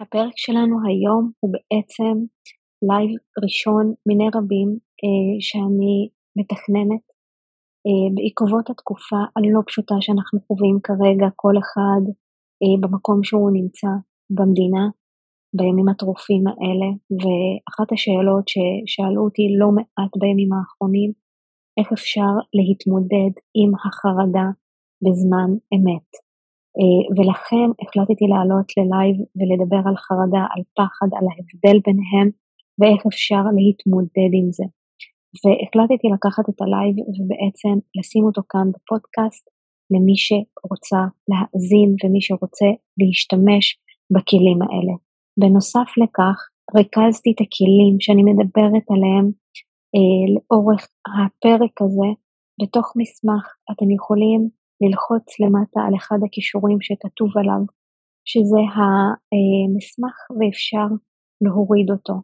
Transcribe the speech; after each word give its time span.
הפרק 0.00 0.32
שלנו 0.36 0.76
היום 0.88 1.30
הוא 1.40 1.52
בעצם 1.52 2.14
לייב 2.88 3.10
ראשון 3.42 3.94
מיני 4.06 4.28
רבים 4.34 4.68
אה, 5.04 5.36
שאני 5.40 6.08
מתכננת 6.38 7.04
אה, 7.86 8.08
בעקבות 8.14 8.70
התקופה 8.70 9.16
הלא 9.36 9.60
פשוטה 9.66 9.94
שאנחנו 10.00 10.40
חווים 10.46 10.78
כרגע, 10.82 11.26
כל 11.36 11.54
אחד 11.58 12.02
אה, 12.62 12.76
במקום 12.80 13.22
שהוא 13.22 13.50
נמצא 13.52 13.92
במדינה 14.30 14.84
בימים 15.56 15.88
הטרופים 15.88 16.44
האלה, 16.46 16.88
ואחת 17.20 17.92
השאלות 17.92 18.44
ששאלו 18.48 19.20
אותי 19.24 19.42
לא 19.58 19.68
מעט 19.76 20.12
בימים 20.20 20.52
האחרונים, 20.52 21.10
איך 21.78 21.92
אפשר 21.92 22.32
להתמודד 22.58 23.32
עם 23.54 23.70
החרדה 23.74 24.48
בזמן 25.04 25.50
אמת. 25.74 26.27
אה, 26.78 27.02
ולכן 27.16 27.68
החלטתי 27.82 28.26
לעלות 28.32 28.68
ללייב 28.78 29.16
ולדבר 29.36 29.82
על 29.88 29.96
חרדה, 30.06 30.44
על 30.52 30.62
פחד, 30.78 31.10
על 31.18 31.26
ההבדל 31.30 31.78
ביניהם 31.86 32.28
ואיך 32.78 33.02
אפשר 33.06 33.42
להתמודד 33.56 34.32
עם 34.38 34.48
זה. 34.58 34.66
והחלטתי 35.42 36.08
לקחת 36.14 36.46
את 36.50 36.58
הלייב 36.62 36.94
ובעצם 37.16 37.74
לשים 37.98 38.24
אותו 38.24 38.42
כאן 38.48 38.66
בפודקאסט 38.74 39.44
למי 39.92 40.16
שרוצה 40.16 41.02
להאזין 41.30 41.90
ומי 42.00 42.20
שרוצה 42.26 42.70
להשתמש 42.98 43.64
בכלים 44.14 44.62
האלה. 44.62 44.94
בנוסף 45.40 45.88
לכך, 46.02 46.38
ריכזתי 46.76 47.30
את 47.32 47.40
הכלים 47.44 47.94
שאני 48.00 48.22
מדברת 48.22 48.86
עליהם 48.90 49.26
אה, 49.94 50.24
לאורך 50.34 50.88
הפרק 51.18 51.82
הזה 51.82 52.10
בתוך 52.62 52.92
מסמך. 52.96 53.44
אתם 53.70 53.90
יכולים 53.90 54.48
ללחוץ 54.80 55.40
למטה 55.40 55.80
על 55.86 55.94
אחד 55.96 56.18
הכישורים 56.26 56.78
שכתוב 56.80 57.30
עליו, 57.38 57.62
שזה 58.24 58.62
המסמך 58.76 60.16
ואפשר 60.36 60.88
להוריד 61.44 61.90
אותו. 61.90 62.14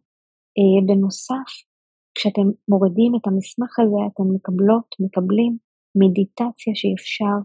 אה, 0.59 0.87
בנוסף, 0.87 1.51
כשאתם 2.15 2.47
מורידים 2.69 3.13
את 3.17 3.27
המסמך 3.27 3.73
הזה, 3.81 4.01
אתם 4.13 4.27
מקבלות, 4.35 4.89
מקבלים 5.01 5.53
מדיטציה 6.03 6.73
שאפשר 6.81 7.37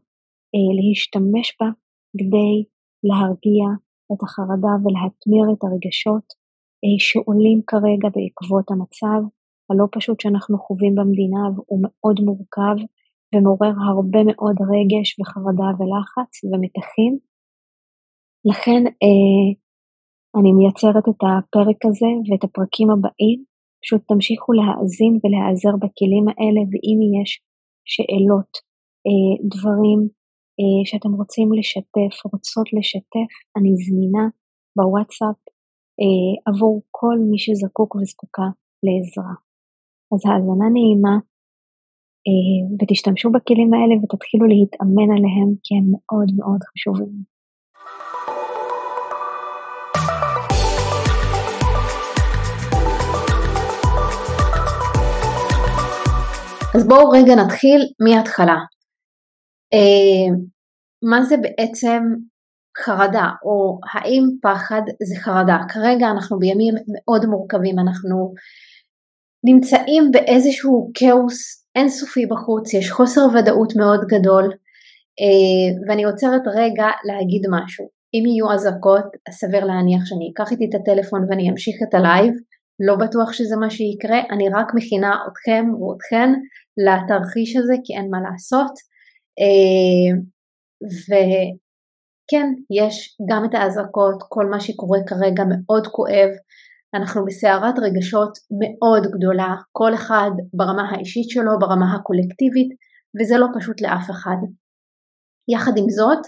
אה, 0.56 0.70
להשתמש 0.78 1.48
בה 1.60 1.70
כדי 2.18 2.56
להרגיע 3.04 3.66
את 4.12 4.20
החרדה 4.24 4.74
ולהתמיר 4.84 5.46
את 5.54 5.62
הרגשות 5.64 6.28
אה, 6.84 6.98
שעולים 7.00 7.62
כרגע 7.68 8.10
בעקבות 8.16 8.72
המצב 8.72 9.22
הלא 9.70 9.86
פשוט 9.92 10.20
שאנחנו 10.20 10.58
חווים 10.58 10.96
במדינה 10.96 11.44
והוא 11.56 11.80
מאוד 11.84 12.20
מורכב 12.20 12.76
ומעורר 13.32 13.74
הרבה 13.90 14.20
מאוד 14.30 14.58
רגש 14.74 15.08
וחרדה 15.20 15.70
ולחץ 15.78 16.32
ומתחים. 16.50 17.14
לכן 18.50 18.82
אה, 19.04 19.48
אני 20.38 20.52
מייצרת 20.58 21.06
את 21.10 21.22
הפרק 21.28 21.80
הזה 21.86 22.12
ואת 22.28 22.44
הפרקים 22.44 22.90
הבאים, 22.92 23.40
פשוט 23.82 24.02
תמשיכו 24.08 24.52
להאזין 24.54 25.14
ולהיעזר 25.20 25.74
בכלים 25.84 26.26
האלה, 26.28 26.62
ואם 26.70 27.00
יש 27.18 27.30
שאלות, 27.92 28.52
אה, 29.08 29.34
דברים 29.54 30.00
אה, 30.60 30.82
שאתם 30.90 31.12
רוצים 31.20 31.48
לשתף, 31.54 32.14
רוצות 32.34 32.68
לשתף, 32.78 33.32
אני 33.58 33.72
זמינה 33.86 34.26
בוואטסאפ 34.78 35.40
אה, 36.02 36.34
עבור 36.48 36.82
כל 36.92 37.18
מי 37.30 37.40
שזקוק 37.40 37.96
וזקוקה 37.96 38.48
לעזרה. 38.86 39.36
אז 40.14 40.22
האזנה 40.26 40.68
נעימה, 40.76 41.16
ותשתמשו 42.80 43.32
בכלים 43.32 43.74
האלה 43.74 43.96
ותתחילו 44.04 44.46
להתאמן 44.48 45.10
עליהם 45.18 45.50
כי 45.64 45.76
הם 45.76 45.86
מאוד 45.92 46.32
מאוד 46.38 46.60
חשובים. 46.64 47.40
אז 56.76 56.88
בואו 56.88 57.10
רגע 57.10 57.36
נתחיל 57.36 57.82
מההתחלה. 58.00 58.58
אה, 59.74 60.36
מה 61.10 61.24
זה 61.24 61.36
בעצם 61.38 62.04
חרדה, 62.78 63.30
או 63.44 63.80
האם 63.94 64.24
פחד 64.42 64.82
זה 65.04 65.16
חרדה? 65.20 65.58
כרגע 65.70 66.08
אנחנו 66.12 66.40
בימים 66.40 66.74
מאוד 66.94 67.26
מורכבים, 67.26 67.80
אנחנו 67.80 68.34
נמצאים 69.44 70.04
באיזשהו 70.12 70.92
כאוס 70.94 71.59
אינסופי 71.76 72.26
בחוץ, 72.26 72.74
יש 72.74 72.92
חוסר 72.92 73.22
ודאות 73.22 73.76
מאוד 73.76 74.06
גדול, 74.08 74.44
אה, 75.22 75.88
ואני 75.88 76.04
עוצרת 76.04 76.42
רגע 76.56 76.88
להגיד 77.04 77.42
משהו. 77.50 77.90
אם 78.14 78.24
יהיו 78.26 78.54
אזעקות, 78.54 79.06
סביר 79.30 79.66
להניח 79.66 80.06
שאני 80.06 80.32
אקח 80.34 80.52
איתי 80.52 80.66
את 80.70 80.76
הטלפון 80.76 81.26
ואני 81.30 81.50
אמשיך 81.50 81.76
את 81.90 81.94
הלייב, 81.94 82.34
לא 82.80 82.96
בטוח 82.96 83.34
שזה 83.34 83.56
מה 83.56 83.70
שיקרה, 83.70 84.20
אני 84.32 84.50
רק 84.50 84.68
מכינה 84.76 85.16
אתכם 85.28 85.66
ואתכן 85.74 86.30
לתרחיש 86.86 87.56
הזה 87.56 87.74
כי 87.84 87.94
אין 87.98 88.10
מה 88.12 88.18
לעשות. 88.32 88.72
אה, 89.40 90.20
וכן, 91.06 92.48
יש 92.72 93.18
גם 93.30 93.46
את 93.46 93.54
האזעקות, 93.54 94.24
כל 94.30 94.46
מה 94.46 94.60
שקורה 94.60 95.00
כרגע 95.08 95.44
מאוד 95.50 95.88
כואב, 95.88 96.30
אנחנו 96.94 97.26
בסערת 97.26 97.76
רגשות 97.80 98.38
מאוד 98.60 99.04
גדולה, 99.18 99.56
כל 99.72 99.94
אחד 99.94 100.32
ברמה 100.54 100.90
האישית 100.92 101.30
שלו, 101.30 101.60
ברמה 101.60 101.96
הקולקטיבית, 101.96 102.70
וזה 103.20 103.38
לא 103.38 103.48
פשוט 103.60 103.82
לאף 103.82 104.10
אחד. 104.12 104.38
יחד 105.54 105.72
עם 105.78 105.90
זאת, 105.90 106.20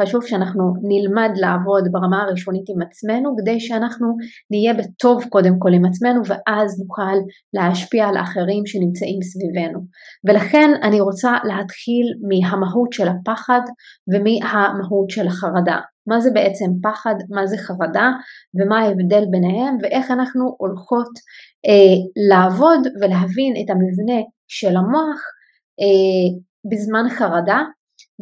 חשוב 0.00 0.26
שאנחנו 0.26 0.74
נלמד 0.82 1.30
לעבוד 1.36 1.84
ברמה 1.92 2.22
הראשונית 2.22 2.64
עם 2.68 2.82
עצמנו, 2.82 3.36
כדי 3.38 3.60
שאנחנו 3.60 4.16
נהיה 4.50 4.74
בטוב 4.74 5.24
קודם 5.28 5.54
כל 5.58 5.72
עם 5.74 5.84
עצמנו, 5.84 6.20
ואז 6.26 6.80
נוכל 6.80 7.16
להשפיע 7.54 8.08
על 8.08 8.16
האחרים 8.16 8.66
שנמצאים 8.66 9.22
סביבנו. 9.22 9.78
ולכן 10.24 10.70
אני 10.82 11.00
רוצה 11.00 11.32
להתחיל 11.44 12.06
מהמהות 12.28 12.92
של 12.92 13.08
הפחד 13.08 13.60
ומהמהות 14.08 15.10
של 15.10 15.26
החרדה. 15.26 15.78
מה 16.06 16.20
זה 16.20 16.30
בעצם 16.34 16.66
פחד, 16.82 17.14
מה 17.30 17.46
זה 17.46 17.56
חרדה 17.58 18.10
ומה 18.54 18.78
ההבדל 18.80 19.24
ביניהם 19.30 19.76
ואיך 19.82 20.10
אנחנו 20.10 20.56
הולכות 20.58 21.08
אה, 21.66 21.96
לעבוד 22.30 22.80
ולהבין 23.00 23.54
את 23.64 23.70
המבנה 23.70 24.20
של 24.48 24.76
המוח 24.76 25.20
אה, 25.80 26.38
בזמן 26.70 27.08
חרדה 27.08 27.62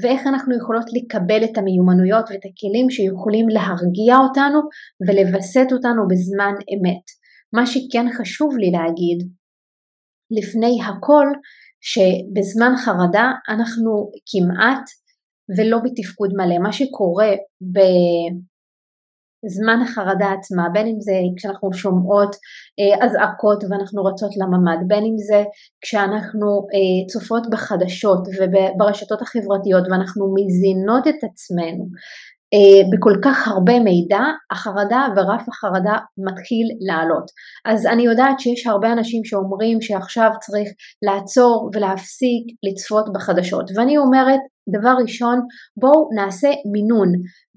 ואיך 0.03 0.27
אנחנו 0.27 0.57
יכולות 0.57 0.87
לקבל 0.93 1.45
את 1.45 1.59
המיומנויות 1.59 2.25
ואת 2.31 2.45
הכלים 2.49 2.91
שיכולים 2.91 3.49
להרגיע 3.49 4.17
אותנו 4.17 4.61
ולווסת 5.07 5.69
אותנו 5.73 6.03
בזמן 6.11 6.55
אמת. 6.75 7.07
מה 7.53 7.67
שכן 7.67 8.07
חשוב 8.19 8.57
לי 8.57 8.71
להגיד 8.71 9.19
לפני 10.31 10.79
הכל 10.83 11.27
שבזמן 11.81 12.77
חרדה 12.77 13.33
אנחנו 13.49 14.11
כמעט 14.31 14.85
ולא 15.59 15.79
בתפקוד 15.85 16.31
מלא. 16.37 16.59
מה 16.59 16.73
שקורה 16.73 17.31
בזמן 19.45 19.79
החרדה 19.83 20.33
עצמה, 20.39 20.69
בין 20.73 20.87
אם 20.87 21.01
זה 21.01 21.13
כשאנחנו 21.37 21.73
שומעות 21.73 22.37
אה, 22.81 23.07
אזעקות 23.07 23.65
ואנחנו 23.71 24.05
רצות 24.05 24.31
לממ"ד, 24.37 24.89
בין 24.89 25.05
אם 25.05 25.19
זה 25.19 25.45
כשאנחנו 25.81 26.47
אה, 26.75 27.07
צופות 27.13 27.51
בחדשות 27.51 28.29
וברשתות 28.37 29.23
החברתיות 29.23 29.85
ואנחנו 29.91 30.35
מזינות 30.35 31.09
את 31.09 31.25
עצמנו 31.25 31.85
אה, 32.55 32.83
בכל 32.93 33.15
כך 33.25 33.49
הרבה 33.49 33.81
מידע, 33.81 34.23
החרדה 34.53 35.07
ורף 35.17 35.49
החרדה 35.49 35.97
מתחיל 36.19 36.67
לעלות. 36.81 37.31
אז 37.65 37.87
אני 37.87 38.03
יודעת 38.03 38.41
שיש 38.41 38.67
הרבה 38.67 38.93
אנשים 38.93 39.25
שאומרים 39.25 39.81
שעכשיו 39.81 40.31
צריך 40.41 40.69
לעצור 41.03 41.71
ולהפסיק 41.75 42.45
לצפות 42.63 43.13
בחדשות, 43.15 43.71
ואני 43.77 43.99
אומרת 43.99 44.41
דבר 44.69 44.95
ראשון 45.03 45.41
בואו 45.77 46.09
נעשה 46.15 46.49
מינון 46.73 47.09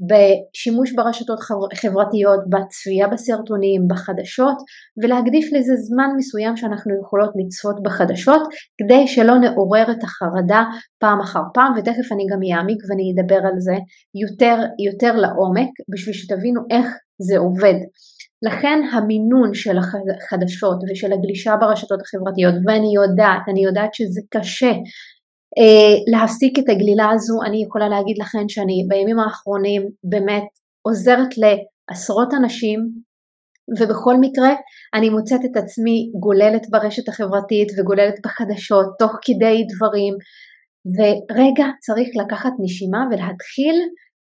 בשימוש 0.10 0.94
ברשתות 0.96 1.40
חברתיות, 1.76 2.40
בצפייה 2.50 3.08
בסרטונים, 3.08 3.88
בחדשות 3.88 4.58
ולהקדיש 5.04 5.54
לזה 5.54 5.76
זמן 5.76 6.10
מסוים 6.18 6.58
שאנחנו 6.58 6.92
יכולות 7.02 7.32
לצפות 7.36 7.84
בחדשות 7.84 8.42
כדי 8.78 9.08
שלא 9.08 9.40
נעורר 9.40 9.92
את 9.92 10.04
החרדה 10.04 10.64
פעם 11.00 11.20
אחר 11.20 11.42
פעם 11.54 11.74
ותכף 11.78 12.12
אני 12.12 12.26
גם 12.32 12.40
אעמיק 12.58 12.82
ואני 12.90 13.14
אדבר 13.14 13.42
על 13.48 13.60
זה 13.60 13.76
יותר, 14.24 14.56
יותר 14.86 15.16
לעומק 15.16 15.70
בשביל 15.94 16.14
שתבינו 16.14 16.62
איך 16.72 16.88
זה 17.22 17.38
עובד. 17.38 17.78
לכן 18.46 18.80
המינון 18.92 19.54
של 19.54 19.78
החדשות 19.78 20.78
ושל 20.90 21.14
הגלישה 21.14 21.56
ברשתות 21.60 22.00
החברתיות 22.02 22.54
ואני 22.66 22.92
יודעת, 22.96 23.42
אני 23.50 23.64
יודעת 23.64 23.94
שזה 23.94 24.22
קשה 24.34 24.72
להפסיק 26.12 26.60
את 26.60 26.70
הגלילה 26.70 27.10
הזו, 27.14 27.34
אני 27.46 27.64
יכולה 27.64 27.90
להגיד 27.90 28.18
לכם 28.20 28.50
שאני 28.50 28.86
בימים 28.88 29.20
האחרונים 29.20 29.82
באמת 30.04 30.48
עוזרת 30.82 31.30
לעשרות 31.38 32.34
אנשים 32.34 32.80
ובכל 33.80 34.16
מקרה 34.22 34.54
אני 34.94 35.10
מוצאת 35.10 35.42
את 35.46 35.58
עצמי 35.58 36.12
גוללת 36.20 36.70
ברשת 36.70 37.10
החברתית 37.10 37.68
וגוללת 37.78 38.16
בחדשות 38.26 38.86
תוך 39.00 39.12
כדי 39.26 39.58
דברים 39.76 40.14
ורגע 40.98 41.66
צריך 41.80 42.10
לקחת 42.22 42.52
נשימה 42.60 43.02
ולהתחיל 43.12 43.76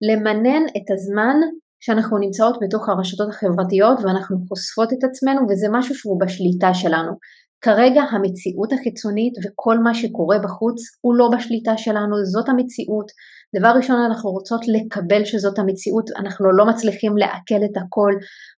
למנן 0.10 0.64
את 0.78 0.88
הזמן 0.94 1.36
שאנחנו 1.80 2.18
נמצאות 2.18 2.56
בתוך 2.62 2.90
הרשתות 2.90 3.30
החברתיות 3.30 3.98
ואנחנו 4.04 4.38
חושפות 4.48 4.94
את 4.94 5.04
עצמנו 5.04 5.42
וזה 5.50 5.68
משהו 5.72 5.96
שהוא 5.96 6.20
בשליטה 6.20 6.74
שלנו. 6.74 7.12
כרגע 7.66 8.02
המציאות 8.02 8.74
החיצונית 8.74 9.34
וכל 9.44 9.80
מה 9.80 9.94
שקורה 9.94 10.38
בחוץ 10.40 10.82
הוא 11.02 11.16
לא 11.16 11.30
בשליטה 11.38 11.78
שלנו, 11.78 12.26
זאת 12.26 12.50
המציאות. 12.50 13.12
דבר 13.56 13.74
ראשון 13.78 14.00
אנחנו 14.00 14.30
רוצות 14.30 14.62
לקבל 14.68 15.26
שזאת 15.26 15.60
המציאות, 15.60 16.10
אנחנו 16.18 16.52
לא 16.52 16.66
מצליחים 16.66 17.18
לעכל 17.18 17.62
את 17.66 17.78
הכל 17.78 18.12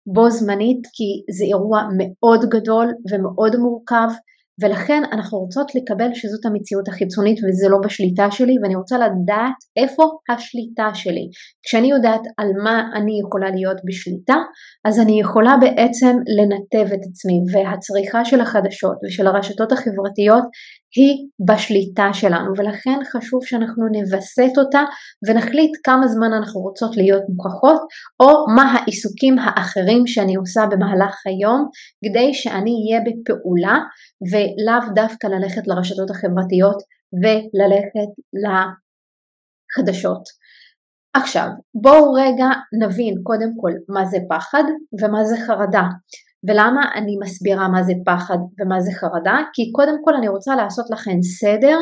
בו 0.06 0.30
זמנית 0.30 0.80
כי 0.92 1.34
זה 1.36 1.44
אירוע 1.44 1.82
מאוד 1.98 2.44
גדול 2.48 2.86
ומאוד 3.10 3.56
מורכב 3.56 4.08
ולכן 4.62 5.02
אנחנו 5.12 5.38
רוצות 5.38 5.74
לקבל 5.74 6.10
שזאת 6.14 6.44
המציאות 6.46 6.88
החיצונית 6.88 7.38
וזה 7.38 7.68
לא 7.68 7.78
בשליטה 7.84 8.30
שלי 8.30 8.54
ואני 8.62 8.76
רוצה 8.76 8.96
לדעת 8.98 9.58
איפה 9.76 10.02
השליטה 10.30 10.88
שלי. 10.94 11.26
כשאני 11.64 11.90
יודעת 11.90 12.20
על 12.38 12.48
מה 12.64 12.82
אני 12.96 13.20
יכולה 13.24 13.50
להיות 13.50 13.76
בשליטה 13.86 14.38
אז 14.86 15.00
אני 15.00 15.20
יכולה 15.20 15.56
בעצם 15.60 16.14
לנתב 16.36 16.92
את 16.94 17.00
עצמי 17.08 17.38
והצריכה 17.52 18.24
של 18.24 18.40
החדשות 18.40 18.96
ושל 19.04 19.26
הרשתות 19.26 19.72
החברתיות 19.72 20.44
היא 20.96 21.28
בשליטה 21.46 22.08
שלנו 22.12 22.52
ולכן 22.56 22.98
חשוב 23.12 23.40
שאנחנו 23.44 23.84
נווסת 23.96 24.58
אותה 24.58 24.82
ונחליט 25.28 25.72
כמה 25.84 26.08
זמן 26.08 26.32
אנחנו 26.32 26.60
רוצות 26.60 26.96
להיות 26.96 27.22
מוכחות 27.28 27.80
או 28.20 28.54
מה 28.56 28.62
העיסוקים 28.72 29.38
האחרים 29.38 30.06
שאני 30.06 30.34
עושה 30.34 30.60
במהלך 30.70 31.14
היום 31.26 31.68
כדי 32.04 32.34
שאני 32.34 32.70
אהיה 32.70 33.00
בפעולה 33.06 33.78
ולאו 34.30 34.94
דווקא 34.94 35.26
ללכת 35.26 35.66
לרשתות 35.66 36.10
החברתיות 36.10 36.78
וללכת 37.22 38.10
לחדשות. 38.44 40.22
עכשיו 41.14 41.48
בואו 41.74 42.12
רגע 42.12 42.46
נבין 42.82 43.14
קודם 43.22 43.50
כל 43.60 43.72
מה 43.88 44.04
זה 44.04 44.18
פחד 44.28 44.64
ומה 45.00 45.24
זה 45.24 45.36
חרדה. 45.46 45.84
ולמה 46.46 46.80
אני 46.94 47.16
מסבירה 47.22 47.68
מה 47.68 47.82
זה 47.82 47.92
פחד 48.04 48.38
ומה 48.60 48.80
זה 48.80 48.90
חרדה? 48.92 49.38
כי 49.52 49.72
קודם 49.72 49.94
כל 50.04 50.14
אני 50.14 50.28
רוצה 50.28 50.56
לעשות 50.56 50.86
לכם 50.90 51.22
סדר 51.22 51.78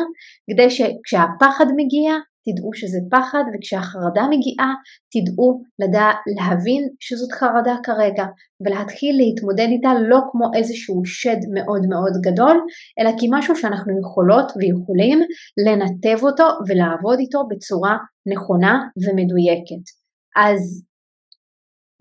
כדי 0.49 0.69
שכשהפחד 0.69 1.65
מגיע 1.75 2.13
תדעו 2.45 2.73
שזה 2.73 2.99
פחד 3.11 3.43
וכשהחרדה 3.53 4.23
מגיעה 4.29 4.73
תדעו 5.13 5.61
לדע, 5.79 6.07
להבין 6.37 6.89
שזאת 6.99 7.31
חרדה 7.31 7.75
כרגע 7.83 8.25
ולהתחיל 8.61 9.17
להתמודד 9.17 9.67
איתה 9.71 9.89
לא 10.09 10.19
כמו 10.31 10.51
איזשהו 10.55 11.05
שד 11.05 11.41
מאוד 11.53 11.85
מאוד 11.89 12.13
גדול 12.21 12.57
אלא 12.99 13.11
כמשהו 13.19 13.55
שאנחנו 13.55 13.99
יכולות 13.99 14.51
ויכולים 14.57 15.19
לנתב 15.65 16.23
אותו 16.23 16.43
ולעבוד 16.67 17.19
איתו 17.19 17.39
בצורה 17.49 17.97
נכונה 18.33 18.75
ומדויקת. 19.03 19.85
אז 20.35 20.83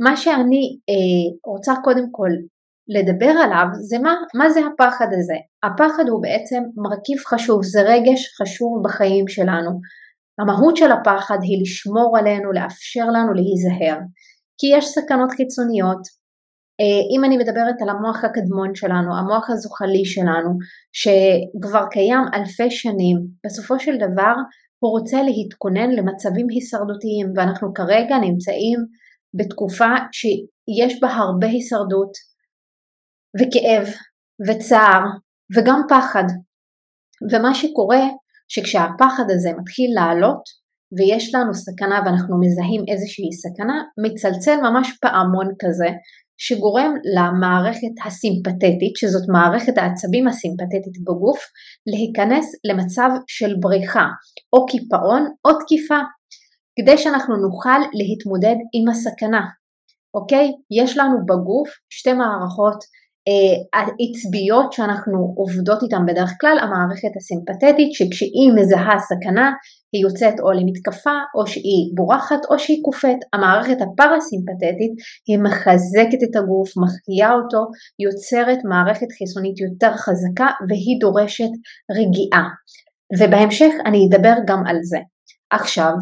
מה 0.01 0.17
שאני 0.17 0.79
אה, 0.91 1.53
רוצה 1.53 1.73
קודם 1.85 2.07
כל 2.11 2.31
לדבר 2.89 3.31
עליו 3.45 3.67
זה 3.81 3.99
מה, 3.99 4.15
מה 4.35 4.51
זה 4.51 4.61
הפחד 4.61 5.07
הזה. 5.19 5.35
הפחד 5.63 6.09
הוא 6.09 6.23
בעצם 6.23 6.63
מרכיב 6.77 7.19
חשוב, 7.27 7.63
זה 7.63 7.83
רגש 7.83 8.41
חשוב 8.41 8.83
בחיים 8.85 9.29
שלנו. 9.29 9.71
המהות 10.39 10.77
של 10.77 10.93
הפחד 10.93 11.39
היא 11.43 11.63
לשמור 11.63 12.19
עלינו, 12.19 12.53
לאפשר 12.53 13.07
לנו 13.07 13.33
להיזהר. 13.33 13.99
כי 14.59 14.67
יש 14.77 14.85
סכנות 14.87 15.31
חיצוניות. 15.31 16.25
אה, 16.81 17.17
אם 17.17 17.25
אני 17.25 17.37
מדברת 17.37 17.83
על 17.83 17.89
המוח 17.89 18.25
הקדמון 18.25 18.75
שלנו, 18.75 19.17
המוח 19.17 19.51
הזוחלי 19.51 20.05
שלנו, 20.05 20.51
שכבר 20.93 21.85
קיים 21.91 22.25
אלפי 22.35 22.71
שנים, 22.71 23.17
בסופו 23.47 23.81
של 23.81 23.97
דבר 23.97 24.35
הוא 24.79 24.91
רוצה 24.91 25.23
להתכונן 25.23 25.91
למצבים 25.91 26.47
הישרדותיים, 26.51 27.33
ואנחנו 27.37 27.75
כרגע 27.75 28.17
נמצאים 28.19 28.79
בתקופה 29.35 29.93
שיש 30.13 31.01
בה 31.01 31.09
הרבה 31.09 31.47
הישרדות, 31.47 32.13
וכאב 33.41 33.87
וצער 34.49 35.03
וגם 35.57 35.81
פחד. 35.89 36.25
ומה 37.33 37.55
שקורה 37.55 38.03
שכשהפחד 38.49 39.25
הזה 39.31 39.51
מתחיל 39.59 39.91
לעלות 39.95 40.43
ויש 40.97 41.35
לנו 41.35 41.55
סכנה 41.55 42.01
ואנחנו 42.05 42.41
מזהים 42.41 42.83
איזושהי 42.89 43.33
סכנה, 43.33 43.83
מצלצל 44.05 44.57
ממש 44.61 44.99
פעמון 45.01 45.49
כזה 45.63 45.89
שגורם 46.39 46.95
למערכת 47.17 47.95
הסימפתטית, 48.07 48.97
שזאת 48.97 49.23
מערכת 49.29 49.79
העצבים 49.79 50.29
הסימפתטית 50.29 50.97
בגוף, 51.07 51.41
להיכנס 51.87 52.47
למצב 52.65 53.09
של 53.27 53.55
בריחה 53.61 54.07
או 54.53 54.67
קיפאון 54.67 55.23
או 55.45 55.51
תקיפה, 55.61 56.01
כדי 56.79 56.99
שאנחנו 56.99 57.37
נוכל 57.37 57.79
להתמודד 57.99 58.57
עם 58.75 58.89
הסכנה. 58.89 59.45
אוקיי? 60.15 60.53
יש 60.81 60.99
לנו 60.99 61.17
בגוף 61.27 61.69
שתי 61.91 62.13
מערכות 62.13 62.85
העצביות 63.73 64.67
אה, 64.67 64.73
שאנחנו 64.73 65.35
עובדות 65.37 65.83
איתן 65.83 66.07
בדרך 66.07 66.33
כלל, 66.41 66.59
המערכת 66.63 67.17
הסימפתטית 67.17 67.93
שכשהיא 67.93 68.53
מזהה 68.57 68.99
סכנה 68.99 69.53
היא 69.93 70.03
יוצאת 70.03 70.41
או 70.41 70.53
למתקפה 70.53 71.19
או 71.35 71.47
שהיא 71.47 71.85
בורחת 71.95 72.43
או 72.51 72.59
שהיא 72.59 72.83
קופאת. 72.85 73.19
המערכת 73.33 73.77
הפרסימפתטית 73.83 74.93
היא 75.29 75.39
מחזקת 75.39 76.23
את 76.23 76.37
הגוף, 76.37 76.69
מחיה 76.83 77.33
אותו, 77.33 77.61
יוצרת 78.05 78.59
מערכת 78.65 79.11
חיסונית 79.19 79.61
יותר 79.61 79.93
חזקה 79.97 80.49
והיא 80.69 81.01
דורשת 81.01 81.53
רגיעה. 81.99 82.49
ובהמשך 83.19 83.73
אני 83.87 83.99
אדבר 84.09 84.35
גם 84.49 84.67
על 84.67 84.77
זה. 84.83 84.99
עכשיו, 85.51 85.93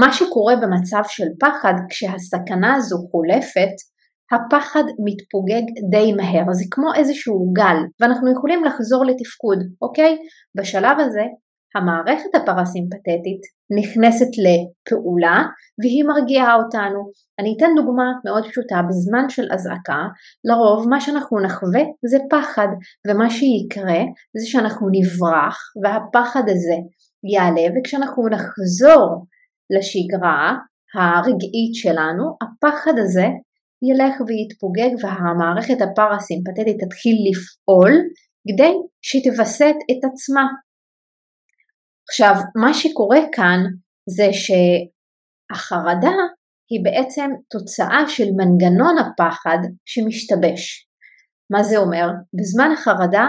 מה 0.00 0.12
שקורה 0.12 0.56
במצב 0.56 1.02
של 1.08 1.28
פחד 1.40 1.74
כשהסכנה 1.88 2.74
הזו 2.74 2.96
חולפת 3.10 3.74
הפחד 4.34 4.84
מתפוגג 5.04 5.62
די 5.90 6.12
מהר, 6.12 6.52
זה 6.52 6.64
כמו 6.70 6.94
איזשהו 6.94 7.52
גל 7.52 7.76
ואנחנו 8.00 8.32
יכולים 8.32 8.64
לחזור 8.64 9.04
לתפקוד, 9.04 9.58
אוקיי? 9.82 10.18
בשלב 10.54 11.00
הזה 11.00 11.22
המערכת 11.74 12.34
הפרסימפטית 12.34 13.42
נכנסת 13.78 14.30
לפעולה 14.44 15.42
והיא 15.82 16.04
מרגיעה 16.04 16.54
אותנו. 16.54 17.10
אני 17.38 17.54
אתן 17.56 17.70
דוגמה 17.76 18.04
מאוד 18.24 18.44
פשוטה, 18.50 18.82
בזמן 18.88 19.28
של 19.28 19.46
אזעקה, 19.52 20.02
לרוב 20.44 20.88
מה 20.88 21.00
שאנחנו 21.00 21.40
נחווה 21.40 21.82
זה 22.06 22.18
פחד 22.30 22.68
ומה 23.08 23.30
שיקרה 23.30 24.00
זה 24.36 24.46
שאנחנו 24.46 24.88
נברח 24.92 25.58
והפחד 25.82 26.42
הזה 26.48 26.76
יעלה 27.32 27.66
וכשאנחנו 27.74 28.28
נחזור 28.28 29.26
לשגרה 29.76 30.56
הרגעית 30.94 31.74
שלנו, 31.74 32.36
הפחד 32.42 32.98
הזה 32.98 33.26
ילך 33.88 34.14
ויתפוגג 34.26 34.92
והמערכת 35.02 35.78
הפרסימפטית 35.82 36.76
תתחיל 36.82 37.16
לפעול 37.28 37.92
כדי 38.48 38.72
שתווסת 39.02 39.76
את 39.90 40.10
עצמה. 40.12 40.46
עכשיו, 42.08 42.34
מה 42.56 42.74
שקורה 42.74 43.20
כאן 43.32 43.60
זה 44.16 44.28
שהחרדה 44.32 46.16
היא 46.70 46.84
בעצם 46.84 47.30
תוצאה 47.50 48.08
של 48.08 48.28
מנגנון 48.36 48.98
הפחד 48.98 49.58
שמשתבש. 49.84 50.88
מה 51.50 51.62
זה 51.62 51.76
אומר? 51.76 52.06
בזמן 52.34 52.70
החרדה 52.72 53.26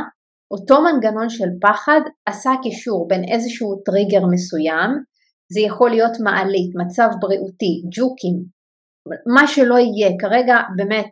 אותו 0.51 0.81
מנגנון 0.81 1.29
של 1.29 1.49
פחד 1.61 2.01
עשה 2.25 2.51
קישור 2.63 3.07
בין 3.07 3.23
איזשהו 3.33 3.81
טריגר 3.85 4.25
מסוים, 4.31 4.89
זה 5.53 5.61
יכול 5.61 5.89
להיות 5.89 6.11
מעלית, 6.23 6.71
מצב 6.75 7.09
בריאותי, 7.21 7.73
ג'וקים, 7.95 8.55
מה 9.25 9.47
שלא 9.47 9.75
יהיה, 9.75 10.17
כרגע 10.19 10.55
באמת 10.77 11.09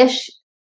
יש 0.00 0.30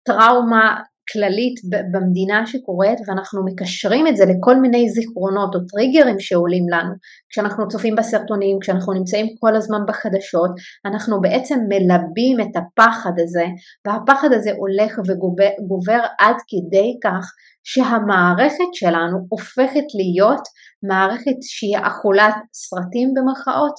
טראומה 0.05 0.81
כללית 1.13 1.55
במדינה 1.91 2.47
שקורית 2.47 2.99
ואנחנו 3.07 3.45
מקשרים 3.45 4.07
את 4.07 4.17
זה 4.17 4.25
לכל 4.25 4.55
מיני 4.55 4.89
זיכרונות 4.89 5.55
או 5.55 5.59
טריגרים 5.71 6.19
שעולים 6.19 6.69
לנו. 6.69 6.93
כשאנחנו 7.29 7.67
צופים 7.67 7.95
בסרטונים, 7.95 8.57
כשאנחנו 8.61 8.93
נמצאים 8.93 9.27
כל 9.39 9.55
הזמן 9.55 9.77
בחדשות, 9.87 10.51
אנחנו 10.85 11.21
בעצם 11.21 11.59
מלבים 11.69 12.39
את 12.41 12.55
הפחד 12.55 13.11
הזה 13.23 13.45
והפחד 13.87 14.29
הזה 14.33 14.51
הולך 14.57 14.99
וגובר 14.99 15.99
עד 16.19 16.35
כדי 16.47 16.97
כך 17.03 17.31
שהמערכת 17.63 18.71
שלנו 18.73 19.17
הופכת 19.29 19.87
להיות 19.95 20.41
מערכת 20.83 21.37
שהיא 21.41 21.77
אכולת 21.77 22.35
סרטים 22.53 23.13
במרכאות 23.15 23.75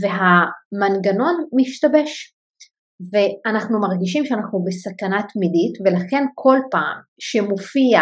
והמנגנון 0.00 1.46
משתבש 1.52 2.34
ואנחנו 3.12 3.80
מרגישים 3.80 4.26
שאנחנו 4.26 4.64
בסכנה 4.64 5.20
תמידית 5.32 5.74
ולכן 5.84 6.24
כל 6.34 6.58
פעם 6.70 6.98
שמופיע 7.20 8.00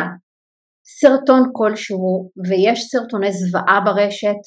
סרטון 0.85 1.51
כלשהו 1.53 2.31
ויש 2.49 2.87
סרטוני 2.91 3.33
זוועה 3.33 3.81
ברשת 3.85 4.41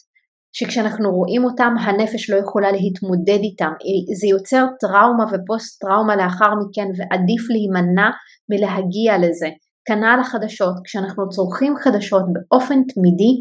שכשאנחנו 0.56 1.12
רואים 1.12 1.44
אותם 1.46 1.74
הנפש 1.80 2.30
לא 2.30 2.38
יכולה 2.38 2.72
להתמודד 2.72 3.40
איתם, 3.44 3.72
זה 4.20 4.28
יוצר 4.28 4.66
טראומה 4.80 5.24
ופוסט 5.32 5.82
טראומה 5.82 6.16
לאחר 6.16 6.52
מכן 6.62 6.88
ועדיף 6.98 7.50
להימנע 7.50 8.10
מלהגיע 8.50 9.18
לזה. 9.18 9.50
כנ"ל 9.88 10.20
החדשות, 10.22 10.74
כשאנחנו 10.84 11.30
צורכים 11.30 11.74
חדשות 11.78 12.24
באופן 12.34 12.84
תמידי 12.84 13.34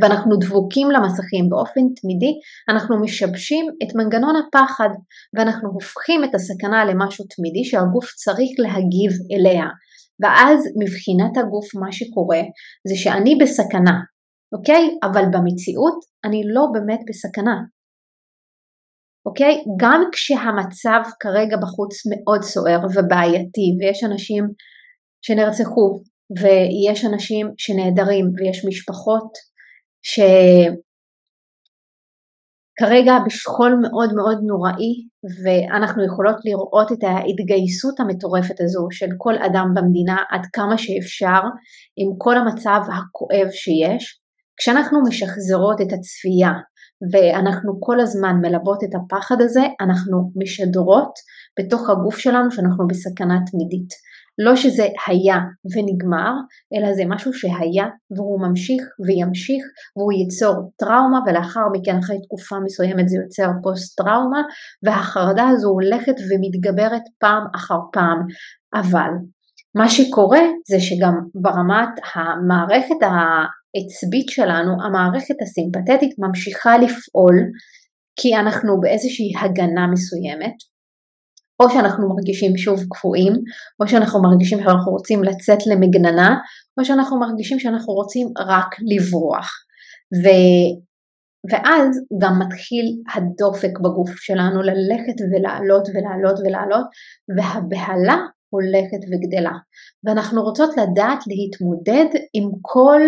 ואנחנו 0.00 0.36
דבוקים 0.36 0.90
למסכים 0.90 1.48
באופן 1.48 1.80
תמידי, 2.00 2.32
אנחנו 2.68 3.00
משבשים 3.02 3.66
את 3.82 3.94
מנגנון 3.94 4.34
הפחד 4.36 4.88
ואנחנו 5.34 5.68
הופכים 5.72 6.24
את 6.24 6.34
הסכנה 6.34 6.84
למשהו 6.84 7.24
תמידי 7.36 7.64
שהגוף 7.64 8.06
צריך 8.22 8.50
להגיב 8.58 9.12
אליה. 9.32 9.66
ואז 10.22 10.58
מבחינת 10.82 11.36
הגוף 11.36 11.74
מה 11.74 11.92
שקורה 11.92 12.42
זה 12.88 12.96
שאני 12.96 13.38
בסכנה, 13.40 13.96
אוקיי? 14.54 14.84
אבל 15.04 15.24
במציאות 15.32 15.98
אני 16.24 16.42
לא 16.54 16.62
באמת 16.72 17.00
בסכנה. 17.08 17.56
אוקיי? 19.26 19.54
גם 19.80 20.00
כשהמצב 20.12 21.00
כרגע 21.20 21.56
בחוץ 21.62 21.94
מאוד 22.10 22.42
סוער 22.42 22.80
ובעייתי 22.94 23.66
ויש 23.78 24.04
אנשים 24.04 24.44
שנרצחו 25.22 26.00
ויש 26.40 27.04
אנשים 27.04 27.46
שנעדרים 27.58 28.26
ויש 28.36 28.64
משפחות 28.68 29.53
שכרגע 32.76 33.14
בשכול 33.26 33.78
מאוד 33.82 34.14
מאוד 34.14 34.38
נוראי 34.46 34.94
ואנחנו 35.44 36.04
יכולות 36.04 36.36
לראות 36.44 36.92
את 36.92 37.02
ההתגייסות 37.02 38.00
המטורפת 38.00 38.60
הזו 38.60 38.88
של 38.90 39.08
כל 39.18 39.34
אדם 39.38 39.68
במדינה 39.74 40.16
עד 40.30 40.46
כמה 40.52 40.78
שאפשר 40.78 41.40
עם 41.96 42.08
כל 42.18 42.36
המצב 42.38 42.80
הכואב 42.94 43.50
שיש 43.50 44.20
כשאנחנו 44.56 45.02
משחזרות 45.02 45.80
את 45.80 45.92
הצפייה 45.92 46.52
ואנחנו 47.12 47.80
כל 47.80 48.00
הזמן 48.00 48.36
מלבות 48.42 48.84
את 48.84 48.94
הפחד 48.94 49.36
הזה, 49.40 49.60
אנחנו 49.80 50.30
משדרות 50.36 51.12
בתוך 51.58 51.90
הגוף 51.90 52.18
שלנו 52.18 52.50
שאנחנו 52.50 52.86
בסכנה 52.86 53.38
תמידית. 53.50 53.90
לא 54.38 54.56
שזה 54.56 54.86
היה 55.06 55.38
ונגמר, 55.74 56.32
אלא 56.74 56.94
זה 56.94 57.02
משהו 57.08 57.32
שהיה 57.32 57.86
והוא 58.16 58.40
ממשיך 58.40 58.82
וימשיך 59.06 59.64
והוא 59.96 60.12
ייצור 60.12 60.72
טראומה 60.76 61.20
ולאחר 61.26 61.66
מכן 61.72 61.98
אחרי 61.98 62.16
תקופה 62.22 62.56
מסוימת 62.64 63.08
זה 63.08 63.16
יוצר 63.16 63.50
פוסט 63.62 63.98
טראומה 63.98 64.42
והחרדה 64.82 65.48
הזו 65.48 65.68
הולכת 65.68 66.14
ומתגברת 66.30 67.02
פעם 67.18 67.44
אחר 67.54 67.78
פעם. 67.92 68.18
אבל 68.74 69.10
מה 69.76 69.88
שקורה 69.88 70.42
זה 70.68 70.80
שגם 70.80 71.14
ברמת 71.34 71.94
המערכת 72.14 73.00
העצבית 73.02 74.28
שלנו, 74.28 74.72
המערכת 74.84 75.34
הסימפתטית 75.42 76.14
ממשיכה 76.18 76.78
לפעול 76.78 77.34
כי 78.20 78.36
אנחנו 78.36 78.80
באיזושהי 78.80 79.32
הגנה 79.40 79.86
מסוימת, 79.86 80.54
או 81.60 81.70
שאנחנו 81.70 82.08
מרגישים 82.08 82.56
שוב 82.56 82.80
קפואים, 82.90 83.32
או 83.80 83.88
שאנחנו 83.88 84.22
מרגישים 84.22 84.58
שאנחנו 84.58 84.92
רוצים 84.92 85.24
לצאת 85.24 85.58
למגננה, 85.66 86.36
או 86.78 86.84
שאנחנו 86.84 87.20
מרגישים 87.20 87.58
שאנחנו 87.58 87.92
רוצים 87.92 88.28
רק 88.38 88.76
לברוח. 88.80 89.50
ו... 90.22 90.26
ואז 91.50 92.00
גם 92.22 92.38
מתחיל 92.38 92.84
הדופק 93.14 93.78
בגוף 93.78 94.10
שלנו 94.16 94.62
ללכת 94.62 95.18
ולעלות 95.32 95.88
ולעלות 95.88 96.38
ולעלות, 96.44 96.86
והבהלה 97.36 98.16
הולכת 98.50 99.02
וגדלה. 99.10 99.56
ואנחנו 100.04 100.42
רוצות 100.42 100.70
לדעת 100.76 101.18
להתמודד 101.26 102.20
עם 102.34 102.50
כל 102.62 103.00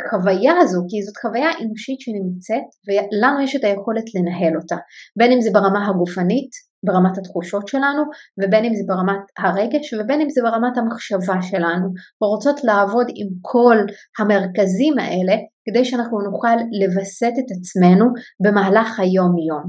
החוויה 0.00 0.52
הזו, 0.60 0.80
כי 0.88 1.02
זאת 1.02 1.16
חוויה 1.16 1.50
אנושית 1.62 2.00
שנמצאת 2.00 2.68
ולנו 2.86 3.40
יש 3.40 3.56
את 3.56 3.64
היכולת 3.64 4.04
לנהל 4.14 4.56
אותה, 4.56 4.76
בין 5.18 5.32
אם 5.32 5.40
זה 5.40 5.50
ברמה 5.52 5.88
הגופנית, 5.88 6.50
ברמת 6.86 7.18
התחושות 7.18 7.68
שלנו, 7.68 8.02
ובין 8.38 8.64
אם 8.64 8.74
זה 8.74 8.82
ברמת 8.86 9.24
הרגש, 9.38 9.94
ובין 9.94 10.20
אם 10.20 10.30
זה 10.30 10.40
ברמת 10.42 10.78
המחשבה 10.78 11.42
שלנו. 11.42 11.88
ורוצות 12.22 12.64
לעבוד 12.64 13.06
עם 13.14 13.28
כל 13.40 13.76
המרכזים 14.18 14.98
האלה, 14.98 15.36
כדי 15.66 15.84
שאנחנו 15.84 16.20
נוכל 16.20 16.56
לווסת 16.80 17.32
את 17.38 17.48
עצמנו 17.56 18.06
במהלך 18.42 19.00
היום-יום. 19.00 19.64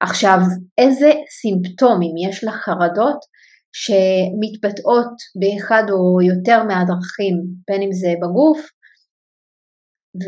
עכשיו, 0.00 0.38
איזה 0.78 1.10
סימפטומים 1.40 2.14
יש 2.28 2.44
לחרדות 2.44 3.18
שמתבטאות 3.72 5.14
באחד 5.40 5.82
או 5.90 6.22
יותר 6.22 6.64
מהדרכים, 6.64 7.34
בין 7.68 7.82
אם 7.82 7.92
זה 7.92 8.12
בגוף, 8.22 8.60
ו... 10.22 10.26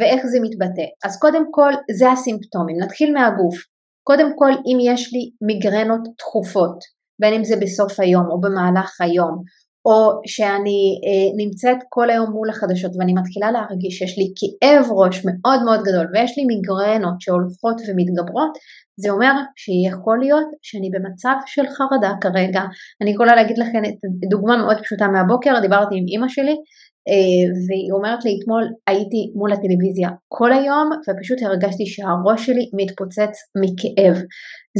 ואיך 0.00 0.26
זה 0.26 0.38
מתבטא. 0.42 0.86
אז 1.04 1.18
קודם 1.18 1.44
כל 1.50 1.72
זה 1.98 2.10
הסימפטומים, 2.12 2.76
נתחיל 2.80 3.14
מהגוף. 3.14 3.56
קודם 4.04 4.28
כל 4.36 4.50
אם 4.50 4.78
יש 4.92 5.12
לי 5.12 5.30
מיגרנות 5.46 6.00
תכופות, 6.18 6.78
בין 7.20 7.34
אם 7.34 7.44
זה 7.44 7.54
בסוף 7.62 8.00
היום 8.00 8.26
או 8.30 8.40
במהלך 8.40 9.00
היום, 9.00 9.42
או 9.86 10.20
שאני 10.26 10.80
אה, 11.04 11.44
נמצאת 11.44 11.76
כל 11.88 12.10
היום 12.10 12.30
מול 12.30 12.50
החדשות 12.50 12.92
ואני 12.98 13.12
מתחילה 13.12 13.50
להרגיש 13.52 13.98
שיש 13.98 14.18
לי 14.18 14.26
כאב 14.38 14.84
ראש 14.92 15.24
מאוד 15.24 15.62
מאוד 15.64 15.80
גדול 15.86 16.06
ויש 16.12 16.38
לי 16.38 16.44
מיגרנות 16.44 17.20
שהולכות 17.20 17.78
ומתגברות, 17.86 18.52
זה 18.96 19.10
אומר 19.10 19.32
שיכול 19.56 20.18
להיות 20.18 20.48
שאני 20.62 20.90
במצב 20.94 21.34
של 21.46 21.62
חרדה 21.76 22.12
כרגע. 22.20 22.62
אני 23.02 23.10
יכולה 23.10 23.34
להגיד 23.34 23.58
לכם 23.58 23.82
דוגמה 24.30 24.56
מאוד 24.56 24.76
פשוטה 24.82 25.08
מהבוקר, 25.08 25.60
דיברתי 25.60 25.94
עם 25.98 26.04
אימא 26.08 26.28
שלי 26.28 26.56
אה, 27.08 27.44
והיא 27.66 27.92
אומרת 27.92 28.24
לי 28.24 28.38
אתמול 28.38 28.64
הייתי 28.86 29.32
מול 29.34 29.52
הטלוויזיה 29.52 30.08
כל 30.28 30.52
היום 30.52 30.90
ופשוט 31.08 31.42
הרגשתי 31.42 31.86
שהראש 31.86 32.46
שלי 32.46 32.70
מתפוצץ 32.78 33.34
מכאב. 33.62 34.16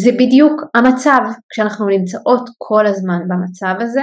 זה 0.02 0.10
בדיוק 0.12 0.52
המצב 0.74 1.20
כשאנחנו 1.50 1.86
נמצאות 1.86 2.50
כל 2.58 2.86
הזמן 2.86 3.20
במצב 3.28 3.74
הזה 3.80 4.02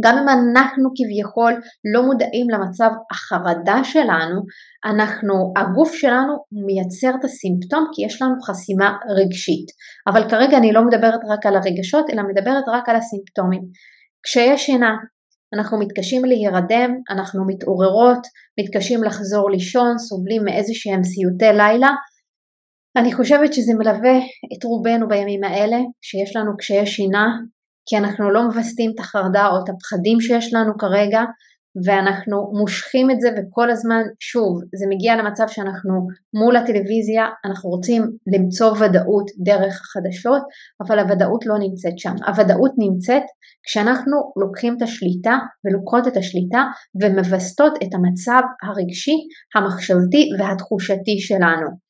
גם 0.00 0.18
אם 0.18 0.28
אנחנו 0.28 0.90
כביכול 0.96 1.52
לא 1.94 2.02
מודעים 2.02 2.50
למצב 2.50 2.90
החרדה 3.12 3.84
שלנו, 3.84 4.40
אנחנו, 4.84 5.52
הגוף 5.56 5.94
שלנו 5.94 6.32
מייצר 6.66 7.18
את 7.20 7.24
הסימפטום 7.24 7.86
כי 7.92 8.06
יש 8.06 8.22
לנו 8.22 8.34
חסימה 8.42 8.96
רגשית. 9.18 9.66
אבל 10.08 10.30
כרגע 10.30 10.56
אני 10.56 10.72
לא 10.72 10.84
מדברת 10.84 11.20
רק 11.28 11.46
על 11.46 11.56
הרגשות, 11.56 12.10
אלא 12.10 12.22
מדברת 12.22 12.64
רק 12.68 12.88
על 12.88 12.96
הסימפטומים. 12.96 13.62
כשיש 14.22 14.66
שינה, 14.66 14.96
אנחנו 15.54 15.78
מתקשים 15.78 16.24
להירדם, 16.24 16.90
אנחנו 17.10 17.46
מתעוררות, 17.46 18.26
מתקשים 18.60 19.02
לחזור 19.02 19.50
לישון, 19.50 19.98
סובלים 19.98 20.44
מאיזה 20.44 20.72
שהם 20.74 21.04
סיוטי 21.04 21.58
לילה. 21.58 21.90
אני 22.96 23.12
חושבת 23.12 23.54
שזה 23.54 23.72
מלווה 23.74 24.18
את 24.58 24.64
רובנו 24.64 25.08
בימים 25.08 25.44
האלה, 25.44 25.76
שיש 26.02 26.36
לנו 26.36 26.56
קשיי 26.56 26.86
שינה, 26.86 27.26
כי 27.86 27.96
אנחנו 27.96 28.30
לא 28.30 28.42
מווסתים 28.42 28.90
את 28.94 29.00
החרדה 29.00 29.46
או 29.46 29.64
את 29.64 29.68
הפחדים 29.68 30.20
שיש 30.20 30.54
לנו 30.54 30.78
כרגע 30.78 31.22
ואנחנו 31.86 32.52
מושכים 32.58 33.10
את 33.10 33.20
זה 33.20 33.28
וכל 33.36 33.70
הזמן, 33.70 34.02
שוב, 34.20 34.60
זה 34.74 34.86
מגיע 34.88 35.16
למצב 35.16 35.44
שאנחנו 35.48 36.06
מול 36.34 36.56
הטלוויזיה, 36.56 37.24
אנחנו 37.44 37.70
רוצים 37.70 38.02
למצוא 38.26 38.72
ודאות 38.80 39.30
דרך 39.44 39.80
החדשות, 39.80 40.42
אבל 40.86 40.98
הוודאות 40.98 41.46
לא 41.46 41.54
נמצאת 41.58 41.98
שם. 41.98 42.14
הוודאות 42.26 42.72
נמצאת 42.78 43.22
כשאנחנו 43.62 44.32
לוקחים 44.36 44.76
את 44.76 44.82
השליטה 44.82 45.38
ולוקחות 45.64 46.06
את 46.08 46.16
השליטה 46.16 46.62
ומווסתות 47.02 47.72
את 47.82 47.94
המצב 47.94 48.40
הרגשי, 48.62 49.16
המחשבתי 49.54 50.30
והתחושתי 50.38 51.18
שלנו. 51.18 51.83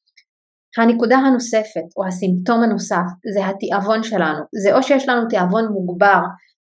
הנקודה 0.79 1.17
הנוספת 1.17 1.89
או 1.97 2.07
הסימפטום 2.07 2.63
הנוסף 2.63 3.07
זה 3.35 3.47
התיאבון 3.47 4.03
שלנו, 4.03 4.41
זה 4.63 4.77
או 4.77 4.83
שיש 4.83 5.09
לנו 5.09 5.29
תיאבון 5.29 5.65
מוגבר 5.73 6.21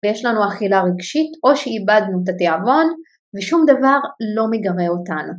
ויש 0.04 0.24
לנו 0.24 0.48
אכילה 0.48 0.82
רגשית 0.82 1.30
או 1.44 1.56
שאיבדנו 1.56 2.22
את 2.24 2.28
התיאבון 2.28 2.86
ושום 3.36 3.64
דבר 3.66 3.98
לא 4.36 4.44
מגרה 4.50 4.88
אותנו. 4.88 5.32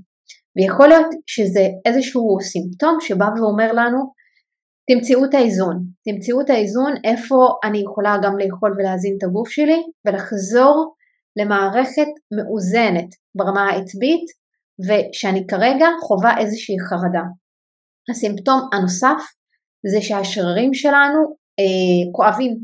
ויכול 0.58 0.88
להיות 0.88 1.08
שזה 1.28 1.68
איזשהו 1.86 2.38
סימפטום 2.42 2.98
שבא 3.00 3.26
ואומר 3.38 3.72
לנו 3.74 4.00
תמצאו 4.90 5.26
את 5.26 5.34
האיזון, 5.34 5.84
תמצאו 6.06 6.42
את 6.42 6.50
האיזון 6.50 6.94
איפה 7.04 7.36
אני 7.64 7.78
יכולה 7.78 8.18
גם 8.24 8.38
לאכול 8.38 8.76
ולהזין 8.78 9.16
את 9.18 9.24
הגוף 9.24 9.50
שלי 9.50 9.84
ולחזור 10.06 10.96
למערכת 11.40 12.12
מאוזנת 12.38 13.10
ברמה 13.36 13.64
העצבית 13.70 14.26
ושאני 14.86 15.48
כרגע 15.48 15.88
חווה 16.02 16.38
איזושהי 16.38 16.76
חרדה. 16.90 17.24
הסימפטום 18.10 18.60
הנוסף 18.74 19.22
זה 19.92 20.02
שהשרירים 20.02 20.74
שלנו 20.74 21.20
אה, 21.60 22.12
כואבים, 22.12 22.58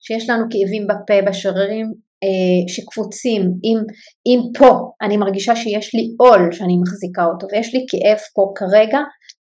שיש 0.00 0.30
לנו 0.30 0.44
כאבים 0.50 0.86
בפה, 0.86 1.30
בשרירים 1.30 1.86
אה, 2.24 2.68
שקפוצים, 2.68 3.42
אם, 3.42 3.78
אם 4.26 4.40
פה 4.58 4.90
אני 5.02 5.16
מרגישה 5.16 5.56
שיש 5.56 5.94
לי 5.94 6.14
עול 6.18 6.52
שאני 6.52 6.76
מחזיקה 6.82 7.24
אותו 7.24 7.46
ויש 7.52 7.74
לי 7.74 7.84
כאב 7.88 8.18
פה 8.34 8.52
כרגע, 8.56 8.98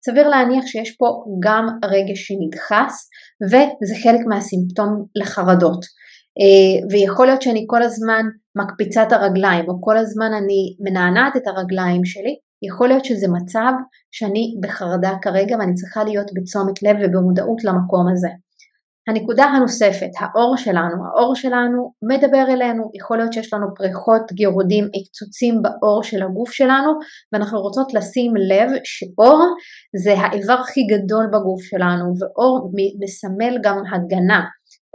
סביר 0.06 0.28
להניח 0.28 0.66
שיש 0.68 0.96
פה 1.00 1.06
גם 1.44 1.68
רגש 1.86 2.20
שנדחס 2.28 3.10
וזה 3.44 3.96
חלק 4.04 4.20
מהסימפטום 4.30 5.06
לחרדות. 5.16 5.86
אה, 6.40 6.88
ויכול 6.92 7.26
להיות 7.26 7.42
שאני 7.42 7.66
כל 7.68 7.82
הזמן 7.84 8.26
מקפיצה 8.56 9.04
את 9.04 9.12
הרגליים 9.12 9.66
או 9.70 9.82
כל 9.82 9.98
הזמן 9.98 10.32
אני 10.34 10.76
מנענעת 10.80 11.36
את 11.38 11.48
הרגליים 11.48 12.06
שלי 12.06 12.36
יכול 12.68 12.88
להיות 12.88 13.06
שזה 13.06 13.28
מצב 13.28 13.72
שאני 14.12 14.56
בחרדה 14.62 15.12
כרגע 15.22 15.58
ואני 15.60 15.74
צריכה 15.74 16.04
להיות 16.04 16.28
בתשומת 16.34 16.84
לב 16.84 16.96
ובמודעות 17.02 17.64
למקום 17.64 18.08
הזה. 18.14 18.30
הנקודה 19.08 19.44
הנוספת, 19.44 20.10
האור 20.20 20.58
שלנו, 20.58 21.06
האור 21.06 21.36
שלנו 21.36 21.94
מדבר 22.04 22.46
אלינו, 22.50 22.92
יכול 22.96 23.18
להיות 23.18 23.34
שיש 23.34 23.54
לנו 23.54 23.68
פריחות, 23.76 24.22
גירודים, 24.32 24.88
הקצוצים 24.96 25.62
באור 25.62 26.04
של 26.04 26.24
הגוף 26.24 26.52
שלנו 26.52 26.92
ואנחנו 27.34 27.62
רוצות 27.62 27.94
לשים 27.94 28.34
לב 28.36 28.70
שאור 28.84 29.56
זה 30.04 30.14
האיבר 30.14 30.54
הכי 30.54 30.82
גדול 30.84 31.28
בגוף 31.28 31.62
שלנו 31.64 32.14
ואור 32.20 32.72
מסמל 33.00 33.58
גם 33.64 33.78
הגנה, 33.94 34.42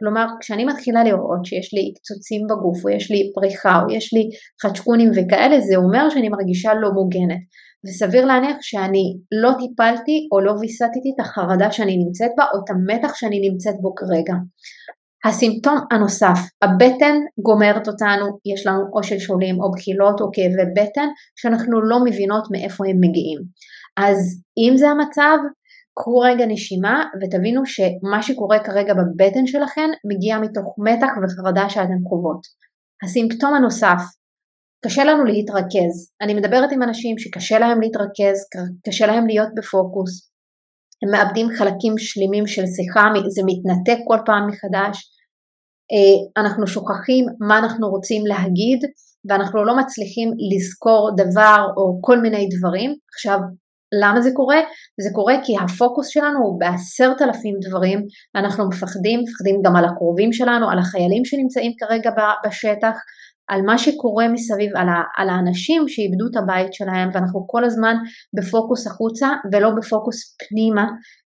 כלומר 0.01 0.27
כשאני 0.41 0.65
מתחילה 0.65 1.05
לראות 1.05 1.45
שיש 1.45 1.75
לי 1.75 1.93
קצוצים 1.99 2.43
בגוף 2.51 2.85
או 2.85 2.91
יש 2.91 3.11
לי 3.11 3.31
פריחה 3.35 3.83
או 3.83 3.91
יש 3.97 4.15
לי 4.15 4.29
חדשקונים 4.63 5.11
וכאלה 5.11 5.61
זה 5.61 5.77
אומר 5.77 6.11
שאני 6.11 6.29
מרגישה 6.29 6.75
לא 6.75 6.91
מוגנת 6.91 7.43
וסביר 7.85 8.25
להניח 8.25 8.57
שאני 8.61 9.17
לא 9.43 9.51
טיפלתי 9.59 10.29
או 10.33 10.41
לא 10.41 10.53
ויסתתי 10.61 11.09
את 11.15 11.21
החרדה 11.21 11.73
שאני 11.73 11.97
נמצאת 11.97 12.31
בה 12.37 12.45
או 12.55 12.59
את 12.65 12.71
המתח 12.71 13.15
שאני 13.15 13.51
נמצאת 13.51 13.75
בו 13.81 13.95
כרגע. 13.95 14.35
הסימפטום 15.25 15.79
הנוסף, 15.91 16.39
הבטן 16.63 17.17
גומרת 17.43 17.89
אותנו, 17.89 18.27
יש 18.53 18.67
לנו 18.67 18.83
או 18.93 19.03
שלשולים 19.03 19.61
או 19.61 19.71
בחילות 19.73 20.21
או 20.21 20.27
כאבי 20.33 20.71
בטן 20.77 21.09
שאנחנו 21.37 21.83
לא 21.83 21.99
מבינות 22.05 22.45
מאיפה 22.53 22.85
הם 22.89 22.97
מגיעים. 23.01 23.39
אז 23.97 24.43
אם 24.59 24.77
זה 24.77 24.89
המצב, 24.89 25.37
קחו 25.99 26.19
רגע 26.19 26.47
נשימה 26.47 27.05
ותבינו 27.21 27.63
שמה 27.67 28.23
שקורה 28.23 28.59
כרגע 28.65 28.95
בבטן 28.95 29.47
שלכם 29.47 29.89
מגיע 30.11 30.39
מתוך 30.39 30.75
מתח 30.79 31.13
וחרדה 31.23 31.71
שאתן 31.71 32.01
חוות. 32.09 32.41
הסימפטום 33.05 33.55
הנוסף 33.55 34.01
קשה 34.85 35.05
לנו 35.05 35.25
להתרכז. 35.25 35.97
אני 36.23 36.35
מדברת 36.35 36.73
עם 36.73 36.83
אנשים 36.83 37.19
שקשה 37.19 37.59
להם 37.59 37.81
להתרכז, 37.81 38.39
קשה 38.87 39.07
להם 39.07 39.27
להיות 39.27 39.49
בפוקוס. 39.57 40.31
הם 41.03 41.11
מאבדים 41.11 41.47
חלקים 41.59 41.95
שלמים 41.99 42.47
של 42.47 42.67
שיחה, 42.67 43.05
זה 43.29 43.43
מתנתק 43.47 43.99
כל 44.09 44.19
פעם 44.27 44.49
מחדש. 44.49 44.97
אה, 45.93 46.43
אנחנו 46.43 46.67
שוכחים 46.67 47.27
מה 47.49 47.59
אנחנו 47.59 47.89
רוצים 47.89 48.27
להגיד 48.27 48.81
ואנחנו 49.29 49.65
לא 49.65 49.77
מצליחים 49.77 50.29
לזכור 50.51 51.11
דבר 51.17 51.67
או 51.77 51.99
כל 52.03 52.19
מיני 52.21 52.49
דברים. 52.59 52.95
עכשיו, 53.15 53.39
למה 53.93 54.21
זה 54.21 54.31
קורה? 54.35 54.61
זה 55.01 55.11
קורה 55.15 55.35
כי 55.45 55.53
הפוקוס 55.65 56.09
שלנו 56.09 56.39
הוא 56.39 56.61
בעשרת 56.61 57.23
אלפים 57.23 57.55
דברים, 57.61 58.07
אנחנו 58.37 58.69
מפחדים, 58.69 59.21
מפחדים 59.21 59.63
גם 59.65 59.77
על 59.77 59.85
הקרובים 59.85 60.33
שלנו, 60.33 60.71
על 60.71 60.79
החיילים 60.79 61.25
שנמצאים 61.25 61.73
כרגע 61.79 62.11
בשטח, 62.47 62.97
על 63.49 63.63
מה 63.63 63.79
שקורה 63.79 64.29
מסביב, 64.29 64.77
על, 64.77 64.89
ה, 64.89 65.03
על 65.17 65.29
האנשים 65.29 65.89
שאיבדו 65.89 66.27
את 66.31 66.37
הבית 66.37 66.73
שלהם 66.75 67.09
ואנחנו 67.13 67.45
כל 67.47 67.65
הזמן 67.65 67.97
בפוקוס 68.37 68.87
החוצה 68.87 69.29
ולא 69.53 69.71
בפוקוס 69.77 70.37
פנימה 70.39 70.87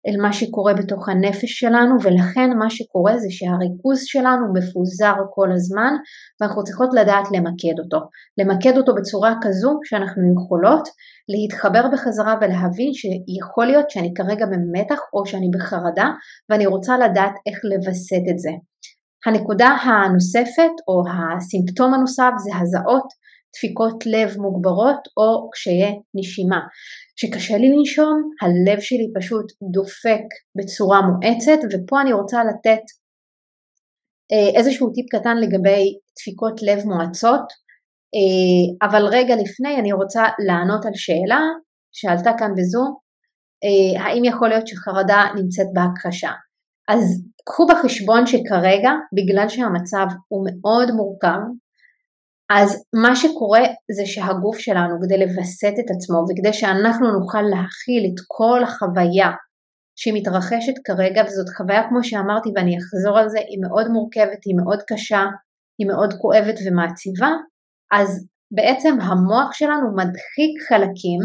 אל 0.07 0.21
מה 0.21 0.33
שקורה 0.33 0.73
בתוך 0.73 1.09
הנפש 1.09 1.59
שלנו 1.59 1.95
ולכן 2.03 2.49
מה 2.59 2.69
שקורה 2.69 3.17
זה 3.17 3.27
שהריכוז 3.29 3.99
שלנו 4.03 4.53
מפוזר 4.53 5.13
כל 5.33 5.51
הזמן 5.51 5.93
ואנחנו 6.41 6.63
צריכות 6.63 6.89
לדעת 6.93 7.27
למקד 7.31 7.79
אותו. 7.83 7.99
למקד 8.37 8.77
אותו 8.77 8.95
בצורה 8.95 9.33
כזו 9.41 9.79
שאנחנו 9.83 10.23
יכולות 10.33 10.87
להתחבר 11.29 11.83
בחזרה 11.93 12.35
ולהבין 12.41 12.91
שיכול 12.93 13.65
להיות 13.65 13.89
שאני 13.89 14.13
כרגע 14.15 14.45
במתח 14.45 14.99
או 15.13 15.25
שאני 15.25 15.49
בחרדה 15.53 16.09
ואני 16.49 16.65
רוצה 16.65 16.97
לדעת 16.97 17.33
איך 17.47 17.59
לווסת 17.63 18.23
את 18.31 18.39
זה. 18.39 18.51
הנקודה 19.25 19.67
הנוספת 19.67 20.75
או 20.87 21.03
הסימפטום 21.09 21.93
הנוסף 21.93 22.31
זה 22.43 22.51
הזעות, 22.61 23.07
דפיקות 23.55 24.05
לב 24.05 24.37
מוגברות 24.37 25.07
או 25.17 25.49
קשיי 25.51 25.99
נשימה. 26.15 26.59
כשקשה 27.15 27.57
לי 27.57 27.69
לנשום, 27.77 28.31
הלב 28.41 28.79
שלי 28.79 29.07
פשוט 29.19 29.45
דופק 29.71 30.25
בצורה 30.57 31.01
מואצת 31.01 31.59
ופה 31.71 32.01
אני 32.01 32.13
רוצה 32.13 32.43
לתת 32.43 32.83
אה, 34.31 34.59
איזשהו 34.59 34.89
טיפ 34.93 35.05
קטן 35.15 35.37
לגבי 35.37 35.83
דפיקות 36.19 36.61
לב 36.61 36.79
מואצות, 36.85 37.45
אה, 38.15 38.87
אבל 38.87 39.05
רגע 39.05 39.35
לפני 39.35 39.75
אני 39.79 39.93
רוצה 39.93 40.23
לענות 40.47 40.85
על 40.85 40.91
שאלה 40.95 41.41
שעלתה 41.91 42.31
כאן 42.39 42.51
בזום, 42.57 42.95
אה, 43.63 44.03
האם 44.03 44.25
יכול 44.25 44.49
להיות 44.49 44.67
שחרדה 44.67 45.25
נמצאת 45.35 45.67
בהכחשה? 45.73 46.31
אז 46.89 47.23
קחו 47.45 47.67
בחשבון 47.67 48.27
שכרגע, 48.27 48.91
בגלל 49.13 49.49
שהמצב 49.49 50.05
הוא 50.27 50.47
מאוד 50.47 50.91
מורכב, 50.91 51.39
אז 52.49 52.83
מה 53.03 53.15
שקורה 53.15 53.59
זה 53.91 54.05
שהגוף 54.05 54.57
שלנו, 54.57 54.95
כדי 55.01 55.17
לווסת 55.17 55.73
את 55.79 55.89
עצמו 55.95 56.17
וכדי 56.29 56.53
שאנחנו 56.53 57.19
נוכל 57.19 57.41
להכיל 57.41 58.03
את 58.09 58.19
כל 58.27 58.63
החוויה 58.63 59.31
שמתרחשת 59.95 60.73
כרגע, 60.85 61.21
וזאת 61.25 61.49
חוויה 61.57 61.89
כמו 61.89 62.03
שאמרתי 62.03 62.49
ואני 62.55 62.77
אחזור 62.77 63.19
על 63.19 63.29
זה, 63.29 63.39
היא 63.39 63.59
מאוד 63.61 63.87
מורכבת, 63.87 64.41
היא 64.45 64.55
מאוד 64.61 64.79
קשה, 64.87 65.23
היא 65.79 65.87
מאוד 65.87 66.13
כואבת 66.21 66.55
ומעציבה, 66.65 67.31
אז 67.91 68.27
בעצם 68.51 68.97
המוח 69.01 69.53
שלנו 69.53 69.95
מדחיק 69.95 70.53
חלקים, 70.67 71.21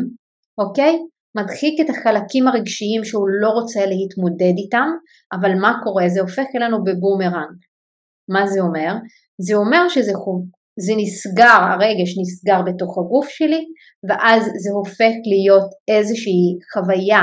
אוקיי? 0.59 0.99
מדחיק 1.37 1.81
את 1.81 1.91
החלקים 1.91 2.49
הרגשיים 2.49 3.05
שהוא 3.05 3.29
לא 3.43 3.49
רוצה 3.49 3.81
להתמודד 3.87 4.55
איתם, 4.59 4.89
אבל 5.33 5.53
מה 5.61 5.73
קורה? 5.85 6.09
זה 6.09 6.21
הופך 6.21 6.47
אלינו 6.57 6.85
בבומרנג. 6.85 7.57
מה 8.29 8.47
זה 8.47 8.61
אומר? 8.61 8.93
זה 9.47 9.55
אומר 9.55 9.89
שזה 9.89 10.13
זה 10.77 10.93
נסגר, 10.97 11.61
הרגש 11.71 12.11
נסגר 12.21 12.63
בתוך 12.67 12.99
הגוף 12.99 13.29
שלי, 13.29 13.65
ואז 14.09 14.43
זה 14.45 14.71
הופך 14.73 15.15
להיות 15.31 15.71
איזושהי 15.89 16.47
חוויה 16.73 17.23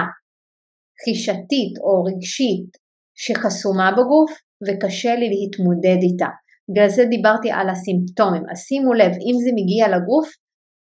חישתית 1.03 1.73
או 1.83 2.03
רגשית 2.03 2.71
שחסומה 3.15 3.91
בגוף, 3.91 4.31
וקשה 4.65 5.15
לי 5.15 5.29
להתמודד 5.29 5.99
איתה. 6.01 6.31
בגלל 6.69 6.89
זה 6.89 7.05
דיברתי 7.05 7.51
על 7.51 7.69
הסימפטומים. 7.69 8.43
אז 8.51 8.57
שימו 8.59 8.93
לב, 8.93 9.11
אם 9.27 9.35
זה 9.43 9.49
מגיע 9.59 9.87
לגוף, 9.87 10.27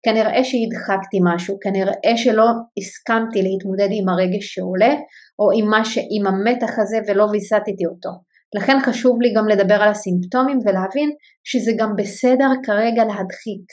כנראה 0.03 0.43
שהדחקתי 0.43 1.19
משהו, 1.23 1.57
כנראה 1.61 2.17
שלא 2.17 2.45
הסכמתי 2.77 3.41
להתמודד 3.41 3.87
עם 3.91 4.09
הרגש 4.09 4.53
שעולה 4.53 4.93
או 5.39 5.51
עם, 5.57 5.83
ש... 5.83 5.97
עם 5.97 6.27
המתח 6.27 6.79
הזה 6.79 6.97
ולא 7.07 7.23
ויסתתי 7.23 7.85
אותו. 7.91 8.09
לכן 8.55 8.77
חשוב 8.85 9.21
לי 9.21 9.33
גם 9.37 9.47
לדבר 9.47 9.75
על 9.75 9.89
הסימפטומים 9.89 10.59
ולהבין 10.65 11.09
שזה 11.43 11.71
גם 11.77 11.95
בסדר 11.97 12.49
כרגע 12.63 13.03
להדחיק, 13.05 13.65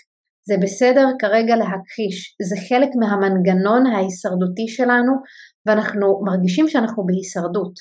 זה 0.49 0.55
בסדר 0.63 1.07
כרגע 1.19 1.57
להכחיש, 1.57 2.37
זה 2.49 2.57
חלק 2.69 2.89
מהמנגנון 3.01 3.87
ההישרדותי 3.87 4.69
שלנו 4.69 5.13
ואנחנו 5.67 6.21
מרגישים 6.25 6.69
שאנחנו 6.69 7.07
בהישרדות, 7.07 7.75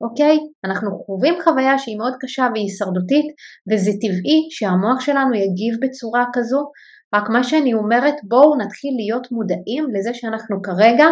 אוקיי? 0.00 0.38
אנחנו 0.64 0.90
חווים 1.06 1.34
חוויה 1.44 1.78
שהיא 1.78 1.98
מאוד 1.98 2.14
קשה 2.20 2.46
והישרדותית 2.54 3.26
וזה 3.68 3.90
טבעי 4.02 4.40
שהמוח 4.50 5.00
שלנו 5.00 5.34
יגיב 5.34 5.74
בצורה 5.82 6.24
כזו 6.34 6.60
רק 7.14 7.28
מה 7.28 7.44
שאני 7.44 7.74
אומרת 7.74 8.14
בואו 8.22 8.58
נתחיל 8.58 8.94
להיות 8.96 9.32
מודעים 9.32 9.84
לזה 9.94 10.10
שאנחנו 10.14 10.62
כרגע 10.62 11.06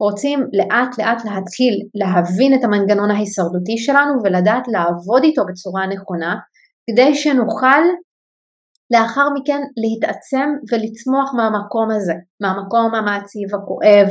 רוצים 0.00 0.40
לאט 0.52 0.98
לאט 0.98 1.24
להתחיל 1.24 1.74
להבין 1.94 2.54
את 2.54 2.64
המנגנון 2.64 3.10
ההישרדותי 3.10 3.78
שלנו 3.78 4.12
ולדעת 4.24 4.64
לעבוד 4.68 5.22
איתו 5.22 5.42
בצורה 5.48 5.86
נכונה 5.86 6.36
כדי 6.90 7.14
שנוכל 7.14 7.82
לאחר 8.90 9.26
מכן 9.34 9.60
להתעצם 9.76 10.48
ולצמוח 10.72 11.34
מהמקום 11.34 11.88
הזה, 11.90 12.14
מהמקום 12.40 12.94
המעציב 12.94 13.54
הכואב, 13.54 14.06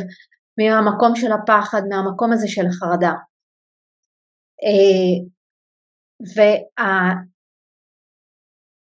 מהמקום 0.57 1.15
של 1.15 1.31
הפחד, 1.31 1.81
מהמקום 1.89 2.31
הזה 2.31 2.47
של 2.47 2.65
החרדה. 2.67 3.13
אה, 4.63 5.31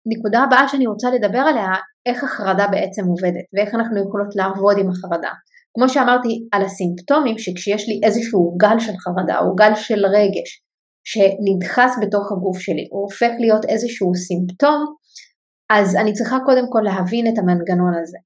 והנקודה 0.07 0.39
הבאה 0.43 0.67
שאני 0.67 0.87
רוצה 0.87 1.07
לדבר 1.11 1.39
עליה 1.39 1.69
איך 2.05 2.23
החרדה 2.23 2.67
בעצם 2.71 3.05
עובדת 3.05 3.45
ואיך 3.53 3.75
אנחנו 3.75 3.97
יכולות 4.07 4.35
לעבוד 4.35 4.77
עם 4.77 4.89
החרדה. 4.89 5.31
כמו 5.73 5.89
שאמרתי 5.89 6.47
על 6.51 6.61
הסימפטומים 6.65 7.37
שכשיש 7.37 7.89
לי 7.89 7.99
איזשהו 8.03 8.57
גל 8.57 8.79
של 8.79 8.97
חרדה 8.97 9.39
או 9.39 9.55
גל 9.55 9.75
של 9.75 10.05
רגש 10.05 10.63
שנדחס 11.09 11.97
בתוך 12.01 12.31
הגוף 12.31 12.59
שלי 12.59 12.87
הוא 12.91 13.01
הופך 13.01 13.31
להיות 13.39 13.65
איזשהו 13.65 14.15
סימפטום 14.15 14.85
אז 15.69 15.95
אני 15.95 16.13
צריכה 16.13 16.37
קודם 16.45 16.65
כל 16.69 16.81
להבין 16.83 17.27
את 17.27 17.37
המנגנון 17.37 17.93
הזה. 18.01 18.17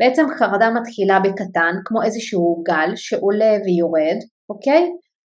בעצם 0.00 0.26
חרדה 0.38 0.70
מתחילה 0.70 1.20
בקטן 1.20 1.74
כמו 1.84 2.02
איזשהו 2.02 2.62
גל 2.66 2.96
שעולה 2.96 3.52
ויורד, 3.64 4.18
אוקיי? 4.50 4.82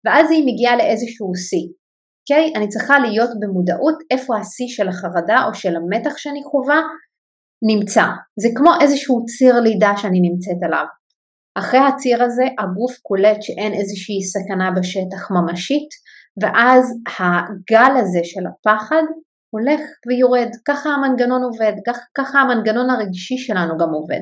ואז 0.05 0.31
היא 0.31 0.43
מגיעה 0.47 0.75
לאיזשהו 0.77 1.35
שיא. 1.35 1.67
אוקיי? 2.31 2.53
אני 2.55 2.67
צריכה 2.67 2.99
להיות 2.99 3.29
במודעות 3.39 3.97
איפה 4.11 4.37
השיא 4.37 4.67
של 4.67 4.87
החרדה 4.87 5.45
או 5.47 5.53
של 5.53 5.75
המתח 5.75 6.17
שאני 6.17 6.43
חווה 6.43 6.81
נמצא. 7.61 8.03
זה 8.39 8.49
כמו 8.55 8.71
איזשהו 8.81 9.25
ציר 9.25 9.59
לידה 9.59 9.91
שאני 9.97 10.19
נמצאת 10.21 10.63
עליו. 10.63 10.85
אחרי 11.55 11.79
הציר 11.79 12.23
הזה 12.23 12.43
הגוף 12.59 12.97
קולט 13.01 13.41
שאין 13.41 13.73
איזושהי 13.73 14.23
סכנה 14.23 14.71
בשטח 14.71 15.31
ממשית, 15.31 15.89
ואז 16.41 16.93
הגל 17.19 17.93
הזה 18.01 18.19
של 18.23 18.41
הפחד 18.47 19.03
הולך 19.49 19.81
ויורד. 20.07 20.49
ככה 20.67 20.89
המנגנון 20.89 21.43
עובד, 21.43 21.73
כך, 21.87 21.97
ככה 22.17 22.39
המנגנון 22.39 22.89
הרגשי 22.89 23.37
שלנו 23.37 23.77
גם 23.77 23.89
עובד. 23.89 24.21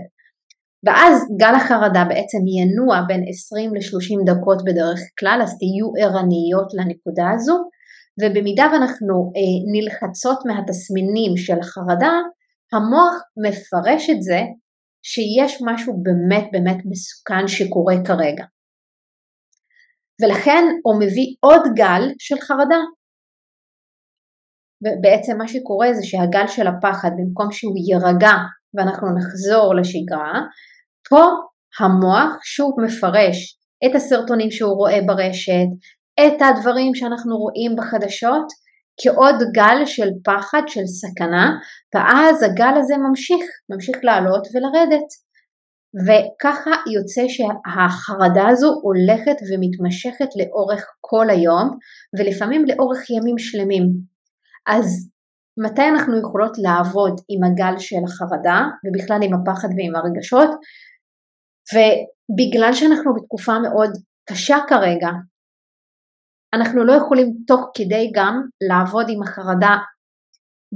ואז 0.85 1.27
גל 1.39 1.55
החרדה 1.55 2.03
בעצם 2.09 2.37
ינוע 2.57 3.01
בין 3.07 3.23
20 3.29 3.75
ל-30 3.75 4.33
דקות 4.33 4.63
בדרך 4.65 4.99
כלל, 5.19 5.39
אז 5.43 5.57
תהיו 5.57 5.87
ערניות 5.99 6.67
לנקודה 6.73 7.29
הזו, 7.35 7.69
ובמידה 8.19 8.65
ואנחנו 8.71 9.31
אה, 9.35 9.57
נלחצות 9.73 10.39
מהתסמינים 10.45 11.37
של 11.37 11.61
חרדה, 11.61 12.15
המוח 12.73 13.15
מפרש 13.43 14.09
את 14.09 14.21
זה 14.21 14.39
שיש 15.03 15.61
משהו 15.65 16.03
באמת 16.03 16.45
באמת 16.51 16.77
מסוכן 16.85 17.47
שקורה 17.47 17.95
כרגע. 18.07 18.45
ולכן 20.21 20.63
הוא 20.83 20.95
מביא 21.01 21.35
עוד 21.39 21.61
גל 21.75 22.03
של 22.19 22.35
חרדה. 22.39 22.81
ובעצם 24.83 25.37
מה 25.37 25.47
שקורה 25.47 25.93
זה 25.93 26.03
שהגל 26.03 26.47
של 26.47 26.67
הפחד, 26.67 27.09
במקום 27.17 27.51
שהוא 27.51 27.75
יירגע 27.87 28.35
ואנחנו 28.73 29.07
נחזור 29.17 29.75
לשגרה, 29.75 30.41
פה 31.09 31.23
המוח 31.79 32.31
שוב 32.43 32.75
מפרש 32.85 33.59
את 33.85 33.95
הסרטונים 33.95 34.51
שהוא 34.51 34.75
רואה 34.75 34.99
ברשת, 35.07 35.69
את 36.19 36.41
הדברים 36.41 36.95
שאנחנו 36.95 37.37
רואים 37.37 37.75
בחדשות, 37.75 38.47
כעוד 39.01 39.35
גל 39.53 39.85
של 39.85 40.09
פחד, 40.23 40.61
של 40.67 40.85
סכנה, 40.85 41.51
ואז 41.95 42.43
הגל 42.43 42.73
הזה 42.77 42.95
ממשיך, 42.97 43.45
ממשיך 43.69 43.97
לעלות 44.03 44.47
ולרדת. 44.53 45.09
וככה 46.05 46.71
יוצא 46.93 47.21
שהחרדה 47.27 48.47
הזו 48.47 48.67
הולכת 48.81 49.37
ומתמשכת 49.49 50.29
לאורך 50.39 50.85
כל 51.01 51.29
היום, 51.29 51.77
ולפעמים 52.17 52.65
לאורך 52.65 53.09
ימים 53.09 53.37
שלמים. 53.37 53.83
אז 54.67 55.09
מתי 55.57 55.87
אנחנו 55.89 56.19
יכולות 56.19 56.57
לעבוד 56.57 57.21
עם 57.29 57.43
הגל 57.43 57.79
של 57.79 58.01
החרדה, 58.05 58.61
ובכלל 58.83 59.19
עם 59.23 59.33
הפחד 59.33 59.67
ועם 59.77 59.95
הרגשות? 59.95 60.49
ובגלל 61.73 62.73
שאנחנו 62.73 63.13
בתקופה 63.13 63.59
מאוד 63.59 63.91
קשה 64.29 64.57
כרגע, 64.67 65.09
אנחנו 66.53 66.83
לא 66.83 66.93
יכולים 66.93 67.33
תוך 67.47 67.61
כדי 67.73 68.11
גם 68.15 68.41
לעבוד 68.69 69.05
עם 69.09 69.23
החרדה 69.23 69.75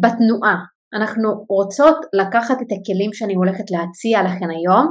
בתנועה. 0.02 0.56
אנחנו 0.94 1.46
רוצות 1.50 1.98
לקחת 2.14 2.58
את 2.62 2.68
הכלים 2.72 3.14
שאני 3.14 3.36
הולכת 3.36 3.72
להציע 3.72 4.24
לכם 4.24 4.50
היום, 4.50 4.86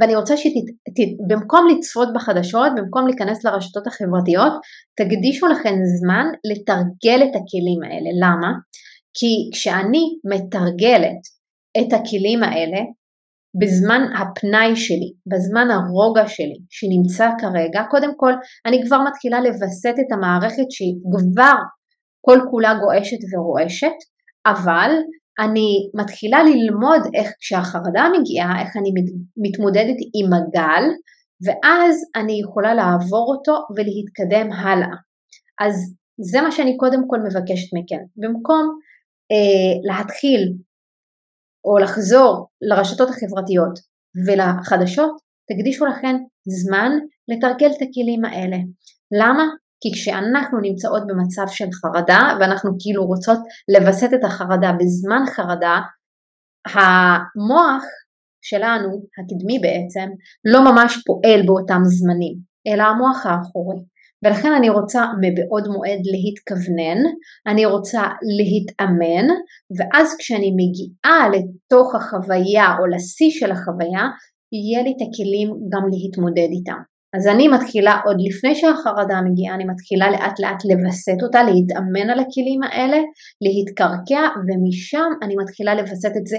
ואני 0.00 0.16
רוצה 0.16 0.34
שבמקום 0.36 1.66
לצפות 1.70 2.08
בחדשות, 2.14 2.72
במקום 2.76 3.06
להיכנס 3.06 3.44
לרשתות 3.44 3.86
החברתיות, 3.86 4.52
תקדישו 4.96 5.46
לכם 5.46 5.74
זמן 6.00 6.26
לתרגל 6.44 7.22
את 7.24 7.34
הכלים 7.36 7.82
האלה. 7.84 8.10
למה? 8.22 8.52
כי 9.14 9.50
כשאני 9.52 10.04
מתרגלת 10.24 11.22
את 11.78 11.92
הכלים 11.92 12.42
האלה, 12.42 12.78
בזמן 13.60 14.02
הפנאי 14.18 14.76
שלי, 14.76 15.12
בזמן 15.26 15.68
הרוגע 15.70 16.28
שלי 16.28 16.58
שנמצא 16.70 17.30
כרגע, 17.38 17.82
קודם 17.90 18.10
כל 18.16 18.32
אני 18.66 18.82
כבר 18.86 18.98
מתחילה 19.08 19.40
לווסת 19.40 19.94
את 20.00 20.12
המערכת 20.12 20.70
שהיא 20.70 20.94
כבר 21.02 21.54
כל 22.20 22.38
כולה 22.50 22.74
גועשת 22.80 23.18
ורועשת, 23.32 23.98
אבל 24.46 24.90
אני 25.40 25.90
מתחילה 25.94 26.42
ללמוד 26.42 27.02
איך 27.14 27.30
כשהחרדה 27.40 28.04
מגיעה, 28.20 28.62
איך 28.62 28.76
אני 28.76 28.90
מתמודדת 29.36 29.96
עם 30.14 30.32
הגל, 30.32 30.84
ואז 31.44 31.96
אני 32.16 32.40
יכולה 32.40 32.74
לעבור 32.74 33.34
אותו 33.36 33.52
ולהתקדם 33.76 34.52
הלאה. 34.52 34.96
אז 35.60 35.74
זה 36.20 36.40
מה 36.40 36.52
שאני 36.52 36.76
קודם 36.76 37.02
כל 37.06 37.18
מבקשת 37.20 37.70
מכם. 37.74 38.02
במקום 38.16 38.78
אה, 39.32 39.72
להתחיל 39.88 40.52
או 41.64 41.78
לחזור 41.78 42.48
לרשתות 42.62 43.08
החברתיות 43.08 43.78
ולחדשות, 44.26 45.16
תקדישו 45.48 45.86
לכם 45.86 46.16
זמן 46.48 46.92
לתרגל 47.28 47.70
את 47.76 47.82
הכלים 47.82 48.24
האלה. 48.24 48.56
למה? 49.20 49.44
כי 49.82 49.92
כשאנחנו 49.94 50.60
נמצאות 50.60 51.02
במצב 51.06 51.42
של 51.48 51.68
חרדה 51.72 52.36
ואנחנו 52.40 52.70
כאילו 52.78 53.04
רוצות 53.04 53.38
לווסת 53.74 54.08
את 54.14 54.24
החרדה 54.24 54.72
בזמן 54.78 55.22
חרדה, 55.36 55.80
המוח 56.66 57.84
שלנו, 58.42 58.88
הקדמי 59.18 59.58
בעצם, 59.58 60.10
לא 60.44 60.72
ממש 60.72 61.02
פועל 61.06 61.46
באותם 61.46 61.80
זמנים, 61.84 62.34
אלא 62.66 62.82
המוח 62.82 63.26
האחורי. 63.26 63.80
ולכן 64.24 64.52
אני 64.58 64.70
רוצה 64.70 65.02
מבעוד 65.20 65.68
מועד 65.68 66.02
להתכוונן, 66.12 67.00
אני 67.46 67.66
רוצה 67.66 68.02
להתאמן, 68.38 69.26
ואז 69.76 70.16
כשאני 70.18 70.50
מגיעה 70.60 71.28
לתוך 71.28 71.94
החוויה 71.94 72.66
או 72.78 72.86
לשיא 72.86 73.30
של 73.30 73.50
החוויה, 73.52 74.04
יהיה 74.52 74.82
לי 74.84 74.90
את 74.90 75.02
הכלים 75.06 75.48
גם 75.72 75.84
להתמודד 75.92 76.48
איתם. 76.56 76.80
אז 77.16 77.26
אני 77.26 77.48
מתחילה, 77.48 78.00
עוד 78.04 78.16
לפני 78.26 78.54
שהחרדה 78.54 79.20
מגיעה, 79.26 79.54
אני 79.54 79.64
מתחילה 79.64 80.10
לאט 80.10 80.40
לאט 80.40 80.64
לווסת 80.64 81.22
אותה, 81.22 81.42
להתאמן 81.42 82.10
על 82.10 82.18
הכלים 82.20 82.62
האלה, 82.62 82.98
להתקרקע, 83.44 84.22
ומשם 84.46 85.10
אני 85.22 85.34
מתחילה 85.42 85.74
לווסת 85.74 86.12
את 86.16 86.26
זה 86.26 86.38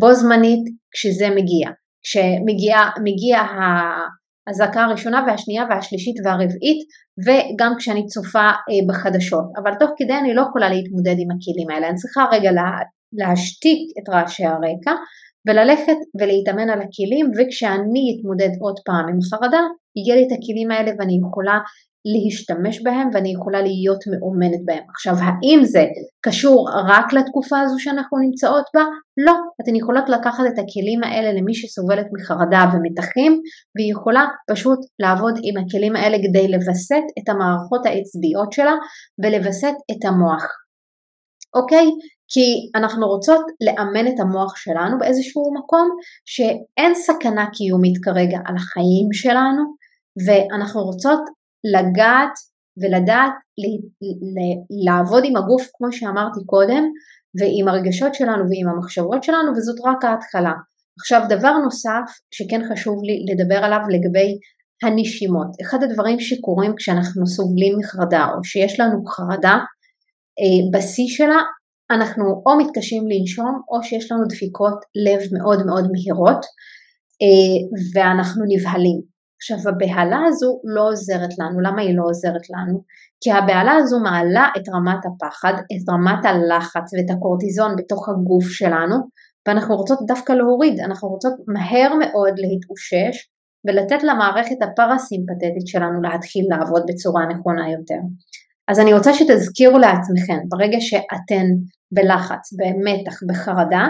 בו 0.00 0.14
זמנית 0.14 0.64
כשזה 0.92 1.28
מגיע. 1.30 1.68
כשמגיע 2.04 3.38
האזעקה 4.46 4.82
הראשונה 4.82 5.24
והשנייה 5.26 5.64
והשלישית 5.70 6.16
והרביעית, 6.24 6.80
וגם 7.24 7.72
כשאני 7.78 8.06
צופה 8.06 8.48
אה, 8.48 8.80
בחדשות. 8.88 9.44
אבל 9.62 9.74
תוך 9.80 9.90
כדי 9.96 10.12
אני 10.12 10.34
לא 10.34 10.42
יכולה 10.48 10.68
להתמודד 10.68 11.14
עם 11.18 11.28
הכלים 11.30 11.70
האלה, 11.70 11.88
אני 11.88 11.96
צריכה 11.96 12.24
רגע 12.32 12.52
לה, 12.52 12.70
להשתיק 13.12 13.78
את 13.98 14.08
רעשי 14.08 14.44
הרקע 14.44 14.94
וללכת 15.48 15.96
ולהתאמן 16.20 16.70
על 16.70 16.80
הכלים, 16.82 17.26
וכשאני 17.36 18.04
אתמודד 18.14 18.50
עוד 18.60 18.78
פעם 18.86 19.08
עם 19.08 19.20
חרדה, 19.30 19.64
יהיה 19.96 20.16
לי 20.16 20.22
את 20.26 20.32
הכלים 20.38 20.70
האלה 20.70 20.90
ואני 20.98 21.18
יכולה 21.28 21.58
להשתמש 22.04 22.82
בהם 22.82 23.08
ואני 23.12 23.32
יכולה 23.32 23.62
להיות 23.62 24.04
מאומנת 24.06 24.60
בהם. 24.64 24.82
עכשיו, 24.88 25.14
האם 25.14 25.64
זה 25.64 25.84
קשור 26.20 26.68
רק 26.88 27.12
לתקופה 27.12 27.60
הזו 27.60 27.78
שאנחנו 27.78 28.18
נמצאות 28.18 28.64
בה? 28.74 28.84
לא. 29.16 29.32
אתן 29.62 29.76
יכולות 29.76 30.08
לקחת 30.08 30.44
את 30.46 30.58
הכלים 30.58 31.02
האלה 31.04 31.32
למי 31.32 31.54
שסובלת 31.54 32.06
מחרדה 32.12 32.64
ומתחים, 32.72 33.40
והיא 33.76 33.92
יכולה 33.92 34.24
פשוט 34.50 34.78
לעבוד 34.98 35.34
עם 35.42 35.64
הכלים 35.64 35.96
האלה 35.96 36.16
כדי 36.18 36.48
לווסת 36.48 37.04
את 37.18 37.28
המערכות 37.28 37.86
העצביות 37.86 38.52
שלה 38.52 38.74
ולווסת 39.22 39.74
את 39.90 40.04
המוח. 40.04 40.44
אוקיי? 41.54 41.86
כי 42.32 42.78
אנחנו 42.78 43.06
רוצות 43.06 43.44
לאמן 43.60 44.06
את 44.08 44.20
המוח 44.20 44.56
שלנו 44.56 44.98
באיזשהו 44.98 45.54
מקום 45.58 45.88
שאין 46.24 46.94
סכנה 46.94 47.46
קיומית 47.52 48.04
כרגע 48.04 48.38
על 48.46 48.56
החיים 48.56 49.12
שלנו 49.12 49.62
ואנחנו 50.26 50.82
רוצות 50.82 51.20
לגעת 51.64 52.34
ולדעת 52.80 53.32
לעבוד 54.84 55.22
עם 55.26 55.36
הגוף 55.36 55.68
כמו 55.74 55.92
שאמרתי 55.92 56.40
קודם 56.46 56.84
ועם 57.38 57.68
הרגשות 57.68 58.14
שלנו 58.14 58.44
ועם 58.50 58.68
המחשבות 58.68 59.24
שלנו 59.24 59.52
וזאת 59.52 59.76
רק 59.84 60.04
ההתחלה. 60.04 60.52
עכשיו 61.00 61.22
דבר 61.28 61.52
נוסף 61.64 62.06
שכן 62.34 62.60
חשוב 62.72 62.94
לי 63.04 63.32
לדבר 63.32 63.64
עליו 63.64 63.80
לגבי 63.88 64.38
הנשימות. 64.82 65.46
אחד 65.62 65.82
הדברים 65.82 66.20
שקורים 66.20 66.72
כשאנחנו 66.76 67.26
סובלים 67.26 67.78
מחרדה 67.78 68.26
או 68.34 68.44
שיש 68.44 68.80
לנו 68.80 69.04
חרדה 69.04 69.58
אה, 70.40 70.78
בשיא 70.78 71.08
שלה 71.08 71.40
אנחנו 71.90 72.42
או 72.46 72.58
מתקשים 72.58 73.02
לנשום 73.08 73.60
או 73.68 73.82
שיש 73.82 74.12
לנו 74.12 74.24
דפיקות 74.28 74.78
לב 75.06 75.20
מאוד 75.38 75.66
מאוד 75.66 75.84
מהירות 75.92 76.44
אה, 77.22 77.80
ואנחנו 77.94 78.44
נבהלים. 78.48 79.19
עכשיו 79.40 79.58
הבהלה 79.68 80.20
הזו 80.26 80.60
לא 80.64 80.88
עוזרת 80.88 81.38
לנו, 81.38 81.60
למה 81.60 81.82
היא 81.82 81.96
לא 81.96 82.04
עוזרת 82.10 82.50
לנו? 82.50 82.82
כי 83.20 83.32
הבהלה 83.32 83.72
הזו 83.72 84.00
מעלה 84.00 84.48
את 84.56 84.68
רמת 84.74 85.02
הפחד, 85.06 85.52
את 85.72 85.82
רמת 85.90 86.24
הלחץ 86.24 86.94
ואת 86.94 87.16
הקורטיזון 87.16 87.76
בתוך 87.76 88.08
הגוף 88.08 88.44
שלנו 88.44 88.96
ואנחנו 89.48 89.76
רוצות 89.76 89.98
דווקא 90.06 90.32
להוריד, 90.32 90.80
אנחנו 90.80 91.08
רוצות 91.08 91.32
מהר 91.46 91.94
מאוד 91.94 92.34
להתאושש 92.36 93.28
ולתת 93.66 94.02
למערכת 94.02 94.56
הפרסימפטית 94.62 95.66
שלנו 95.66 96.02
להתחיל 96.02 96.44
לעבוד 96.50 96.82
בצורה 96.88 97.26
נכונה 97.26 97.70
יותר. 97.70 98.00
אז 98.68 98.80
אני 98.80 98.92
רוצה 98.94 99.14
שתזכירו 99.14 99.78
לעצמכם, 99.78 100.38
ברגע 100.48 100.78
שאתן 100.80 101.46
בלחץ, 101.92 102.52
במתח, 102.58 103.20
בחרדה, 103.28 103.86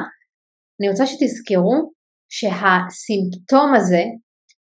אני 0.80 0.88
רוצה 0.90 1.06
שתזכרו 1.06 1.90
שהסימפטום 2.28 3.74
הזה 3.74 4.02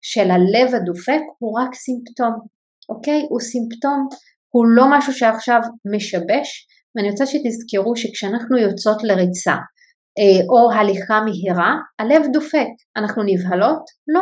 של 0.03 0.31
הלב 0.31 0.75
הדופק 0.75 1.21
הוא 1.39 1.61
רק 1.61 1.75
סימפטום, 1.75 2.35
אוקיי? 2.89 3.27
הוא 3.29 3.41
סימפטום, 3.41 4.09
הוא 4.49 4.67
לא 4.67 4.85
משהו 4.91 5.13
שעכשיו 5.13 5.61
משבש, 5.95 6.67
ואני 6.95 7.11
רוצה 7.11 7.27
שתזכרו 7.27 7.97
שכשאנחנו 7.97 8.59
יוצאות 8.59 9.03
לריצה 9.03 9.57
אה, 10.19 10.41
או 10.49 10.73
הליכה 10.73 11.21
מהירה, 11.21 11.75
הלב 11.99 12.23
דופק. 12.33 12.69
אנחנו 12.97 13.23
נבהלות? 13.23 13.85
לא. 14.09 14.21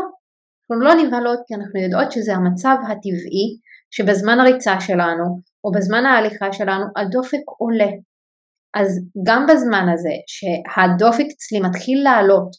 אנחנו 0.70 0.84
לא 0.84 0.94
נבהלות 0.94 1.38
כי 1.46 1.54
אנחנו 1.54 1.80
יודעות 1.80 2.12
שזה 2.12 2.34
המצב 2.34 2.76
הטבעי 2.82 3.46
שבזמן 3.90 4.40
הריצה 4.40 4.80
שלנו 4.80 5.40
או 5.64 5.72
בזמן 5.72 6.06
ההליכה 6.06 6.52
שלנו 6.52 6.84
הדופק 6.96 7.44
עולה. 7.58 7.90
אז 8.74 9.00
גם 9.26 9.46
בזמן 9.46 9.86
הזה 9.94 10.14
שהדופק 10.26 11.26
אצלי 11.34 11.60
מתחיל 11.60 12.04
לעלות 12.04 12.50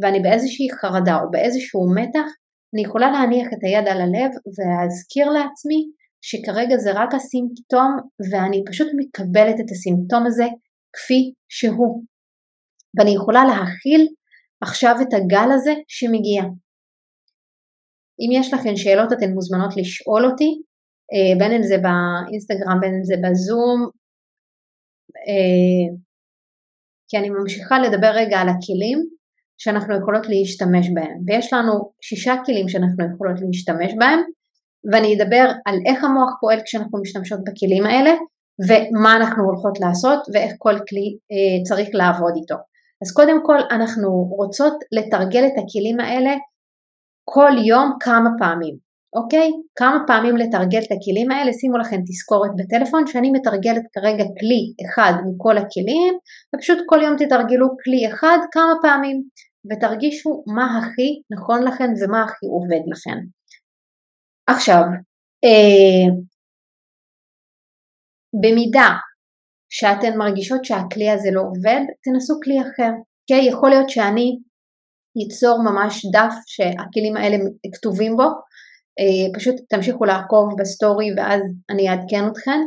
ואני 0.00 0.20
באיזושהי 0.20 0.68
חרדה 0.80 1.16
או 1.16 1.30
באיזשהו 1.30 1.94
מתח, 1.94 2.28
אני 2.74 2.82
יכולה 2.82 3.10
להניח 3.10 3.48
את 3.52 3.58
היד 3.62 3.88
על 3.88 4.00
הלב 4.00 4.30
ולהזכיר 4.58 5.30
לעצמי 5.30 5.90
שכרגע 6.20 6.76
זה 6.76 6.90
רק 6.94 7.14
הסימפטום 7.14 7.96
ואני 8.30 8.64
פשוט 8.66 8.88
מקבלת 8.96 9.60
את 9.60 9.70
הסימפטום 9.70 10.26
הזה 10.26 10.44
כפי 10.92 11.32
שהוא. 11.48 12.04
ואני 12.94 13.10
יכולה 13.14 13.44
להכיל 13.44 14.08
עכשיו 14.60 14.94
את 15.02 15.12
הגל 15.14 15.48
הזה 15.54 15.74
שמגיע. 15.88 16.42
אם 18.20 18.30
יש 18.32 18.54
לכם 18.54 18.76
שאלות 18.76 19.12
אתן 19.12 19.30
מוזמנות 19.30 19.76
לשאול 19.76 20.26
אותי, 20.30 20.50
אה, 21.12 21.38
בין 21.38 21.52
אם 21.52 21.62
זה 21.62 21.76
באינסטגרם, 21.84 22.78
בין 22.80 22.94
אם 22.94 23.04
זה 23.04 23.14
בזום, 23.24 23.78
אה, 25.28 25.96
כי 27.08 27.18
אני 27.18 27.30
ממשיכה 27.30 27.78
לדבר 27.78 28.10
רגע 28.14 28.38
על 28.38 28.48
הכלים 28.48 29.17
שאנחנו 29.58 29.96
יכולות 29.96 30.26
להשתמש 30.28 30.86
בהם, 30.94 31.18
ויש 31.26 31.52
לנו 31.52 31.72
שישה 32.00 32.34
כלים 32.44 32.68
שאנחנו 32.68 33.04
יכולות 33.14 33.36
להשתמש 33.40 33.92
בהם, 33.98 34.20
ואני 34.92 35.16
אדבר 35.16 35.50
על 35.66 35.76
איך 35.86 36.04
המוח 36.04 36.30
פועל 36.40 36.58
כשאנחנו 36.64 37.00
משתמשות 37.02 37.40
בכלים 37.44 37.84
האלה, 37.86 38.10
ומה 38.68 39.16
אנחנו 39.16 39.44
הולכות 39.44 39.80
לעשות, 39.80 40.18
ואיך 40.32 40.52
כל 40.58 40.74
כלי 40.88 41.16
אה, 41.32 41.64
צריך 41.64 41.88
לעבוד 41.92 42.32
איתו. 42.36 42.54
אז 43.02 43.12
קודם 43.12 43.46
כל 43.46 43.58
אנחנו 43.70 44.08
רוצות 44.38 44.74
לתרגל 44.92 45.46
את 45.46 45.52
הכלים 45.58 46.00
האלה 46.00 46.30
כל 47.24 47.52
יום 47.66 47.96
כמה 48.00 48.30
פעמים, 48.38 48.76
אוקיי? 49.16 49.50
כמה 49.76 49.98
פעמים 50.06 50.36
לתרגל 50.36 50.78
את 50.78 50.92
הכלים 50.92 51.30
האלה, 51.30 51.52
שימו 51.52 51.78
לכם 51.78 52.00
תזכורת 52.06 52.50
בטלפון 52.56 53.06
שאני 53.06 53.30
מתרגלת 53.30 53.82
כרגע 53.92 54.24
כלי 54.40 54.62
אחד 54.86 55.12
מכל 55.26 55.58
הכלים, 55.58 56.14
ופשוט 56.54 56.78
כל 56.86 57.00
יום 57.02 57.16
תתרגלו 57.16 57.66
כלי 57.84 58.08
אחד 58.08 58.38
כמה 58.52 58.72
פעמים, 58.82 59.22
ותרגישו 59.70 60.44
מה 60.46 60.78
הכי 60.78 61.22
נכון 61.30 61.62
לכם 61.62 61.90
ומה 62.00 62.24
הכי 62.24 62.46
עובד 62.46 62.82
לכם. 62.92 63.18
עכשיו, 64.46 64.82
אה, 65.44 66.14
במידה 68.42 68.88
שאתן 69.70 70.18
מרגישות 70.18 70.64
שהכלי 70.64 71.10
הזה 71.10 71.28
לא 71.32 71.40
עובד, 71.40 71.80
תנסו 72.02 72.34
כלי 72.44 72.60
אחר. 72.60 72.92
אוקיי? 73.30 73.48
יכול 73.48 73.70
להיות 73.70 73.90
שאני 73.90 74.38
ייצור 75.16 75.62
ממש 75.62 76.06
דף 76.12 76.34
שהכלים 76.46 77.16
האלה 77.16 77.36
כתובים 77.74 78.16
בו, 78.16 78.28
אה, 78.98 79.38
פשוט 79.38 79.54
תמשיכו 79.68 80.04
לעקוב 80.04 80.48
בסטורי 80.58 81.08
ואז 81.16 81.40
אני 81.70 81.88
אעדכן 81.88 82.28
אתכם, 82.32 82.60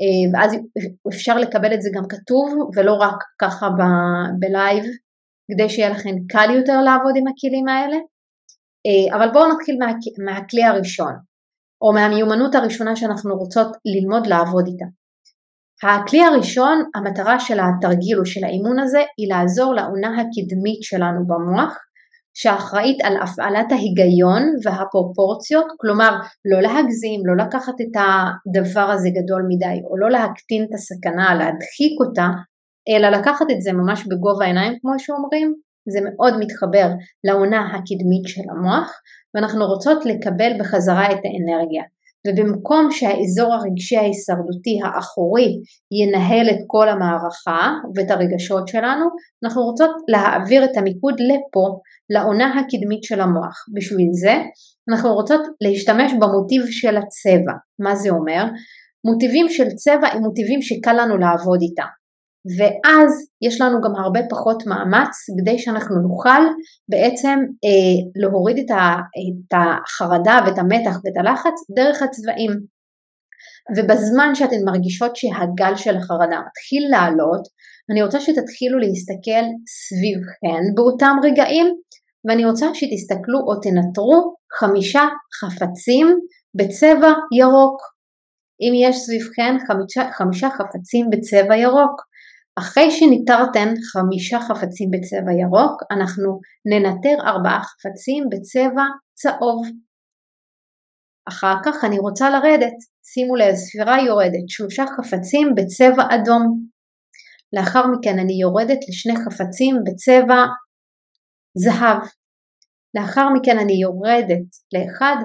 אה, 0.00 0.30
ואז 0.32 0.56
אפשר 1.08 1.36
לקבל 1.36 1.74
את 1.74 1.82
זה 1.82 1.90
גם 1.94 2.02
כתוב 2.08 2.70
ולא 2.76 2.92
רק 2.92 3.16
ככה 3.38 3.68
בלייב, 4.38 4.84
כדי 5.52 5.68
שיהיה 5.68 5.90
לכם 5.90 6.14
קל 6.28 6.50
יותר 6.54 6.80
לעבוד 6.80 7.14
עם 7.16 7.24
הכלים 7.26 7.68
האלה. 7.68 7.96
אה, 8.86 9.16
אבל 9.16 9.32
בואו 9.32 9.52
נתחיל 9.52 9.76
מה, 9.78 9.92
מהכלי 10.24 10.64
הראשון, 10.64 11.12
או 11.82 11.92
מהמיומנות 11.92 12.54
הראשונה 12.54 12.96
שאנחנו 12.96 13.34
רוצות 13.34 13.76
ללמוד 13.84 14.26
לעבוד 14.26 14.64
איתה. 14.66 14.84
הכלי 15.82 16.22
הראשון, 16.22 16.84
המטרה 16.94 17.40
של 17.40 17.58
התרגיל 17.60 18.18
או 18.18 18.26
של 18.26 18.44
האימון 18.44 18.78
הזה 18.78 18.98
היא 19.18 19.28
לעזור 19.28 19.74
לעונה 19.74 20.08
הקדמית 20.08 20.82
שלנו 20.82 21.26
במוח 21.26 21.78
שאחראית 22.36 22.98
על 23.04 23.16
הפעלת 23.22 23.72
ההיגיון 23.72 24.42
והפרופורציות, 24.64 25.66
כלומר 25.76 26.12
לא 26.44 26.60
להגזים, 26.60 27.20
לא 27.26 27.44
לקחת 27.44 27.74
את 27.80 27.94
הדבר 28.02 28.90
הזה 28.90 29.08
גדול 29.18 29.42
מדי 29.48 29.80
או 29.90 29.96
לא 29.98 30.10
להקטין 30.10 30.64
את 30.64 30.74
הסכנה, 30.74 31.34
להדחיק 31.34 31.94
אותה, 32.00 32.26
אלא 32.88 33.08
לקחת 33.08 33.46
את 33.50 33.62
זה 33.62 33.72
ממש 33.72 34.06
בגובה 34.06 34.44
העיניים 34.44 34.78
כמו 34.80 34.92
שאומרים, 34.98 35.54
זה 35.88 35.98
מאוד 36.04 36.34
מתחבר 36.38 36.88
לעונה 37.24 37.60
הקדמית 37.60 38.24
של 38.26 38.42
המוח 38.50 38.92
ואנחנו 39.34 39.66
רוצות 39.66 40.06
לקבל 40.06 40.52
בחזרה 40.58 41.06
את 41.06 41.20
האנרגיה. 41.24 41.82
ובמקום 42.26 42.88
שהאזור 42.90 43.54
הרגשי 43.54 43.96
ההישרדותי 43.96 44.80
האחורי 44.84 45.48
ינהל 45.92 46.50
את 46.50 46.58
כל 46.66 46.88
המערכה 46.88 47.72
ואת 47.94 48.10
הרגשות 48.10 48.68
שלנו, 48.68 49.06
אנחנו 49.44 49.62
רוצות 49.62 49.90
להעביר 50.08 50.64
את 50.64 50.76
המיקוד 50.76 51.14
לפה, 51.20 51.80
לעונה 52.10 52.46
הקדמית 52.46 53.02
של 53.02 53.20
המוח. 53.20 53.64
בשביל 53.74 54.08
זה 54.12 54.34
אנחנו 54.90 55.14
רוצות 55.14 55.40
להשתמש 55.60 56.12
במוטיב 56.12 56.62
של 56.66 56.96
הצבע. 56.96 57.52
מה 57.78 57.94
זה 57.94 58.10
אומר? 58.10 58.44
מוטיבים 59.04 59.48
של 59.48 59.68
צבע 59.68 60.08
הם 60.12 60.22
מוטיבים 60.22 60.62
שקל 60.62 60.92
לנו 60.92 61.16
לעבוד 61.18 61.58
איתם. 61.62 62.03
ואז 62.58 63.10
יש 63.42 63.60
לנו 63.60 63.80
גם 63.80 63.94
הרבה 63.96 64.20
פחות 64.30 64.66
מאמץ 64.66 65.14
כדי 65.40 65.58
שאנחנו 65.58 65.96
נוכל 66.08 66.42
בעצם 66.88 67.38
אה, 67.64 68.20
להוריד 68.22 68.58
את, 68.58 68.70
ה, 68.70 68.96
את 69.20 69.58
החרדה 69.58 70.38
ואת 70.46 70.58
המתח 70.58 70.96
ואת 71.04 71.16
הלחץ 71.16 71.56
דרך 71.76 72.02
הצבעים. 72.02 72.50
ובזמן 73.76 74.34
שאתן 74.34 74.64
מרגישות 74.64 75.16
שהגל 75.16 75.76
של 75.76 75.96
החרדה 75.96 76.38
מתחיל 76.46 76.82
לעלות, 76.90 77.42
אני 77.90 78.02
רוצה 78.02 78.20
שתתחילו 78.20 78.78
להסתכל 78.78 79.44
סביבכן 79.68 80.62
באותם 80.74 81.16
רגעים, 81.24 81.66
ואני 82.24 82.44
רוצה 82.44 82.66
שתסתכלו 82.74 83.38
או 83.38 83.60
תנטרו 83.60 84.34
חמישה 84.58 85.02
חפצים 85.40 86.06
בצבע 86.54 87.12
ירוק. 87.38 87.80
אם 88.60 88.72
יש 88.74 88.96
סביבכן 88.96 89.56
חמישה, 89.66 90.12
חמישה 90.12 90.48
חפצים 90.50 91.10
בצבע 91.10 91.56
ירוק, 91.56 92.00
אחרי 92.58 92.90
שניטרתם 92.90 93.68
חמישה 93.92 94.38
חפצים 94.40 94.90
בצבע 94.90 95.32
ירוק, 95.42 95.82
אנחנו 95.90 96.40
ננטר 96.70 97.16
ארבעה 97.26 97.62
חפצים 97.62 98.24
בצבע 98.30 98.84
צהוב. 99.14 99.66
אחר 101.28 101.54
כך 101.64 101.84
אני 101.84 101.98
רוצה 101.98 102.30
לרדת, 102.30 102.76
שימו 103.12 103.36
לב, 103.36 103.54
ספירה 103.54 103.96
יורדת, 104.06 104.48
שלושה 104.48 104.84
חפצים 104.96 105.54
בצבע 105.56 106.02
אדום. 106.14 106.74
לאחר 107.52 107.86
מכן 107.86 108.18
אני 108.18 108.40
יורדת 108.40 108.78
לשני 108.88 109.16
חפצים 109.16 109.76
בצבע 109.86 110.40
זהב. 111.54 111.98
לאחר 112.94 113.28
מכן 113.34 113.58
אני 113.58 113.72
יורדת 113.82 114.48
לאחד 114.74 115.16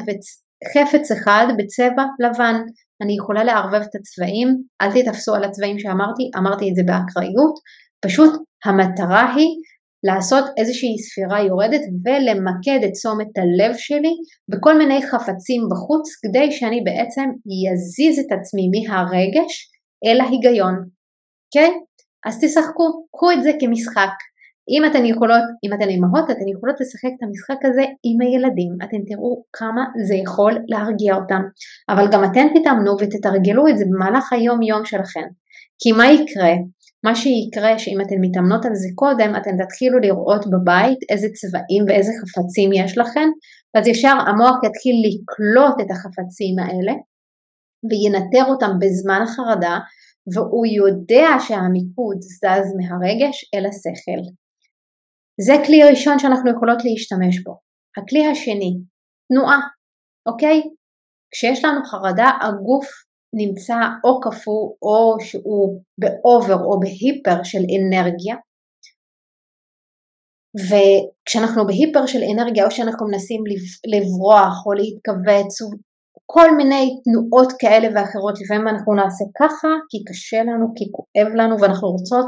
חפץ 0.73 1.11
אחד 1.11 1.47
בצבע 1.57 2.03
לבן. 2.19 2.55
אני 3.01 3.15
יכולה 3.19 3.43
לערבב 3.43 3.81
את 3.81 3.95
הצבעים, 3.95 4.47
אל 4.81 4.89
תתפסו 4.91 5.35
על 5.35 5.43
הצבעים 5.43 5.79
שאמרתי, 5.79 6.23
אמרתי 6.37 6.69
את 6.69 6.75
זה 6.75 6.83
באקראיות, 6.83 7.55
פשוט 8.05 8.33
המטרה 8.65 9.33
היא 9.35 9.49
לעשות 10.03 10.45
איזושהי 10.57 10.97
ספירה 10.97 11.41
יורדת 11.41 11.81
ולמקד 12.05 12.79
את 12.85 12.91
תשומת 12.93 13.31
הלב 13.37 13.75
שלי 13.77 14.13
בכל 14.49 14.77
מיני 14.77 14.99
חפצים 15.07 15.61
בחוץ 15.71 16.05
כדי 16.21 16.51
שאני 16.51 16.81
בעצם 16.81 17.27
יזיז 17.65 18.19
את 18.19 18.31
עצמי 18.39 18.65
מהרגש 18.71 19.71
אל 20.05 20.21
ההיגיון, 20.21 20.75
אוקיי? 21.45 21.71
Okay? 21.71 21.89
אז 22.25 22.39
תשחקו, 22.41 23.05
קחו 23.15 23.31
את 23.31 23.43
זה 23.43 23.51
כמשחק. 23.59 24.15
אם 24.69 24.85
אתן 24.85 25.05
יכולות, 25.05 25.43
אם 25.63 25.73
אתן 25.73 25.89
אימהות, 25.89 26.25
אתן 26.31 26.47
יכולות 26.47 26.75
לשחק 26.81 27.09
את 27.17 27.23
המשחק 27.23 27.65
הזה 27.65 27.81
עם 27.81 28.21
הילדים, 28.21 28.71
אתן 28.83 29.01
תראו 29.09 29.43
כמה 29.53 29.83
זה 30.07 30.15
יכול 30.15 30.53
להרגיע 30.67 31.15
אותם, 31.15 31.41
אבל 31.89 32.05
גם 32.11 32.23
אתן 32.23 32.47
תתאמנו 32.55 32.91
ותתרגלו 32.99 33.67
את 33.67 33.77
זה 33.77 33.85
במהלך 33.89 34.33
היום 34.33 34.61
יום 34.61 34.85
שלכם, 34.85 35.27
כי 35.81 35.91
מה 35.91 36.11
יקרה? 36.11 36.53
מה 37.03 37.15
שיקרה 37.15 37.79
שאם 37.79 38.01
אתן 38.01 38.15
מתאמנות 38.21 38.65
על 38.65 38.75
זה 38.75 38.89
קודם, 38.95 39.35
אתן 39.35 39.63
תתחילו 39.63 39.99
לראות 39.99 40.45
בבית 40.51 40.99
איזה 41.11 41.27
צבעים 41.39 41.83
ואיזה 41.87 42.11
חפצים 42.21 42.69
יש 42.73 42.97
לכן, 42.97 43.29
ואז 43.71 43.87
ישר 43.87 44.15
המוח 44.27 44.57
יתחיל 44.67 44.95
לקלוט 45.05 45.75
את 45.81 45.91
החפצים 45.91 46.55
האלה 46.59 46.93
וינטר 47.89 48.51
אותם 48.51 48.71
בזמן 48.79 49.21
החרדה, 49.23 49.77
והוא 50.33 50.65
יודע 50.65 51.29
שהמיקוד 51.39 52.17
זז 52.21 52.67
מהרגש 52.77 53.49
אל 53.55 53.65
השכל. 53.65 54.21
זה 55.45 55.53
כלי 55.65 55.83
ראשון 55.89 56.19
שאנחנו 56.19 56.51
יכולות 56.51 56.77
להשתמש 56.85 57.43
בו. 57.43 57.53
הכלי 57.97 58.27
השני, 58.27 58.71
תנועה, 59.29 59.59
אוקיי? 60.29 60.61
כשיש 61.31 61.65
לנו 61.65 61.85
חרדה, 61.85 62.29
הגוף 62.41 62.87
נמצא 63.33 63.79
או 64.03 64.19
קפוא 64.21 64.63
או 64.81 65.17
שהוא 65.19 65.81
באובר 65.97 66.59
או 66.63 66.79
בהיפר 66.79 67.43
של 67.43 67.63
אנרגיה, 67.75 68.35
וכשאנחנו 70.69 71.67
בהיפר 71.67 72.05
של 72.05 72.19
אנרגיה 72.33 72.65
או 72.65 72.71
שאנחנו 72.71 73.07
מנסים 73.07 73.43
לברוח 73.93 74.65
או 74.65 74.73
להתכווץ, 74.73 75.53
כל 76.25 76.55
מיני 76.57 76.83
תנועות 77.03 77.53
כאלה 77.59 77.87
ואחרות, 77.87 78.35
לפעמים 78.41 78.67
אנחנו 78.67 78.95
נעשה 78.95 79.25
ככה 79.39 79.67
כי 79.89 79.97
קשה 80.07 80.43
לנו, 80.43 80.65
כי 80.75 80.85
כואב 80.95 81.27
לנו 81.35 81.55
ואנחנו 81.61 81.87
רוצות 81.89 82.27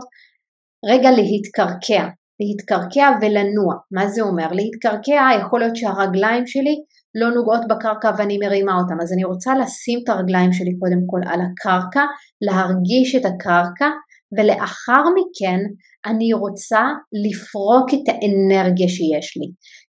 רגע 0.92 1.10
להתקרקע, 1.12 2.04
להתקרקע 2.42 3.08
ולנוע. 3.22 3.76
מה 3.92 4.08
זה 4.08 4.22
אומר? 4.22 4.48
להתקרקע 4.52 5.30
יכול 5.42 5.60
להיות 5.60 5.76
שהרגליים 5.76 6.48
שלי 6.48 6.76
לא 7.16 7.30
נוגעות 7.36 7.62
בקרקע 7.70 8.12
ואני 8.18 8.38
מרימה 8.38 8.74
אותם, 8.78 9.02
אז 9.02 9.14
אני 9.14 9.24
רוצה 9.24 9.52
לשים 9.56 10.00
את 10.04 10.10
הרגליים 10.10 10.54
שלי 10.54 10.74
קודם 10.80 11.02
כל 11.08 11.22
על 11.32 11.40
הקרקע, 11.42 12.04
להרגיש 12.42 13.16
את 13.16 13.26
הקרקע, 13.26 13.90
ולאחר 14.38 15.04
מכן 15.18 15.60
אני 16.06 16.34
רוצה 16.34 16.82
לפרוק 17.26 17.88
את 17.94 18.06
האנרגיה 18.10 18.88
שיש 18.88 19.38
לי. 19.38 19.48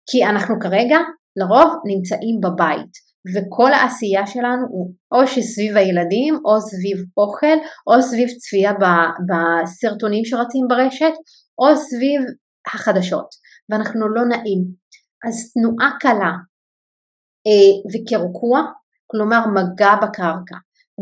כי 0.09 0.25
אנחנו 0.25 0.55
כרגע 0.59 0.97
לרוב 1.39 1.69
נמצאים 1.85 2.39
בבית, 2.43 2.93
וכל 3.33 3.73
העשייה 3.73 4.27
שלנו 4.27 4.65
הוא 4.69 4.91
או 5.11 5.27
שסביב 5.27 5.77
הילדים, 5.77 6.33
או 6.45 6.61
סביב 6.61 6.97
אוכל, 7.17 7.57
או 7.87 8.01
סביב 8.01 8.29
צפייה 8.29 8.71
בסרטונים 9.29 10.25
שרצים 10.25 10.65
ברשת, 10.69 11.13
או 11.59 11.75
סביב 11.75 12.21
החדשות, 12.67 13.29
ואנחנו 13.69 14.09
לא 14.09 14.25
נעים. 14.25 14.63
אז 15.27 15.53
תנועה 15.53 15.91
קלה 15.99 16.33
אה, 17.47 17.73
וקרקוע, 17.91 18.61
כלומר 19.07 19.39
מגע 19.47 19.95
בקרקע, 19.95 20.55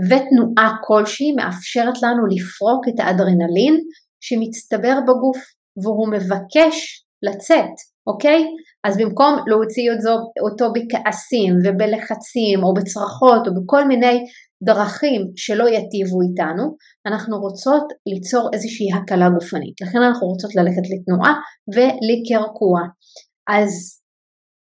ותנועה 0.09 0.77
כלשהי 0.83 1.31
מאפשרת 1.31 1.97
לנו 2.03 2.25
לפרוק 2.25 2.87
את 2.89 2.99
האדרנלין 2.99 3.75
שמצטבר 4.21 4.95
בגוף 5.07 5.37
והוא 5.83 6.07
מבקש 6.11 7.05
לצאת, 7.23 7.75
אוקיי? 8.07 8.45
אז 8.83 8.97
במקום 8.97 9.35
להוציא 9.47 9.91
אותו, 10.41 10.73
בכעסים 10.73 11.53
ובלחצים 11.63 12.63
או 12.63 12.73
בצרחות 12.73 13.47
או 13.47 13.51
בכל 13.55 13.83
מיני 13.87 14.23
דרכים 14.63 15.21
שלא 15.35 15.65
יטיבו 15.69 16.21
איתנו, 16.21 16.75
אנחנו 17.07 17.37
רוצות 17.39 17.83
ליצור 18.05 18.49
איזושהי 18.53 18.87
הקלה 18.93 19.29
גופנית. 19.29 19.81
לכן 19.81 20.01
אנחנו 20.07 20.27
רוצות 20.27 20.55
ללכת 20.55 20.85
לתנועה 20.91 21.33
ולקרקוע. 21.73 22.79
אז 23.49 23.71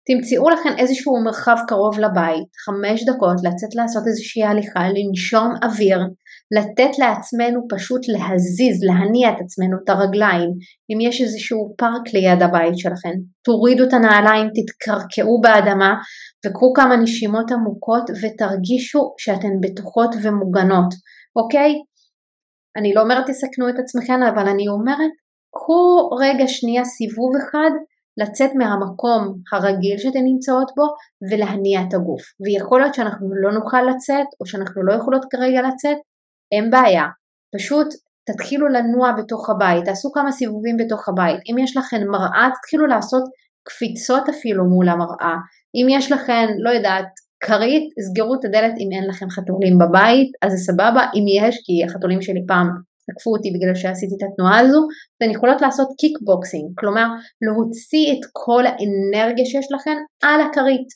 תמצאו 0.07 0.51
לכם 0.51 0.75
איזשהו 0.79 1.25
מרחב 1.25 1.57
קרוב 1.69 1.99
לבית, 1.99 2.51
חמש 2.65 3.05
דקות, 3.05 3.37
לצאת 3.45 3.75
לעשות 3.75 4.03
איזושהי 4.07 4.45
הליכה, 4.45 4.81
לנשום 4.95 5.51
אוויר, 5.65 5.99
לתת 6.57 6.99
לעצמנו 6.99 7.61
פשוט 7.71 8.01
להזיז, 8.09 8.85
להניע 8.85 9.31
את 9.31 9.41
עצמנו, 9.45 9.77
את 9.85 9.89
הרגליים. 9.91 10.51
אם 10.91 11.01
יש 11.01 11.21
איזשהו 11.21 11.75
פארק 11.79 12.15
ליד 12.15 12.43
הבית 12.43 12.79
שלכם, 12.79 13.15
תורידו 13.45 13.85
את 13.85 13.93
הנעליים, 13.93 14.47
תתקרקעו 14.57 15.41
באדמה 15.41 15.95
וקחו 16.47 16.73
כמה 16.77 16.97
נשימות 16.97 17.53
עמוקות 17.53 18.11
ותרגישו 18.11 19.15
שאתן 19.19 19.55
בטוחות 19.63 20.15
ומוגנות, 20.23 20.95
אוקיי? 21.37 21.73
אני 22.77 22.95
לא 22.95 23.01
אומרת 23.01 23.25
תסכנו 23.27 23.69
את 23.69 23.79
עצמכם, 23.79 24.23
אבל 24.23 24.49
אני 24.49 24.69
אומרת, 24.69 25.13
קחו 25.55 26.11
רגע 26.21 26.45
שנייה 26.49 26.85
סיבוב 26.85 27.33
אחד 27.37 27.71
לצאת 28.21 28.51
מהמקום 28.55 29.21
הרגיל 29.53 29.99
שאתן 29.99 30.25
נמצאות 30.25 30.71
בו 30.77 30.87
ולהניע 31.31 31.81
את 31.83 31.95
הגוף. 31.95 32.23
ויכול 32.43 32.81
להיות 32.81 32.95
שאנחנו 32.95 33.27
לא 33.43 33.53
נוכל 33.53 33.83
לצאת 33.83 34.27
או 34.41 34.47
שאנחנו 34.47 34.83
לא 34.87 34.93
יכולות 34.93 35.25
כרגע 35.31 35.61
לצאת, 35.69 35.97
אין 36.53 36.71
בעיה. 36.71 37.05
פשוט 37.57 37.89
תתחילו 38.27 38.69
לנוע 38.69 39.13
בתוך 39.13 39.51
הבית, 39.51 39.85
תעשו 39.85 40.13
כמה 40.13 40.33
סיבובים 40.33 40.77
בתוך 40.77 41.09
הבית. 41.09 41.41
אם 41.51 41.59
יש 41.59 41.77
לכם 41.77 42.01
מראה, 42.11 42.49
תתחילו 42.61 42.87
לעשות 42.87 43.23
קפיצות 43.69 44.29
אפילו 44.29 44.65
מול 44.65 44.89
המראה. 44.89 45.37
אם 45.75 45.87
יש 45.91 46.13
לכם, 46.13 46.47
לא 46.59 46.71
יודעת, 46.71 47.07
כרית, 47.45 47.85
סגרו 48.07 48.35
את 48.35 48.45
הדלת 48.45 48.75
אם 48.81 48.89
אין 48.93 49.09
לכם 49.09 49.31
חתולים 49.31 49.79
בבית, 49.79 50.31
אז 50.43 50.53
זה 50.53 50.59
סבבה, 50.59 51.03
אם 51.15 51.25
יש, 51.39 51.55
כי 51.65 51.85
החתולים 51.85 52.23
שלי 52.23 52.43
פעם 52.49 52.69
תקפו 53.11 53.31
אותי 53.31 53.49
בגלל 53.55 53.75
שעשיתי 53.75 54.15
את 54.17 54.23
התנועה 54.27 54.59
הזו, 54.61 54.81
ואתן 55.21 55.33
יכולות 55.35 55.61
לעשות 55.63 55.89
קיקבוקסינג, 56.01 56.67
כלומר 56.79 57.07
להוציא 57.45 58.13
את 58.13 58.25
כל 58.33 58.65
האנרגיה 58.67 59.45
שיש 59.45 59.67
לכם 59.75 59.97
על 60.23 60.41
הכרית. 60.41 60.89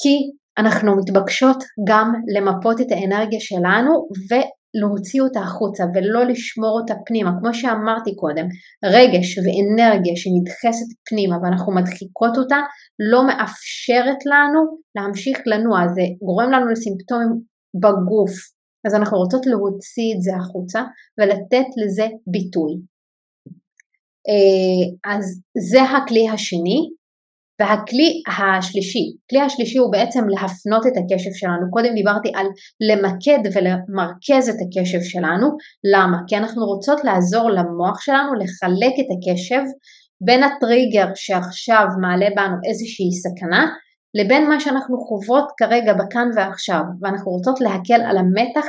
כי 0.00 0.14
אנחנו 0.58 0.96
מתבקשות 0.96 1.64
גם 1.88 2.12
למפות 2.36 2.80
את 2.80 2.86
האנרגיה 2.90 3.40
שלנו 3.40 4.08
ולהוציא 4.30 5.22
אותה 5.22 5.40
החוצה 5.40 5.84
ולא 5.94 6.24
לשמור 6.24 6.80
אותה 6.80 6.94
פנימה. 7.06 7.30
כמו 7.40 7.54
שאמרתי 7.54 8.16
קודם, 8.16 8.46
רגש 8.84 9.38
ואנרגיה 9.38 10.16
שנדחסת 10.16 10.88
פנימה 11.08 11.36
ואנחנו 11.42 11.74
מדחיקות 11.74 12.38
אותה 12.38 12.60
לא 13.12 13.26
מאפשרת 13.26 14.20
לנו 14.26 14.60
להמשיך 14.96 15.38
לנוע, 15.46 15.88
זה 15.94 16.02
גורם 16.22 16.50
לנו 16.52 16.66
לסימפטומים 16.68 17.32
בגוף, 17.74 18.32
אז 18.86 18.94
אנחנו 18.94 19.18
רוצות 19.18 19.46
להוציא 19.46 20.14
את 20.16 20.22
זה 20.22 20.32
החוצה 20.36 20.82
ולתת 21.18 21.68
לזה 21.76 22.06
ביטוי. 22.26 22.72
אה, 24.28 25.12
אז 25.14 25.24
זה 25.70 25.82
הכלי 25.82 26.28
השני, 26.28 26.80
והכלי 27.62 28.22
השלישי, 28.38 29.04
כלי 29.30 29.40
השלישי 29.40 29.78
הוא 29.78 29.92
בעצם 29.92 30.28
להפנות 30.28 30.86
את 30.86 30.92
הקשב 30.96 31.30
שלנו. 31.34 31.70
קודם 31.70 31.94
דיברתי 31.94 32.30
על 32.34 32.46
למקד 32.88 33.42
ולמרכז 33.54 34.48
את 34.48 34.60
הקשב 34.64 35.00
שלנו. 35.02 35.46
למה? 35.94 36.18
כי 36.26 36.36
אנחנו 36.36 36.64
רוצות 36.64 37.04
לעזור 37.04 37.50
למוח 37.50 38.00
שלנו 38.00 38.34
לחלק 38.34 38.94
את 39.00 39.08
הקשב 39.14 39.62
בין 40.20 40.42
הטריגר 40.42 41.06
שעכשיו 41.14 41.86
מעלה 42.00 42.28
בנו 42.36 42.56
איזושהי 42.68 43.10
סכנה 43.22 43.66
לבין 44.14 44.48
מה 44.48 44.60
שאנחנו 44.60 44.96
חוות 44.98 45.48
כרגע 45.58 45.92
בכאן 45.92 46.28
ועכשיו, 46.36 46.82
ואנחנו 47.02 47.32
רוצות 47.32 47.60
להקל 47.60 48.00
על 48.08 48.16
המתח 48.18 48.66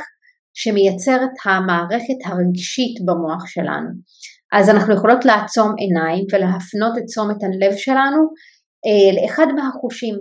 שמייצרת 0.54 1.34
המערכת 1.44 2.20
הרגשית 2.26 2.94
במוח 3.06 3.46
שלנו. 3.46 3.88
אז 4.52 4.70
אנחנו 4.70 4.94
יכולות 4.94 5.24
לעצום 5.24 5.72
עיניים 5.78 6.24
ולהפנות 6.32 6.98
את 6.98 7.02
תשומת 7.06 7.36
הלב 7.42 7.76
שלנו 7.76 8.20
לאחד 9.16 9.46
מהחושים, 9.56 10.14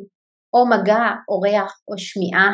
או 0.53 0.65
מגע, 0.65 1.03
או 1.29 1.39
ריח, 1.39 1.71
או 1.87 1.97
שמיעה, 1.97 2.51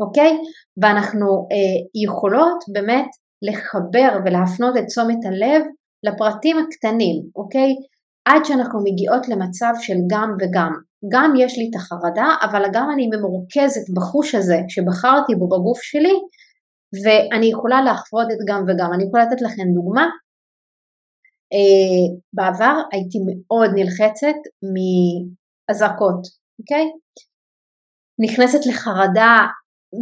אוקיי? 0.00 0.38
ואנחנו 0.82 1.26
אה, 1.52 2.02
יכולות 2.04 2.64
באמת 2.72 3.08
לחבר 3.42 4.18
ולהפנות 4.24 4.76
את 4.76 4.84
תשומת 4.86 5.24
הלב 5.26 5.62
לפרטים 6.06 6.56
הקטנים, 6.58 7.16
אוקיי? 7.36 7.74
עד 8.28 8.44
שאנחנו 8.44 8.80
מגיעות 8.84 9.28
למצב 9.28 9.72
של 9.80 9.94
גם 10.10 10.30
וגם. 10.40 10.72
גם 11.12 11.32
יש 11.38 11.58
לי 11.58 11.70
את 11.70 11.76
החרדה, 11.76 12.28
אבל 12.42 12.62
גם 12.72 12.90
אני 12.94 13.06
ממורכזת 13.06 13.94
בחוש 13.96 14.34
הזה 14.34 14.58
שבחרתי 14.68 15.34
בו 15.34 15.48
בגוף 15.48 15.82
שלי, 15.82 16.14
ואני 17.04 17.46
יכולה 17.46 17.82
לחוות 17.82 18.26
את 18.32 18.38
גם 18.48 18.62
וגם. 18.68 18.90
אני 18.94 19.04
יכולה 19.04 19.24
לתת 19.24 19.42
לכם 19.42 19.62
דוגמה. 19.74 20.06
Uh, 21.54 22.20
בעבר 22.32 22.76
הייתי 22.92 23.18
מאוד 23.26 23.70
נלחצת 23.74 24.38
מאזעקות, 25.68 26.22
אוקיי? 26.60 26.84
נכנסת 28.24 28.66
לחרדה 28.66 29.36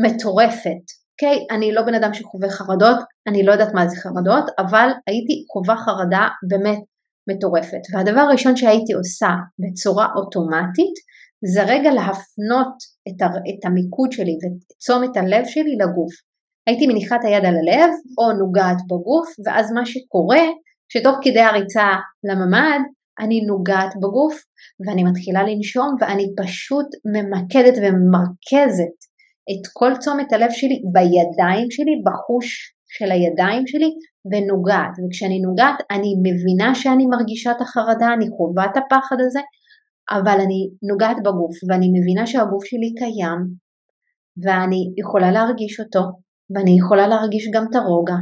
מטורפת, 0.05 0.85
אוקיי? 1.13 1.57
אני 1.57 1.73
לא 1.73 1.83
בן 1.83 1.95
אדם 1.95 2.15
שחווה 2.15 2.51
חרדות, 2.51 2.99
אני 3.29 3.47
לא 3.47 3.53
יודעת 3.53 3.75
מה 3.75 3.89
זה 3.89 3.97
חרדות, 3.97 4.45
אבל 4.59 4.89
הייתי 5.07 5.45
חווה 5.53 5.77
חרדה 5.77 6.29
באמת 6.49 6.79
מטורפת. 7.31 7.83
והדבר 7.93 8.21
הראשון 8.21 8.57
שהייתי 8.57 8.93
עושה 8.93 9.31
בצורה 9.59 10.07
אוטומטית 10.17 10.97
זה 11.53 11.63
רגע 11.63 11.91
להפנות 11.91 12.75
את, 13.09 13.23
הר... 13.23 13.37
את 13.37 13.65
המיקוד 13.65 14.13
שלי 14.13 14.35
ואת 14.43 14.79
תשומת 14.79 15.17
הלב 15.17 15.45
שלי 15.47 15.77
לגוף. 15.83 16.13
הייתי 16.67 16.87
מניחה 16.87 17.17
את 17.17 17.25
היד 17.25 17.45
על 17.45 17.55
הלב 17.57 17.91
או 18.19 18.39
נוגעת 18.39 18.81
בגוף 18.87 19.29
ואז 19.47 19.73
מה 19.73 19.87
שקורה 19.87 20.45
שתוך 20.93 21.17
כדי 21.23 21.41
הריצה 21.41 21.87
לממ"ד 22.25 22.81
אני 23.21 23.41
נוגעת 23.41 23.97
בגוף 23.97 24.35
ואני 24.87 25.05
מתחילה 25.05 25.43
לנשום 25.43 25.97
ואני 26.01 26.27
פשוט 26.37 26.87
ממקדת 27.05 27.77
וממרכזת 27.79 28.97
את 29.51 29.67
כל 29.73 29.97
תשומת 29.97 30.33
הלב 30.33 30.51
שלי 30.51 30.83
בידיים 30.93 31.71
שלי, 31.71 32.03
בחוש 32.07 32.75
של 32.89 33.11
הידיים 33.11 33.67
שלי 33.67 33.91
ונוגעת, 34.31 34.95
וכשאני 34.99 35.41
נוגעת 35.41 35.79
אני 35.91 36.15
מבינה 36.27 36.75
שאני 36.75 37.07
מרגישה 37.07 37.51
את 37.51 37.61
החרדה, 37.61 38.09
אני 38.17 38.27
חווה 38.37 38.65
את 38.65 38.77
הפחד 38.77 39.17
הזה, 39.27 39.41
אבל 40.11 40.39
אני 40.45 40.71
נוגעת 40.91 41.17
בגוף 41.25 41.55
ואני 41.69 41.89
מבינה 41.95 42.27
שהגוף 42.27 42.65
שלי 42.65 42.95
קיים 42.99 43.41
ואני 44.43 44.93
יכולה 44.99 45.33
להרגיש 45.33 45.81
אותו 45.81 46.01
ואני 46.51 46.79
יכולה 46.79 47.07
להרגיש 47.07 47.49
גם 47.55 47.65
את 47.71 47.75
הרוגע 47.75 48.19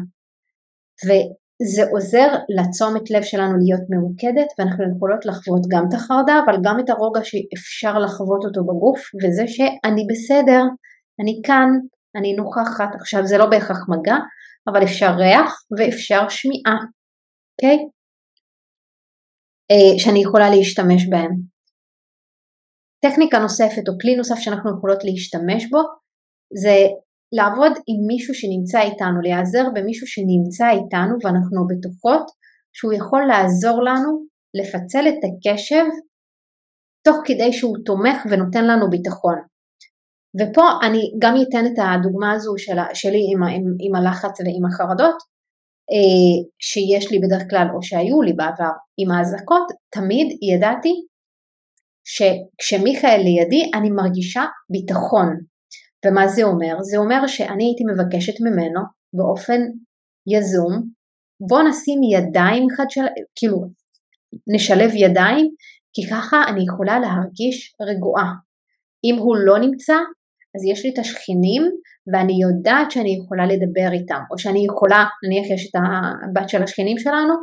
וזה 1.62 1.82
עוזר 1.92 2.28
לתשומת 2.56 3.10
לב 3.10 3.22
שלנו 3.22 3.54
להיות 3.58 3.84
ממוקדת 3.90 4.48
ואנחנו 4.58 4.84
יכולות 4.96 5.26
לחוות 5.26 5.62
גם 5.68 5.84
את 5.88 5.94
החרדה 5.94 6.40
אבל 6.44 6.56
גם 6.64 6.76
את 6.80 6.90
הרוגע 6.90 7.20
שאפשר 7.24 7.98
לחוות 7.98 8.44
אותו 8.44 8.60
בגוף 8.64 9.00
וזה 9.20 9.44
שאני 9.46 10.02
בסדר, 10.10 10.62
אני 11.20 11.40
כאן, 11.46 11.68
אני 12.16 12.36
נוכחת, 12.36 12.94
עכשיו 13.00 13.26
זה 13.26 13.38
לא 13.38 13.46
בהכרח 13.46 13.80
מגע 13.88 14.16
אבל 14.68 14.84
אפשר 14.84 15.10
ריח 15.16 15.52
ואפשר 15.78 16.28
שמיעה, 16.28 16.78
אוקיי? 17.52 17.76
Okay? 17.76 17.94
אה, 19.70 19.98
שאני 19.98 20.22
יכולה 20.22 20.50
להשתמש 20.50 21.08
בהם. 21.10 21.54
טכניקה 23.04 23.38
נוספת 23.38 23.88
או 23.88 23.92
כלי 24.00 24.16
נוסף 24.16 24.38
שאנחנו 24.38 24.70
יכולות 24.78 25.04
להשתמש 25.04 25.70
בו 25.70 25.78
זה 26.62 26.76
לעבוד 27.36 27.72
עם 27.72 28.06
מישהו 28.06 28.34
שנמצא 28.34 28.80
איתנו, 28.80 29.20
להיעזר 29.22 29.64
במישהו 29.74 30.06
שנמצא 30.06 30.66
איתנו 30.70 31.14
ואנחנו 31.22 31.66
בטוחות 31.70 32.26
שהוא 32.72 32.92
יכול 32.92 33.22
לעזור 33.28 33.82
לנו 33.82 34.10
לפצל 34.58 35.08
את 35.08 35.20
הקשב 35.24 35.84
תוך 37.04 37.16
כדי 37.24 37.52
שהוא 37.52 37.76
תומך 37.84 38.16
ונותן 38.30 38.64
לנו 38.64 38.90
ביטחון. 38.90 39.34
ופה 40.40 40.62
אני 40.86 41.02
גם 41.18 41.34
אתן 41.42 41.66
את 41.66 41.78
הדוגמה 41.78 42.32
הזו 42.32 42.54
של, 42.58 42.78
שלי 42.94 43.22
עם, 43.32 43.42
עם, 43.42 43.64
עם 43.80 43.94
הלחץ 43.94 44.40
ועם 44.40 44.64
החרדות, 44.66 45.18
אה, 45.92 46.36
שיש 46.58 47.12
לי 47.12 47.18
בדרך 47.18 47.42
כלל 47.50 47.66
או 47.74 47.82
שהיו 47.82 48.22
לי 48.22 48.32
בעבר 48.32 48.72
עם 48.98 49.10
האזעקות, 49.10 49.66
תמיד 49.94 50.38
ידעתי 50.42 50.94
שכשמיכאל 52.04 53.20
לידי 53.24 53.70
אני 53.74 53.90
מרגישה 53.90 54.44
ביטחון. 54.70 55.53
ומה 56.04 56.28
זה 56.28 56.42
אומר? 56.42 56.76
זה 56.82 56.96
אומר 56.96 57.26
שאני 57.26 57.64
הייתי 57.64 57.84
מבקשת 57.84 58.40
ממנו 58.40 58.80
באופן 59.12 59.60
יזום, 60.26 60.82
בוא 61.48 61.62
נשים 61.62 62.02
ידיים 62.02 62.66
אחד 62.74 62.84
של... 62.88 63.04
כאילו, 63.36 63.58
נשלב 64.54 64.90
ידיים, 64.94 65.50
כי 65.92 66.02
ככה 66.10 66.44
אני 66.48 66.64
יכולה 66.68 66.98
להרגיש 66.98 67.74
רגועה. 67.80 68.32
אם 69.04 69.18
הוא 69.18 69.36
לא 69.36 69.58
נמצא, 69.58 69.96
אז 70.56 70.64
יש 70.72 70.84
לי 70.84 70.92
את 70.92 70.98
השכנים 70.98 71.62
ואני 72.12 72.42
יודעת 72.42 72.90
שאני 72.90 73.18
יכולה 73.20 73.46
לדבר 73.46 73.92
איתם, 73.92 74.20
או 74.30 74.38
שאני 74.38 74.66
יכולה, 74.66 75.04
נניח 75.26 75.50
יש 75.50 75.70
את 75.70 75.80
הבת 75.80 76.48
של 76.48 76.62
השכנים 76.62 76.98
שלנו, 76.98 77.34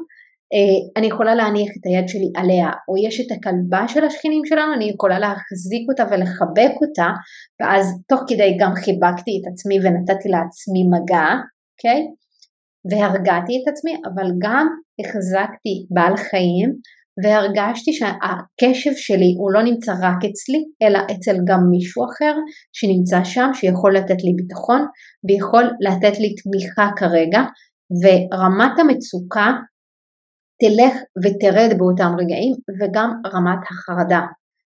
אני 0.97 1.07
יכולה 1.07 1.35
להניח 1.35 1.69
את 1.77 1.85
היד 1.85 2.07
שלי 2.07 2.31
עליה, 2.35 2.69
או 2.89 2.93
יש 3.07 3.21
את 3.21 3.31
הכלבה 3.31 3.87
של 3.87 4.03
השכנים 4.03 4.45
שלנו, 4.45 4.73
אני 4.73 4.85
יכולה 4.85 5.19
להחזיק 5.19 5.89
אותה 5.89 6.03
ולחבק 6.11 6.73
אותה, 6.81 7.09
ואז 7.59 7.85
תוך 8.07 8.21
כדי 8.27 8.57
גם 8.59 8.71
חיבקתי 8.75 9.31
את 9.41 9.51
עצמי 9.53 9.79
ונתתי 9.79 10.29
לעצמי 10.29 10.83
מגע, 10.93 11.27
אוקיי? 11.73 12.01
Okay? 12.01 12.21
והרגעתי 12.91 13.53
את 13.63 13.67
עצמי, 13.71 13.93
אבל 14.05 14.31
גם 14.41 14.67
החזקתי 14.99 15.87
בעל 15.89 16.17
חיים 16.17 16.69
והרגשתי 17.23 17.93
שהקשב 17.93 18.91
שלי 18.95 19.35
הוא 19.37 19.51
לא 19.51 19.63
נמצא 19.63 19.93
רק 20.01 20.17
אצלי, 20.29 20.63
אלא 20.81 20.99
אצל 21.11 21.35
גם 21.45 21.59
מישהו 21.69 22.05
אחר 22.05 22.35
שנמצא 22.73 23.23
שם, 23.23 23.49
שיכול 23.53 23.95
לתת 23.97 24.23
לי 24.23 24.33
ביטחון 24.35 24.85
ויכול 25.27 25.63
לתת 25.63 26.19
לי 26.19 26.35
תמיכה 26.35 26.89
כרגע, 26.97 27.41
ורמת 28.03 28.79
המצוקה 28.79 29.51
תלך 30.61 30.93
ותרד 31.23 31.77
באותם 31.77 32.11
רגעים, 32.19 32.53
וגם 32.79 33.09
רמת 33.33 33.61
החרדה, 33.71 34.21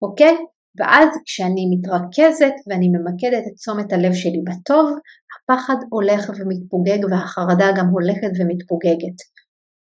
אוקיי? 0.02 0.38
ואז 0.78 1.10
כשאני 1.26 1.64
מתרכזת 1.72 2.56
ואני 2.68 2.88
ממקדת 2.90 3.44
את 3.48 3.54
תשומת 3.56 3.94
הלב 3.94 4.14
שלי 4.14 4.42
בטוב, 4.48 4.98
הפחד 5.34 5.76
הולך 5.90 6.30
ומתפוגג 6.30 7.00
והחרדה 7.12 7.68
גם 7.78 7.88
הולכת 7.88 8.32
ומתפוגגת. 8.40 9.18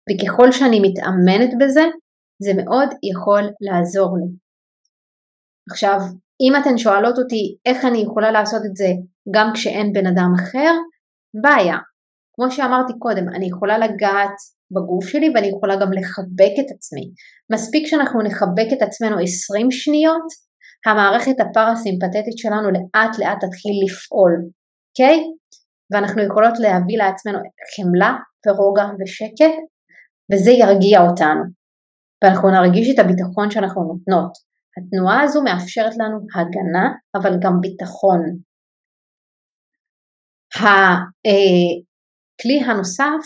וככל 0.07 0.51
שאני 0.51 0.79
מתאמנת 0.79 1.53
בזה, 1.59 1.83
זה 2.43 2.51
מאוד 2.63 2.89
יכול 3.03 3.43
לעזור 3.61 4.17
לי. 4.17 4.29
עכשיו, 5.69 5.99
אם 6.41 6.53
אתן 6.61 6.77
שואלות 6.77 7.17
אותי 7.17 7.57
איך 7.65 7.85
אני 7.85 7.97
יכולה 7.97 8.31
לעשות 8.31 8.61
את 8.65 8.75
זה 8.75 8.87
גם 9.35 9.51
כשאין 9.53 9.93
בן 9.93 10.07
אדם 10.07 10.31
אחר, 10.39 10.71
בעיה. 11.41 11.77
כמו 12.35 12.51
שאמרתי 12.51 12.93
קודם, 12.99 13.29
אני 13.29 13.45
יכולה 13.45 13.77
לגעת 13.77 14.35
בגוף 14.73 15.07
שלי 15.07 15.29
ואני 15.35 15.47
יכולה 15.47 15.75
גם 15.75 15.93
לחבק 15.93 16.53
את 16.59 16.71
עצמי. 16.75 17.11
מספיק 17.53 17.87
שאנחנו 17.87 18.21
נחבק 18.21 18.73
את 18.73 18.81
עצמנו 18.81 19.19
20 19.19 19.71
שניות, 19.71 20.27
המערכת 20.85 21.39
הפרסימפטית 21.39 22.37
שלנו 22.37 22.71
לאט 22.71 23.19
לאט 23.19 23.37
תתחיל 23.43 23.73
לפעול, 23.85 24.33
אוקיי? 24.89 25.17
Okay? 25.17 25.43
ואנחנו 25.91 26.23
יכולות 26.23 26.59
להביא 26.59 26.97
לעצמנו 26.97 27.39
חמלה 27.75 28.13
ורוגע 28.47 28.85
ושקט, 28.99 29.55
וזה 30.31 30.51
ירגיע 30.51 31.01
אותנו. 31.01 31.43
ואנחנו 32.23 32.49
נרגיש 32.51 32.93
את 32.93 32.99
הביטחון 32.99 33.51
שאנחנו 33.51 33.83
נותנות. 33.83 34.31
התנועה 34.77 35.21
הזו 35.21 35.43
מאפשרת 35.43 35.93
לנו 35.97 36.17
הגנה, 36.35 36.93
אבל 37.15 37.39
גם 37.41 37.61
ביטחון. 37.61 38.19
הכלי 40.55 42.59
הנוסף 42.65 43.23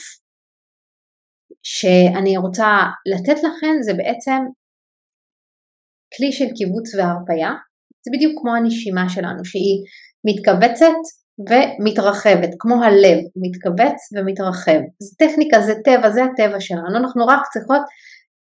שאני 1.70 2.38
רוצה 2.38 2.68
לתת 3.06 3.38
לכם 3.44 3.76
זה 3.82 3.94
בעצם 3.94 4.42
כלי 6.18 6.32
של 6.32 6.46
קיבוץ 6.56 6.96
והרפאיה, 6.96 7.52
זה 8.04 8.12
בדיוק 8.14 8.34
כמו 8.42 8.56
הנשימה 8.56 9.10
שלנו 9.10 9.46
שהיא 9.46 9.78
מתכווצת 10.28 11.02
ומתרחבת, 11.50 12.50
כמו 12.60 12.84
הלב, 12.84 13.18
מתכווץ 13.36 14.00
ומתרחב. 14.14 14.80
זה 15.00 15.16
טכניקה, 15.18 15.62
זה 15.62 15.74
טבע, 15.86 16.10
זה 16.10 16.22
הטבע 16.24 16.60
שלנו, 16.60 16.98
אנחנו 16.98 17.26
רק 17.26 17.42
צריכות 17.54 17.82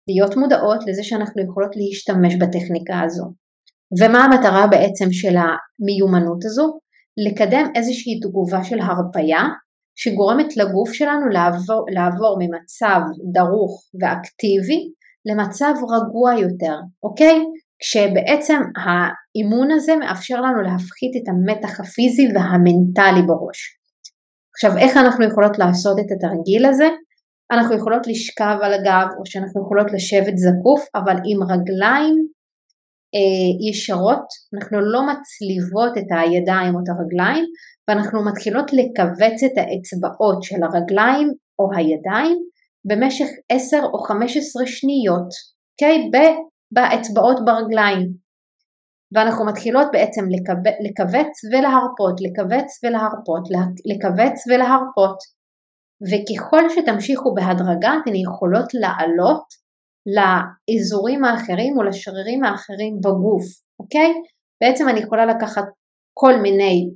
להיות 0.08 0.36
מודעות 0.36 0.80
לזה 0.86 1.02
שאנחנו 1.04 1.42
יכולות 1.42 1.76
להשתמש 1.76 2.34
בטכניקה 2.34 3.00
הזו. 3.04 3.24
ומה 4.00 4.24
המטרה 4.24 4.66
בעצם 4.66 5.12
של 5.12 5.36
המיומנות 5.36 6.44
הזו? 6.44 6.78
לקדם 7.26 7.66
איזושהי 7.74 8.20
תגובה 8.20 8.64
של 8.64 8.80
הרפייה 8.80 9.42
שגורמת 10.00 10.56
לגוף 10.56 10.92
שלנו 10.92 11.26
לעבור, 11.28 11.84
לעבור 11.94 12.36
ממצב 12.40 13.00
דרוך 13.32 13.84
ואקטיבי 14.00 14.80
למצב 15.28 15.72
רגוע 15.94 16.32
יותר, 16.34 16.76
אוקיי? 17.02 17.38
כשבעצם 17.80 18.60
האימון 18.82 19.70
הזה 19.70 19.96
מאפשר 19.96 20.40
לנו 20.40 20.62
להפחית 20.62 21.12
את 21.16 21.28
המתח 21.28 21.80
הפיזי 21.80 22.26
והמנטלי 22.34 23.22
בראש. 23.26 23.60
עכשיו 24.54 24.78
איך 24.78 24.96
אנחנו 24.96 25.24
יכולות 25.24 25.58
לעשות 25.58 25.98
את 25.98 26.10
התרגיל 26.12 26.66
הזה? 26.66 26.88
אנחנו 27.52 27.74
יכולות 27.76 28.06
לשכב 28.06 28.56
על 28.62 28.72
הגב 28.74 29.08
או 29.18 29.26
שאנחנו 29.26 29.62
יכולות 29.62 29.92
לשבת 29.92 30.36
זקוף 30.36 30.86
אבל 30.94 31.16
עם 31.28 31.42
רגליים 31.42 32.16
אה, 33.14 33.68
ישרות, 33.68 34.26
אנחנו 34.54 34.80
לא 34.80 35.00
מצליבות 35.10 35.92
את 35.98 36.08
הידיים 36.10 36.74
או 36.74 36.80
את 36.80 36.88
הרגליים 36.88 37.44
ואנחנו 37.88 38.24
מתחילות 38.24 38.70
לכווץ 38.72 39.42
את 39.46 39.56
האצבעות 39.58 40.42
של 40.42 40.62
הרגליים 40.62 41.28
או 41.58 41.64
הידיים 41.76 42.38
במשך 42.88 43.26
10 43.48 43.76
או 43.92 43.98
15 43.98 44.66
שניות, 44.66 45.28
אוקיי? 45.72 45.96
Okay? 45.96 46.48
באצבעות 46.74 47.36
ברגליים. 47.44 48.28
ואנחנו 49.14 49.46
מתחילות 49.46 49.86
בעצם 49.92 50.24
לכווץ 50.86 51.32
ולהרפות, 51.52 52.16
לכווץ 52.24 52.68
ולהרפות, 52.82 53.44
לכווץ 53.90 54.46
ולהרפות. 54.48 55.18
וככל 56.08 56.64
שתמשיכו 56.68 57.34
בהדרגה 57.34 57.92
אתן 58.02 58.14
יכולות 58.14 58.74
לעלות 58.74 59.46
לאזורים 60.16 61.24
האחרים 61.24 61.78
או 61.78 61.82
לשרירים 61.82 62.44
האחרים 62.44 62.94
בגוף, 63.04 63.44
אוקיי? 63.80 64.12
בעצם 64.62 64.88
אני 64.88 65.00
יכולה 65.00 65.26
לקחת 65.26 65.64
כל 66.14 66.34
מיני 66.42 66.90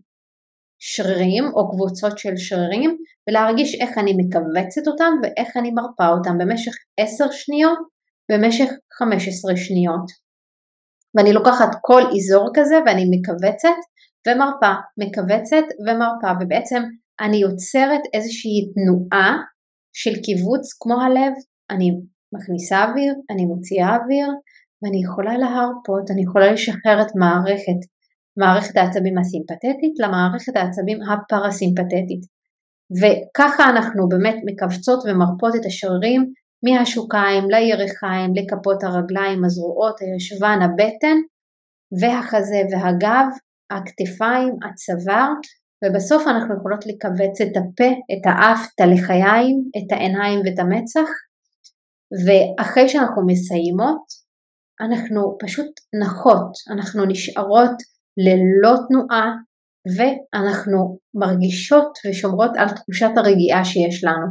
שרירים 0.85 1.45
או 1.55 1.71
קבוצות 1.71 2.19
של 2.19 2.37
שרירים 2.37 2.97
ולהרגיש 3.29 3.81
איך 3.81 3.99
אני 3.99 4.13
מכווצת 4.17 4.89
אותם 4.89 5.13
ואיך 5.23 5.57
אני 5.57 5.71
מרפה 5.71 6.09
אותם 6.09 6.39
במשך 6.39 6.73
10 7.01 7.25
שניות, 7.31 7.79
במשך 8.33 8.71
15 8.99 9.57
שניות. 9.57 10.07
ואני 11.15 11.33
לוקחת 11.33 11.69
כל 11.81 12.03
אזור 12.17 12.51
כזה 12.55 12.75
ואני 12.87 13.05
מכווצת 13.11 13.79
ומרפה, 14.27 14.73
מכווצת 14.99 15.67
ומרפה 15.87 16.31
ובעצם 16.41 16.83
אני 17.21 17.37
יוצרת 17.37 18.01
איזושהי 18.15 18.73
תנועה 18.75 19.37
של 19.93 20.15
קיבוץ 20.23 20.65
כמו 20.81 21.03
הלב, 21.03 21.33
אני 21.71 21.91
מכניסה 22.35 22.85
אוויר, 22.85 23.15
אני 23.31 23.45
מוציאה 23.45 23.97
אוויר 23.97 24.29
ואני 24.83 25.01
יכולה 25.05 25.39
להרפות, 25.39 26.11
אני 26.11 26.23
יכולה 26.23 26.53
לשחרר 26.53 27.03
את 27.03 27.11
מערכת, 27.17 27.81
מערכת 28.37 28.77
העצבים 28.77 29.19
הסימפתטית 29.19 29.95
למערכת 29.99 30.57
העצבים 30.57 30.99
הפרסימפטטית. 31.03 32.23
וככה 33.01 33.65
אנחנו 33.71 34.09
באמת 34.09 34.37
מכווצות 34.47 35.01
ומרפות 35.05 35.55
את 35.57 35.67
השרירים 35.67 36.33
מהשוקיים 36.65 37.45
לירכיים, 37.51 38.31
לכפות 38.35 38.85
הרגליים, 38.85 39.45
הזרועות, 39.45 39.97
הישבן, 40.01 40.59
הבטן 40.63 41.19
והחזה 42.01 42.61
והגב, 42.71 43.27
הכתפיים, 43.71 44.57
הצוואר 44.65 45.33
ובסוף 45.85 46.23
אנחנו 46.27 46.55
יכולות 46.57 46.85
לכווץ 46.87 47.41
את 47.41 47.57
הפה, 47.57 47.91
את 48.13 48.27
האף, 48.27 48.61
את 48.75 48.81
הלחיים, 48.81 49.71
את 49.77 49.93
העיניים 49.93 50.41
ואת 50.45 50.59
המצח 50.59 51.09
ואחרי 52.27 52.89
שאנחנו 52.89 53.27
מסיימות 53.27 54.05
אנחנו 54.81 55.37
פשוט 55.41 55.71
נחות, 56.03 56.53
אנחנו 56.71 57.05
נשארות 57.05 57.77
ללא 58.17 58.77
תנועה 58.89 59.33
ואנחנו 59.97 60.99
מרגישות 61.15 61.99
ושומרות 62.07 62.51
על 62.57 62.69
תחושת 62.69 63.11
הרגיעה 63.17 63.65
שיש 63.65 64.05
לנו. 64.05 64.27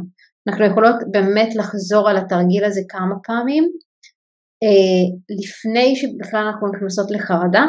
אנחנו 0.48 0.64
יכולות 0.64 0.96
באמת 1.10 1.54
לחזור 1.54 2.08
על 2.08 2.16
התרגיל 2.16 2.64
הזה 2.64 2.80
כמה 2.88 3.14
פעמים 3.24 3.64
אה, 4.64 5.04
לפני 5.42 5.96
שבכלל 5.96 6.44
אנחנו 6.46 6.72
נכנסות 6.72 7.10
לחרדה 7.10 7.64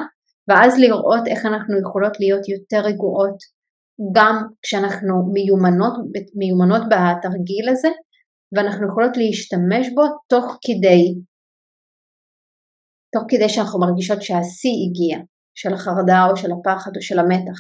ואז 0.48 0.80
לראות 0.80 1.28
איך 1.28 1.46
אנחנו 1.46 1.80
יכולות 1.80 2.20
להיות 2.20 2.50
יותר 2.50 2.88
רגועות 2.88 3.38
גם 4.16 4.36
כשאנחנו 4.62 5.14
מיומנות, 5.34 5.94
מיומנות 6.36 6.82
בתרגיל 6.92 7.70
הזה 7.70 7.90
ואנחנו 8.54 8.88
יכולות 8.88 9.18
להשתמש 9.18 9.90
בו 9.96 10.04
תוך 10.30 10.58
כדי, 10.66 11.04
תוך 13.14 13.24
כדי 13.30 13.50
שאנחנו 13.50 13.80
מרגישות 13.80 14.22
שהשיא 14.22 14.78
הגיע, 14.84 15.18
של 15.56 15.74
החרדה 15.74 16.26
או 16.30 16.38
של 16.38 16.50
הפחד 16.52 16.92
או 16.96 17.02
של 17.02 17.20
המתח. 17.20 17.60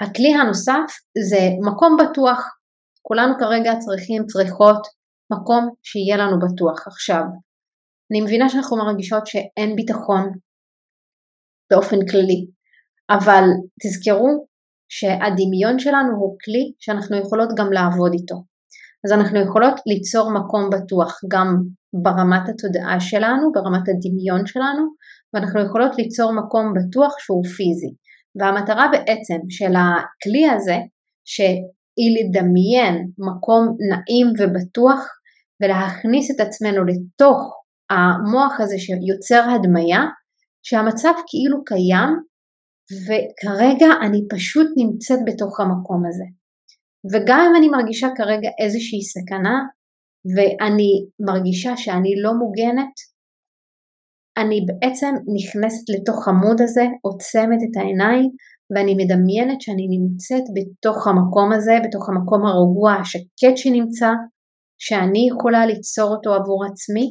הכלי 0.00 0.34
הנוסף 0.34 0.88
זה 1.30 1.40
מקום 1.70 1.96
בטוח. 2.00 2.56
כולנו 3.02 3.34
כרגע 3.38 3.72
צריכים, 3.78 4.26
צריכות 4.26 4.86
מקום 5.32 5.68
שיהיה 5.82 6.16
לנו 6.16 6.38
בטוח. 6.38 6.86
עכשיו, 6.86 7.22
אני 8.10 8.20
מבינה 8.20 8.48
שאנחנו 8.48 8.76
מרגישות 8.76 9.26
שאין 9.26 9.76
ביטחון 9.76 10.32
באופן 11.70 12.06
כללי, 12.10 12.46
אבל 13.10 13.44
תזכרו 13.82 14.46
שהדמיון 14.88 15.78
שלנו 15.78 16.16
הוא 16.16 16.36
כלי 16.44 16.72
שאנחנו 16.78 17.16
יכולות 17.16 17.48
גם 17.58 17.72
לעבוד 17.72 18.12
איתו. 18.12 18.36
אז 19.04 19.12
אנחנו 19.12 19.40
יכולות 19.40 19.74
ליצור 19.86 20.32
מקום 20.38 20.70
בטוח 20.70 21.20
גם 21.32 21.48
ברמת 22.02 22.48
התודעה 22.48 23.00
שלנו, 23.00 23.52
ברמת 23.52 23.88
הדמיון 23.88 24.46
שלנו, 24.46 24.82
ואנחנו 25.34 25.60
יכולות 25.60 25.92
ליצור 25.98 26.32
מקום 26.32 26.74
בטוח 26.74 27.14
שהוא 27.18 27.44
פיזי. 27.44 27.94
והמטרה 28.36 28.86
בעצם 28.92 29.38
של 29.48 29.72
הכלי 29.76 30.48
הזה, 30.50 30.76
שהיא 31.24 32.10
לדמיין 32.18 33.10
מקום 33.18 33.76
נעים 33.90 34.26
ובטוח 34.38 35.08
ולהכניס 35.62 36.30
את 36.30 36.40
עצמנו 36.40 36.84
לתוך 36.84 37.38
המוח 37.90 38.60
הזה 38.60 38.78
שיוצר 38.78 39.50
הדמיה, 39.54 40.00
שהמצב 40.62 41.12
כאילו 41.26 41.64
קיים 41.64 42.10
וכרגע 43.06 43.86
אני 44.06 44.20
פשוט 44.30 44.66
נמצאת 44.76 45.18
בתוך 45.26 45.60
המקום 45.60 46.02
הזה. 46.08 46.24
וגם 47.12 47.40
אם 47.46 47.56
אני 47.56 47.68
מרגישה 47.68 48.08
כרגע 48.16 48.48
איזושהי 48.62 49.02
סכנה 49.02 49.56
ואני 50.34 50.90
מרגישה 51.20 51.76
שאני 51.76 52.12
לא 52.22 52.32
מוגנת, 52.34 52.94
אני 54.40 54.66
בעצם 54.68 55.12
נכנסת 55.36 55.84
לתוך 55.94 56.28
המוד 56.28 56.60
הזה, 56.60 56.84
עוצמת 57.02 57.60
את 57.66 57.76
העיניים 57.76 58.30
ואני 58.70 58.94
מדמיינת 58.94 59.60
שאני 59.60 59.86
נמצאת 59.94 60.44
בתוך 60.56 61.06
המקום 61.06 61.52
הזה, 61.52 61.74
בתוך 61.84 62.08
המקום 62.08 62.46
הרגוע, 62.46 62.92
השקט 62.92 63.56
שנמצא, 63.56 64.10
שאני 64.78 65.28
יכולה 65.30 65.66
ליצור 65.66 66.10
אותו 66.10 66.34
עבור 66.34 66.64
עצמי, 66.64 67.06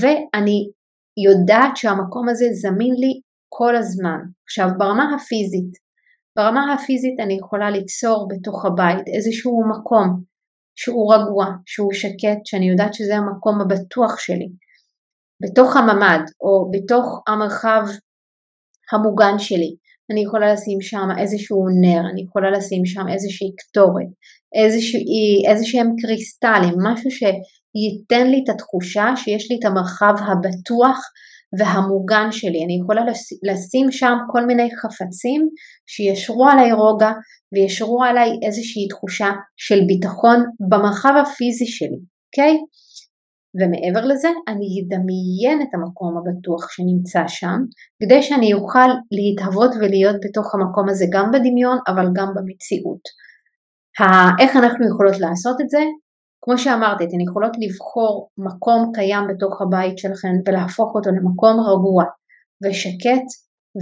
ואני 0.00 0.58
יודעת 1.26 1.76
שהמקום 1.76 2.28
הזה 2.28 2.46
זמין 2.52 2.94
לי 3.02 3.12
כל 3.48 3.76
הזמן. 3.76 4.18
עכשיו 4.44 4.68
ברמה 4.78 5.14
הפיזית, 5.14 5.72
ברמה 6.36 6.74
הפיזית 6.74 7.20
אני 7.20 7.34
יכולה 7.34 7.70
ליצור 7.70 8.28
בתוך 8.30 8.64
הבית 8.66 9.06
איזשהו 9.16 9.62
מקום 9.72 10.08
שהוא 10.76 11.14
רגוע, 11.14 11.46
שהוא 11.66 11.92
שקט, 11.92 12.40
שאני 12.44 12.70
יודעת 12.70 12.94
שזה 12.94 13.16
המקום 13.16 13.60
הבטוח 13.60 14.18
שלי, 14.18 14.48
בתוך 15.42 15.76
הממ"ד 15.76 16.24
או 16.40 16.70
בתוך 16.70 17.22
המרחב 17.28 17.82
המוגן 18.92 19.38
שלי. 19.38 19.74
אני 20.10 20.22
יכולה 20.22 20.52
לשים 20.52 20.80
שם 20.80 21.08
איזשהו 21.18 21.64
נר, 21.80 22.10
אני 22.12 22.22
יכולה 22.22 22.50
לשים 22.50 22.86
שם 22.86 23.08
איזושהי 23.12 23.50
קטורת, 23.56 24.06
איזה 25.48 25.64
שהם 25.64 25.88
קריסטלים, 26.02 26.74
משהו 26.82 27.10
שייתן 27.10 28.30
לי 28.30 28.40
את 28.44 28.48
התחושה 28.48 29.06
שיש 29.16 29.50
לי 29.50 29.56
את 29.60 29.64
המרחב 29.64 30.14
הבטוח 30.18 30.98
והמוגן 31.58 32.32
שלי. 32.32 32.64
אני 32.64 32.78
יכולה 32.82 33.02
לשים 33.42 33.90
שם 33.90 34.14
כל 34.32 34.46
מיני 34.46 34.68
חפצים 34.76 35.48
שישרו 35.86 36.48
עליי 36.48 36.72
רוגע 36.72 37.12
וישרו 37.52 38.04
עליי 38.04 38.30
איזושהי 38.42 38.88
תחושה 38.88 39.30
של 39.56 39.80
ביטחון 39.86 40.44
במרחב 40.68 41.12
הפיזי 41.22 41.66
שלי, 41.66 41.98
אוקיי? 42.26 42.54
Okay? 42.54 42.81
ומעבר 43.60 44.06
לזה 44.06 44.28
אני 44.48 44.68
אדמיין 44.82 45.62
את 45.62 45.74
המקום 45.74 46.16
הבטוח 46.18 46.70
שנמצא 46.70 47.22
שם 47.28 47.58
כדי 48.02 48.22
שאני 48.22 48.54
אוכל 48.54 48.88
להתהוות 49.12 49.70
ולהיות 49.80 50.16
בתוך 50.24 50.54
המקום 50.54 50.88
הזה 50.88 51.06
גם 51.12 51.30
בדמיון 51.32 51.78
אבל 51.88 52.06
גם 52.16 52.28
במציאות. 52.34 53.02
איך 54.40 54.56
אנחנו 54.56 54.86
יכולות 54.88 55.20
לעשות 55.20 55.60
את 55.60 55.68
זה? 55.68 55.82
כמו 56.44 56.58
שאמרתי, 56.58 57.04
אתן 57.04 57.20
יכולות 57.20 57.52
לבחור 57.60 58.28
מקום 58.38 58.90
קיים 58.94 59.24
בתוך 59.28 59.62
הבית 59.62 59.98
שלכן 59.98 60.34
ולהפוך 60.46 60.94
אותו 60.94 61.10
למקום 61.10 61.60
רגוע 61.60 62.04
ושקט 62.64 63.26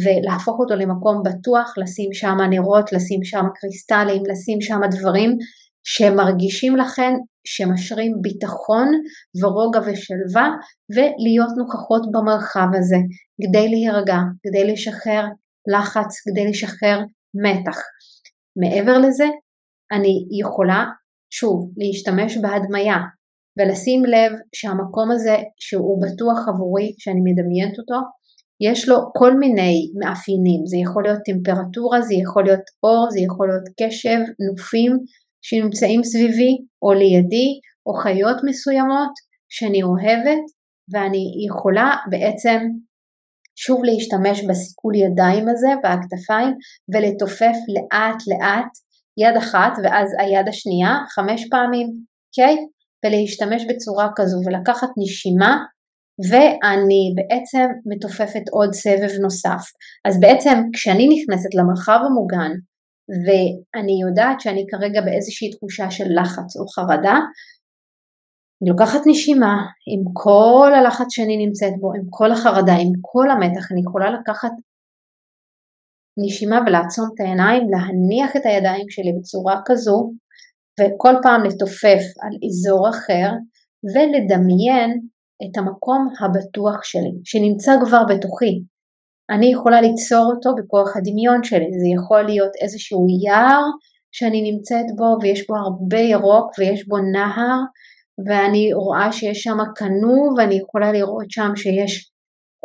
ולהפוך 0.04 0.58
אותו 0.58 0.74
למקום 0.74 1.22
בטוח, 1.22 1.74
לשים 1.78 2.12
שם 2.12 2.36
נרות, 2.50 2.92
לשים 2.92 3.24
שם 3.24 3.44
קריסטלים, 3.54 4.22
לשים 4.30 4.60
שם 4.60 4.80
דברים 4.90 5.36
שמרגישים 5.84 6.76
לכן 6.76 7.12
שמשרים 7.44 8.12
ביטחון 8.22 8.88
ורוגע 9.42 9.80
ושלווה 9.80 10.48
ולהיות 10.94 11.50
נוכחות 11.58 12.02
במרחב 12.12 12.68
הזה 12.78 12.96
כדי 13.42 13.68
להירגע, 13.68 14.18
כדי 14.42 14.72
לשחרר 14.72 15.24
לחץ, 15.72 16.20
כדי 16.24 16.50
לשחרר 16.50 16.98
מתח. 17.34 17.78
מעבר 18.56 18.98
לזה, 18.98 19.26
אני 19.92 20.26
יכולה 20.40 20.84
שוב, 21.30 21.70
להשתמש 21.76 22.36
בהדמיה 22.36 22.96
ולשים 23.58 24.04
לב 24.04 24.32
שהמקום 24.54 25.10
הזה 25.10 25.36
שהוא 25.58 26.02
בטוח 26.02 26.48
עבורי, 26.48 26.94
שאני 26.98 27.20
מדמיינת 27.24 27.78
אותו, 27.78 28.00
יש 28.60 28.88
לו 28.88 28.96
כל 29.18 29.34
מיני 29.38 29.92
מאפיינים, 29.98 30.66
זה 30.66 30.76
יכול 30.76 31.02
להיות 31.02 31.20
טמפרטורה, 31.24 32.02
זה 32.02 32.14
יכול 32.14 32.44
להיות 32.44 32.66
אור, 32.82 33.06
זה 33.10 33.20
יכול 33.20 33.48
להיות 33.48 33.68
קשב, 33.80 34.18
נופים 34.48 34.98
שנמצאים 35.42 36.04
סביבי 36.04 36.52
או 36.82 36.92
לידי, 36.92 37.50
או 37.86 37.94
חיות 37.94 38.36
מסוימות 38.44 39.12
שאני 39.48 39.82
אוהבת, 39.82 40.44
ואני 40.92 41.24
יכולה 41.46 41.96
בעצם 42.10 42.58
שוב 43.56 43.84
להשתמש 43.84 44.44
בסיכול 44.48 44.94
ידיים 44.94 45.48
הזה 45.48 45.68
והכתפיים 45.82 46.52
ולתופף 46.92 47.58
לאט 47.74 48.20
לאט 48.30 48.72
יד 49.22 49.36
אחת 49.36 49.72
ואז 49.82 50.10
היד 50.18 50.48
השנייה 50.48 50.94
חמש 51.14 51.48
פעמים, 51.50 51.88
אוקיי? 52.28 52.54
Okay? 52.54 52.80
ולהשתמש 53.04 53.62
בצורה 53.68 54.08
כזו 54.16 54.38
ולקחת 54.46 54.88
נשימה 54.98 55.56
ואני 56.30 57.02
בעצם 57.16 57.66
מתופפת 57.86 58.44
עוד 58.50 58.72
סבב 58.72 59.12
נוסף. 59.22 59.62
אז 60.04 60.20
בעצם 60.20 60.56
כשאני 60.72 61.08
נכנסת 61.08 61.54
למרחב 61.54 62.00
המוגן 62.06 62.52
ואני 63.24 64.00
יודעת 64.08 64.40
שאני 64.40 64.64
כרגע 64.70 65.00
באיזושהי 65.00 65.50
תחושה 65.50 65.90
של 65.90 66.04
לחץ 66.20 66.56
או 66.56 66.66
חרדה, 66.66 67.18
אני 68.62 68.70
לוקחת 68.70 69.00
נשימה 69.06 69.56
עם 69.92 70.02
כל 70.12 70.70
הלחץ 70.74 71.06
שאני 71.10 71.46
נמצאת 71.46 71.72
בו, 71.80 71.92
עם 71.94 72.06
כל 72.10 72.32
החרדה, 72.32 72.72
עם 72.72 72.92
כל 73.00 73.30
המתח, 73.30 73.72
אני 73.72 73.80
יכולה 73.80 74.10
לקחת 74.10 74.52
נשימה 76.24 76.58
ולעצום 76.66 77.04
את 77.14 77.20
העיניים, 77.20 77.62
להניח 77.72 78.36
את 78.36 78.46
הידיים 78.46 78.86
שלי 78.90 79.12
בצורה 79.18 79.60
כזו 79.66 80.12
וכל 80.80 81.14
פעם 81.22 81.44
לתופף 81.44 82.02
על 82.22 82.32
אזור 82.46 82.88
אחר 82.90 83.28
ולדמיין 83.94 85.00
את 85.44 85.58
המקום 85.58 86.08
הבטוח 86.20 86.84
שלי, 86.84 87.12
שנמצא 87.24 87.72
כבר 87.84 88.02
בתוכי. 88.08 88.62
אני 89.30 89.52
יכולה 89.52 89.80
ליצור 89.80 90.32
אותו 90.34 90.50
בכוח 90.54 90.96
הדמיון 90.96 91.44
שלי, 91.44 91.70
זה 91.72 91.88
יכול 91.96 92.22
להיות 92.22 92.52
איזשהו 92.62 93.06
יער 93.24 93.62
שאני 94.12 94.52
נמצאת 94.52 94.86
בו 94.96 95.16
ויש 95.22 95.46
בו 95.46 95.56
הרבה 95.56 95.98
ירוק 95.98 96.58
ויש 96.58 96.88
בו 96.88 96.96
נהר 96.98 97.58
ואני 98.26 98.72
רואה 98.74 99.12
שיש 99.12 99.42
שם 99.42 99.58
קנו 99.74 100.28
ואני 100.36 100.54
יכולה 100.54 100.92
לראות 100.92 101.30
שם 101.30 101.50
שיש 101.56 102.10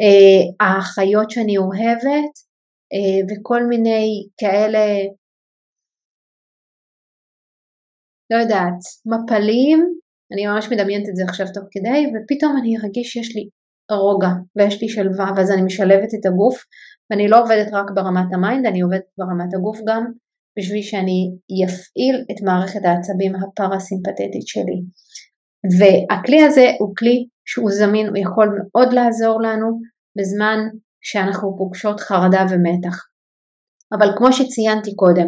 אה, 0.02 0.68
החיות 0.68 1.32
שאני 1.32 1.58
אוהבת 1.58 2.34
אה, 2.94 3.20
וכל 3.30 3.64
מיני 3.64 4.28
כאלה, 4.38 4.86
לא 8.32 8.38
יודעת, 8.38 8.80
מפלים, 9.06 9.80
אני 10.32 10.48
ממש 10.48 10.66
מדמיינת 10.72 11.10
את 11.10 11.16
זה 11.16 11.24
עכשיו 11.30 11.46
תוך 11.54 11.64
כדי, 11.72 12.06
ופתאום 12.08 12.58
אני 12.62 12.78
ארגיש 12.78 13.08
שיש 13.12 13.36
לי 13.36 13.50
רוגע 13.92 14.30
ויש 14.56 14.82
לי 14.82 14.90
שלווה, 14.90 15.32
ואז 15.36 15.52
אני 15.52 15.62
משלבת 15.62 16.14
את 16.20 16.26
הגוף, 16.26 16.64
ואני 17.10 17.28
לא 17.28 17.42
עובדת 17.44 17.74
רק 17.74 17.92
ברמת 17.96 18.34
ה 18.34 18.39
mind, 18.39 18.66
אני 18.66 18.82
עובדת 18.82 19.04
ברמת 19.18 19.54
הגוף 19.54 19.80
גם, 19.88 20.06
בשביל 20.60 20.82
שאני 20.82 21.20
אפעיל 21.66 22.26
את 22.32 22.44
מערכת 22.44 22.80
העצבים 22.86 23.36
הפרסימפטית 23.36 24.48
שלי. 24.48 24.80
והכלי 25.80 26.44
הזה 26.44 26.66
הוא 26.80 26.96
כלי 26.98 27.28
שהוא 27.46 27.72
זמין, 27.72 28.08
הוא 28.08 28.18
יכול 28.18 28.48
מאוד 28.60 28.94
לעזור 28.94 29.42
לנו 29.42 29.80
בזמן 30.18 30.60
שאנחנו 31.02 31.56
פוגשות 31.58 32.00
חרדה 32.00 32.46
ומתח. 32.50 32.98
אבל 33.94 34.08
כמו 34.18 34.34
שציינתי 34.34 34.96
קודם, 34.96 35.28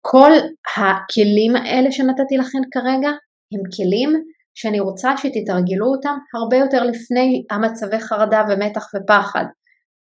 כל 0.00 0.32
הכלים 0.76 1.56
האלה 1.56 1.92
שנתתי 1.92 2.36
לכם 2.36 2.58
כרגע 2.72 3.10
הם 3.52 3.62
כלים 3.76 4.10
שאני 4.54 4.80
רוצה 4.80 5.16
שתתרגלו 5.16 5.86
אותם 5.86 6.16
הרבה 6.34 6.56
יותר 6.56 6.82
לפני 6.84 7.44
המצבי 7.50 7.98
חרדה 7.98 8.42
ומתח 8.48 8.86
ופחד. 8.94 9.44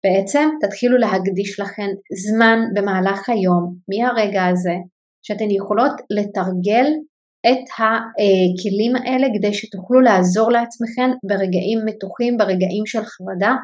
בעצם 0.05 0.49
תתחילו 0.61 0.99
להקדיש 0.99 1.61
לכם 1.61 1.89
זמן 2.26 2.59
במהלך 2.74 3.28
היום, 3.28 3.74
מהרגע 3.89 4.45
הזה, 4.47 4.74
שאתן 5.22 5.51
יכולות 5.51 5.93
לתרגל 6.11 6.87
את 7.47 7.64
הכלים 7.74 8.97
האלה 8.97 9.26
כדי 9.39 9.55
שתוכלו 9.55 10.01
לעזור 10.01 10.53
לעצמכם 10.53 11.11
ברגעים 11.28 11.78
מתוחים, 11.87 12.37
ברגעים 12.37 12.87
של 12.87 13.03
חרדה 13.05 13.55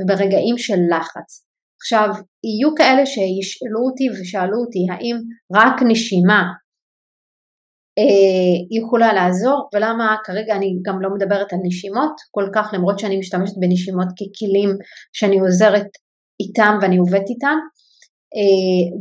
וברגעים 0.00 0.58
של 0.58 0.80
לחץ. 0.90 1.44
עכשיו, 1.80 2.08
יהיו 2.44 2.74
כאלה 2.76 3.06
שישאלו 3.06 3.80
אותי 3.86 4.06
ושאלו 4.10 4.58
אותי 4.60 4.86
האם 4.90 5.16
רק 5.52 5.82
נשימה 5.88 6.42
יכולה 8.70 9.12
לעזור 9.12 9.68
ולמה 9.74 10.16
כרגע 10.24 10.56
אני 10.56 10.76
גם 10.82 11.02
לא 11.02 11.08
מדברת 11.14 11.52
על 11.52 11.58
נשימות 11.62 12.12
כל 12.30 12.48
כך 12.54 12.70
למרות 12.72 12.98
שאני 12.98 13.18
משתמשת 13.18 13.54
בנשימות 13.60 14.08
ככלים 14.08 14.70
שאני 15.12 15.38
עוזרת 15.38 15.86
איתם 16.40 16.78
ואני 16.82 16.96
עובדת 16.96 17.28
איתם 17.28 17.56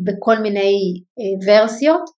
בכל 0.04 0.40
מיני 0.40 1.02
ורסיות 1.46 2.10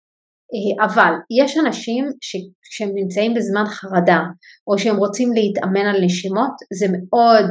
אבל 0.85 1.13
יש 1.43 1.57
אנשים 1.57 2.05
שכשהם 2.21 2.89
נמצאים 2.95 3.33
בזמן 3.33 3.63
חרדה 3.65 4.19
או 4.67 4.77
שהם 4.77 4.97
רוצים 4.97 5.31
להתאמן 5.33 5.85
על 5.85 6.03
נשימות 6.03 6.51
זה 6.73 6.85
מאוד 6.89 7.49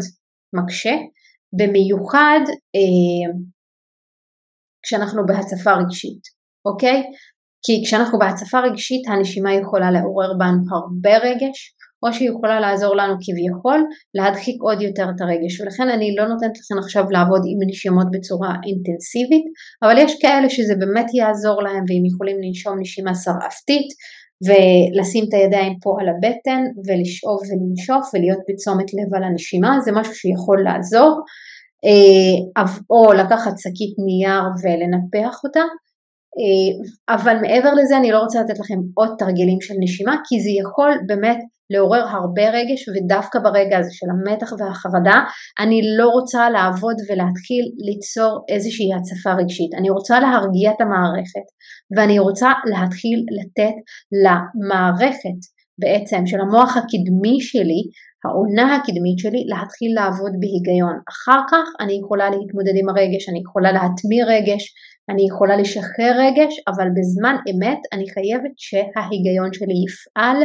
מקשה 0.52 0.94
במיוחד 1.52 2.40
כשאנחנו 4.82 5.22
בהצפה 5.26 5.72
רגשית, 5.72 6.22
אוקיי? 6.64 7.02
כי 7.62 7.82
כשאנחנו 7.84 8.18
בהצפה 8.18 8.60
רגשית 8.60 9.08
הנשימה 9.08 9.54
יכולה 9.54 9.90
לעורר 9.90 10.32
בנו 10.38 10.62
הרבה 10.70 11.16
רגש, 11.18 11.74
או 12.02 12.12
שהיא 12.12 12.30
יכולה 12.30 12.60
לעזור 12.60 12.96
לנו 12.96 13.14
כביכול 13.24 13.80
להדחיק 14.14 14.56
עוד 14.62 14.82
יותר 14.82 15.06
את 15.16 15.20
הרגש, 15.20 15.60
ולכן 15.60 15.88
אני 15.88 16.14
לא 16.18 16.28
נותנת 16.28 16.58
לכם 16.58 16.78
עכשיו 16.78 17.04
לעבוד 17.10 17.42
עם 17.50 17.68
נשימות 17.68 18.06
בצורה 18.12 18.52
אינטנסיבית, 18.66 19.44
אבל 19.82 19.98
יש 19.98 20.12
כאלה 20.22 20.50
שזה 20.50 20.74
באמת 20.78 21.06
יעזור 21.14 21.62
להם 21.62 21.84
והם 21.88 22.04
יכולים 22.10 22.36
לנשום 22.42 22.80
נשימה 22.80 23.14
שרעפתית, 23.14 23.88
ולשים 24.46 25.24
את 25.28 25.34
הידיים 25.34 25.74
פה 25.82 25.96
על 26.00 26.08
הבטן 26.08 26.62
ולשאוב 26.86 27.40
ולנשוף 27.48 28.04
ולהיות 28.14 28.42
בצומת 28.48 28.88
לב 28.94 29.14
על 29.14 29.24
הנשימה, 29.24 29.80
זה 29.84 29.92
משהו 29.92 30.14
שיכול 30.14 30.58
לעזור. 30.64 31.20
אה, 31.84 32.64
או 32.90 33.12
לקחת 33.12 33.54
שקית 33.58 33.94
נייר 34.06 34.44
ולנפח 34.62 35.44
אותה, 35.44 35.64
אבל 37.08 37.36
מעבר 37.40 37.74
לזה 37.74 37.96
אני 37.96 38.10
לא 38.10 38.18
רוצה 38.18 38.42
לתת 38.42 38.58
לכם 38.58 38.78
עוד 38.94 39.08
תרגילים 39.18 39.60
של 39.60 39.74
נשימה 39.80 40.16
כי 40.28 40.40
זה 40.40 40.50
יכול 40.62 40.92
באמת 41.06 41.38
לעורר 41.70 42.04
הרבה 42.08 42.50
רגש 42.50 42.88
ודווקא 42.88 43.38
ברגע 43.38 43.78
הזה 43.78 43.90
של 43.92 44.06
המתח 44.10 44.52
והחרדה 44.58 45.20
אני 45.60 45.80
לא 45.98 46.08
רוצה 46.08 46.50
לעבוד 46.50 46.96
ולהתחיל 47.08 47.64
ליצור 47.78 48.44
איזושהי 48.48 48.94
הצפה 48.94 49.32
רגשית, 49.32 49.74
אני 49.74 49.90
רוצה 49.90 50.20
להרגיע 50.20 50.70
את 50.70 50.80
המערכת 50.80 51.46
ואני 51.96 52.18
רוצה 52.18 52.50
להתחיל 52.64 53.24
לתת 53.36 53.76
למערכת 54.24 55.40
בעצם 55.78 56.26
של 56.26 56.40
המוח 56.40 56.76
הקדמי 56.76 57.40
שלי 57.40 57.82
העונה 58.24 58.76
הקדמית 58.76 59.18
שלי 59.18 59.44
להתחיל 59.52 59.92
לעבוד 59.94 60.32
בהיגיון. 60.40 60.96
אחר 61.12 61.40
כך 61.50 61.66
אני 61.80 61.94
יכולה 62.02 62.30
להתמודד 62.30 62.76
עם 62.80 62.88
הרגש, 62.88 63.28
אני 63.28 63.40
יכולה 63.46 63.72
להטמיר 63.72 64.26
רגש, 64.34 64.62
אני 65.10 65.26
יכולה 65.30 65.56
לשחרר 65.56 66.12
רגש, 66.24 66.54
אבל 66.68 66.88
בזמן 66.96 67.36
אמת 67.50 67.78
אני 67.92 68.04
חייבת 68.14 68.54
שההיגיון 68.56 69.52
שלי 69.52 69.76
יפעל 69.86 70.38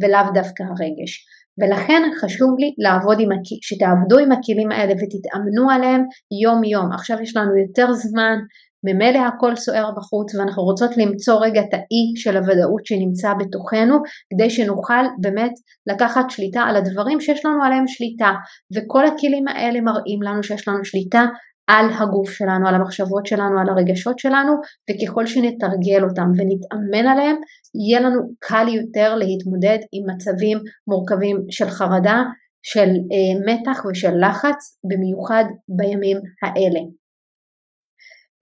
ולאו 0.00 0.32
דווקא 0.34 0.62
הרגש. 0.62 1.26
ולכן 1.58 2.02
חשוב 2.20 2.50
לי 2.58 2.74
לעבוד 2.78 3.20
עם, 3.20 3.28
שתעבדו 3.62 4.18
עם 4.18 4.32
הכלים 4.32 4.70
האלה 4.72 4.92
ותתאמנו 4.92 5.70
עליהם 5.70 6.02
יום 6.42 6.64
יום. 6.64 6.92
עכשיו 6.92 7.22
יש 7.22 7.36
לנו 7.36 7.56
יותר 7.56 7.92
זמן, 7.92 8.36
ממילא 8.84 9.18
הכל 9.18 9.56
סוער 9.56 9.90
בחוץ 9.96 10.34
ואנחנו 10.34 10.62
רוצות 10.62 10.90
למצוא 10.96 11.44
רגע 11.44 11.60
את 11.60 11.74
האי 11.74 12.04
של 12.16 12.36
הוודאות 12.36 12.86
שנמצא 12.86 13.32
בתוכנו 13.38 13.96
כדי 14.32 14.50
שנוכל 14.50 15.04
באמת 15.20 15.52
לקחת 15.86 16.30
שליטה 16.30 16.60
על 16.60 16.76
הדברים 16.76 17.20
שיש 17.20 17.44
לנו 17.44 17.64
עליהם 17.64 17.86
שליטה 17.86 18.30
וכל 18.74 19.06
הכלים 19.06 19.48
האלה 19.48 19.80
מראים 19.80 20.22
לנו 20.22 20.42
שיש 20.42 20.68
לנו 20.68 20.84
שליטה 20.84 21.24
על 21.66 21.86
הגוף 21.98 22.30
שלנו, 22.30 22.68
על 22.68 22.74
המחשבות 22.74 23.26
שלנו, 23.26 23.60
על 23.60 23.68
הרגשות 23.68 24.18
שלנו 24.18 24.52
וככל 24.90 25.26
שנתרגל 25.26 26.04
אותם 26.08 26.30
ונתאמן 26.36 27.06
עליהם 27.10 27.36
יהיה 27.74 28.00
לנו 28.00 28.20
קל 28.38 28.66
יותר 28.68 29.14
להתמודד 29.14 29.78
עם 29.92 30.04
מצבים 30.10 30.58
מורכבים 30.86 31.36
של 31.50 31.70
חרדה, 31.70 32.22
של 32.62 32.88
אה, 33.12 33.54
מתח 33.54 33.84
ושל 33.84 34.14
לחץ 34.20 34.78
במיוחד 34.84 35.44
בימים 35.68 36.16
האלה. 36.42 36.80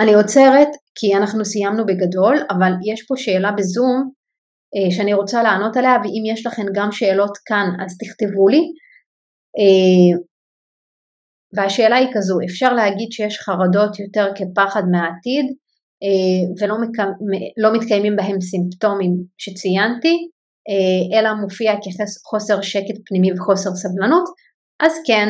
אני 0.01 0.14
עוצרת 0.14 0.68
כי 0.95 1.16
אנחנו 1.16 1.45
סיימנו 1.45 1.87
בגדול, 1.87 2.37
אבל 2.51 2.73
יש 2.93 3.07
פה 3.09 3.14
שאלה 3.16 3.53
בזום 3.53 4.11
אה, 4.77 4.91
שאני 4.91 5.14
רוצה 5.14 5.43
לענות 5.43 5.77
עליה, 5.77 5.97
ואם 6.03 6.33
יש 6.33 6.47
לכם 6.47 6.62
גם 6.75 6.93
שאלות 6.93 7.39
כאן 7.47 7.66
אז 7.85 7.99
תכתבו 7.99 8.49
לי. 8.49 8.62
אה, 9.59 10.30
והשאלה 11.57 11.96
היא 11.96 12.09
כזו, 12.14 12.38
אפשר 12.44 12.72
להגיד 12.72 13.12
שיש 13.12 13.38
חרדות 13.38 14.01
יותר 14.01 14.26
כפחד 14.34 14.82
מהעתיד 14.90 15.46
אה, 16.03 16.66
ולא. 16.66 16.76
לא 17.57 17.74
מתקיימים 17.74 18.16
בהם 18.16 18.40
סימפטומים 18.40 19.12
שציינתי, 19.38 20.16
אלא 21.18 21.34
מופיע 21.34 21.72
כחוסר 21.72 22.61
שקט 22.61 22.94
פנימי 23.07 23.32
וחוסר 23.32 23.70
סבלנות, 23.74 24.24
אז 24.80 24.92
כן, 25.07 25.28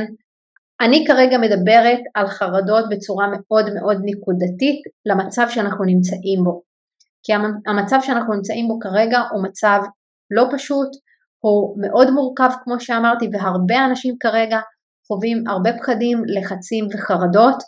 אני 0.80 1.04
כרגע 1.06 1.38
מדברת 1.38 1.98
על 2.14 2.26
חרדות 2.26 2.84
בצורה 2.90 3.26
מאוד 3.32 3.74
מאוד 3.74 3.96
נקודתית 4.04 4.82
למצב 5.06 5.46
שאנחנו 5.48 5.84
נמצאים 5.84 6.44
בו. 6.44 6.62
כי 7.22 7.32
המצב 7.66 7.98
שאנחנו 8.02 8.34
נמצאים 8.34 8.68
בו 8.68 8.78
כרגע 8.78 9.18
הוא 9.32 9.44
מצב 9.44 9.80
לא 10.30 10.44
פשוט, 10.52 10.88
הוא 11.38 11.76
מאוד 11.82 12.10
מורכב 12.10 12.50
כמו 12.64 12.80
שאמרתי 12.80 13.28
והרבה 13.32 13.84
אנשים 13.84 14.14
כרגע 14.20 14.58
חווים 15.10 15.44
הרבה 15.48 15.70
פחדים, 15.78 16.22
לחצים 16.26 16.84
וחרדות 16.94 17.58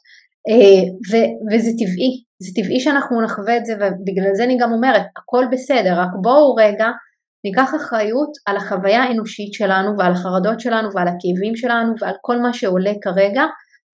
אה, 0.48 0.82
ו- 1.10 1.32
וזה 1.50 1.70
טבעי, 1.80 2.12
זה 2.42 2.50
טבעי 2.56 2.80
שאנחנו 2.80 3.22
נחווה 3.22 3.56
את 3.56 3.66
זה 3.66 3.74
ובגלל 3.74 4.34
זה 4.34 4.44
אני 4.44 4.58
גם 4.60 4.72
אומרת 4.72 5.02
הכל 5.16 5.44
בסדר, 5.52 5.94
רק 6.00 6.10
בואו 6.22 6.54
רגע 6.54 6.86
ניקח 7.44 7.74
אחריות 7.76 8.32
על 8.46 8.56
החוויה 8.56 9.02
האנושית 9.02 9.52
שלנו 9.52 9.98
ועל 9.98 10.12
החרדות 10.12 10.60
שלנו 10.60 10.88
ועל 10.94 11.08
הכאבים 11.08 11.56
שלנו 11.56 11.92
ועל 12.00 12.14
כל 12.20 12.38
מה 12.38 12.52
שעולה 12.52 12.92
כרגע 13.02 13.44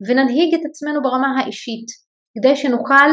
וננהיג 0.07 0.55
את 0.55 0.61
עצמנו 0.71 1.03
ברמה 1.03 1.41
האישית 1.41 1.87
כדי 2.35 2.57
שנוכל 2.57 3.09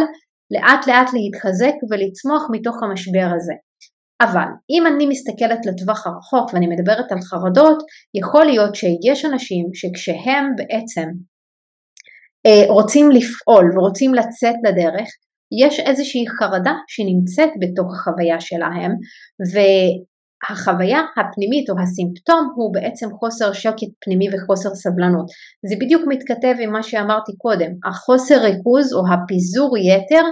לאט 0.52 0.88
לאט 0.88 1.10
להתחזק 1.14 1.76
ולצמוח 1.90 2.44
מתוך 2.52 2.84
המשבר 2.84 3.28
הזה. 3.36 3.54
אבל 4.22 4.48
אם 4.70 4.88
אני 4.88 5.06
מסתכלת 5.06 5.66
לטווח 5.66 6.08
הרחוק 6.08 6.54
ואני 6.54 6.68
מדברת 6.68 7.12
על 7.12 7.22
חרדות, 7.22 7.84
יכול 8.14 8.46
להיות 8.46 8.76
שיש 8.76 9.26
אנשים 9.26 9.66
שכשהם 9.74 10.46
בעצם 10.58 11.10
אה, 12.46 12.74
רוצים 12.74 13.12
לפעול 13.12 13.78
ורוצים 13.78 14.14
לצאת 14.14 14.56
לדרך, 14.64 15.08
יש 15.62 15.80
איזושהי 15.80 16.26
חרדה 16.40 16.74
שנמצאת 16.88 17.50
בתוך 17.60 17.94
החוויה 17.94 18.40
שלהם 18.40 18.92
החוויה 20.50 21.00
הפנימית 21.18 21.70
או 21.70 21.76
הסימפטום 21.84 22.54
הוא 22.56 22.74
בעצם 22.74 23.08
חוסר 23.20 23.54
שקט 23.54 23.92
פנימי 24.04 24.28
וחוסר 24.34 24.70
סבלנות. 24.76 25.26
זה 25.70 25.76
בדיוק 25.80 26.04
מתכתב 26.08 26.56
עם 26.60 26.72
מה 26.72 26.84
שאמרתי 26.84 27.32
קודם, 27.38 27.72
החוסר 27.86 28.36
ריכוז 28.36 28.94
או 28.94 29.02
הפיזור 29.14 29.78
יתר 29.78 30.26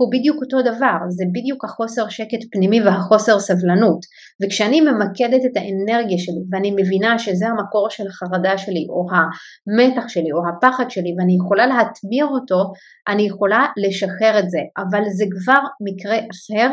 הוא 0.00 0.12
בדיוק 0.12 0.36
אותו 0.42 0.62
דבר, 0.62 0.96
זה 1.08 1.24
בדיוק 1.32 1.64
החוסר 1.64 2.08
שקט 2.08 2.42
פנימי 2.52 2.82
והחוסר 2.82 3.38
סבלנות. 3.38 4.00
וכשאני 4.42 4.80
ממקדת 4.80 5.44
את 5.44 5.56
האנרגיה 5.56 6.18
שלי 6.18 6.42
ואני 6.50 6.70
מבינה 6.70 7.18
שזה 7.18 7.46
המקור 7.48 7.90
של 7.90 8.04
החרדה 8.06 8.58
שלי 8.58 8.86
או 8.88 9.06
המתח 9.10 10.08
שלי 10.08 10.32
או 10.32 10.38
הפחד 10.48 10.90
שלי 10.90 11.14
ואני 11.18 11.36
יכולה 11.36 11.66
להטמיר 11.66 12.26
אותו, 12.26 12.72
אני 13.08 13.22
יכולה 13.22 13.66
לשחרר 13.86 14.38
את 14.38 14.50
זה, 14.50 14.58
אבל 14.78 15.02
זה 15.10 15.24
כבר 15.30 15.60
מקרה 15.80 16.16
אחר 16.18 16.70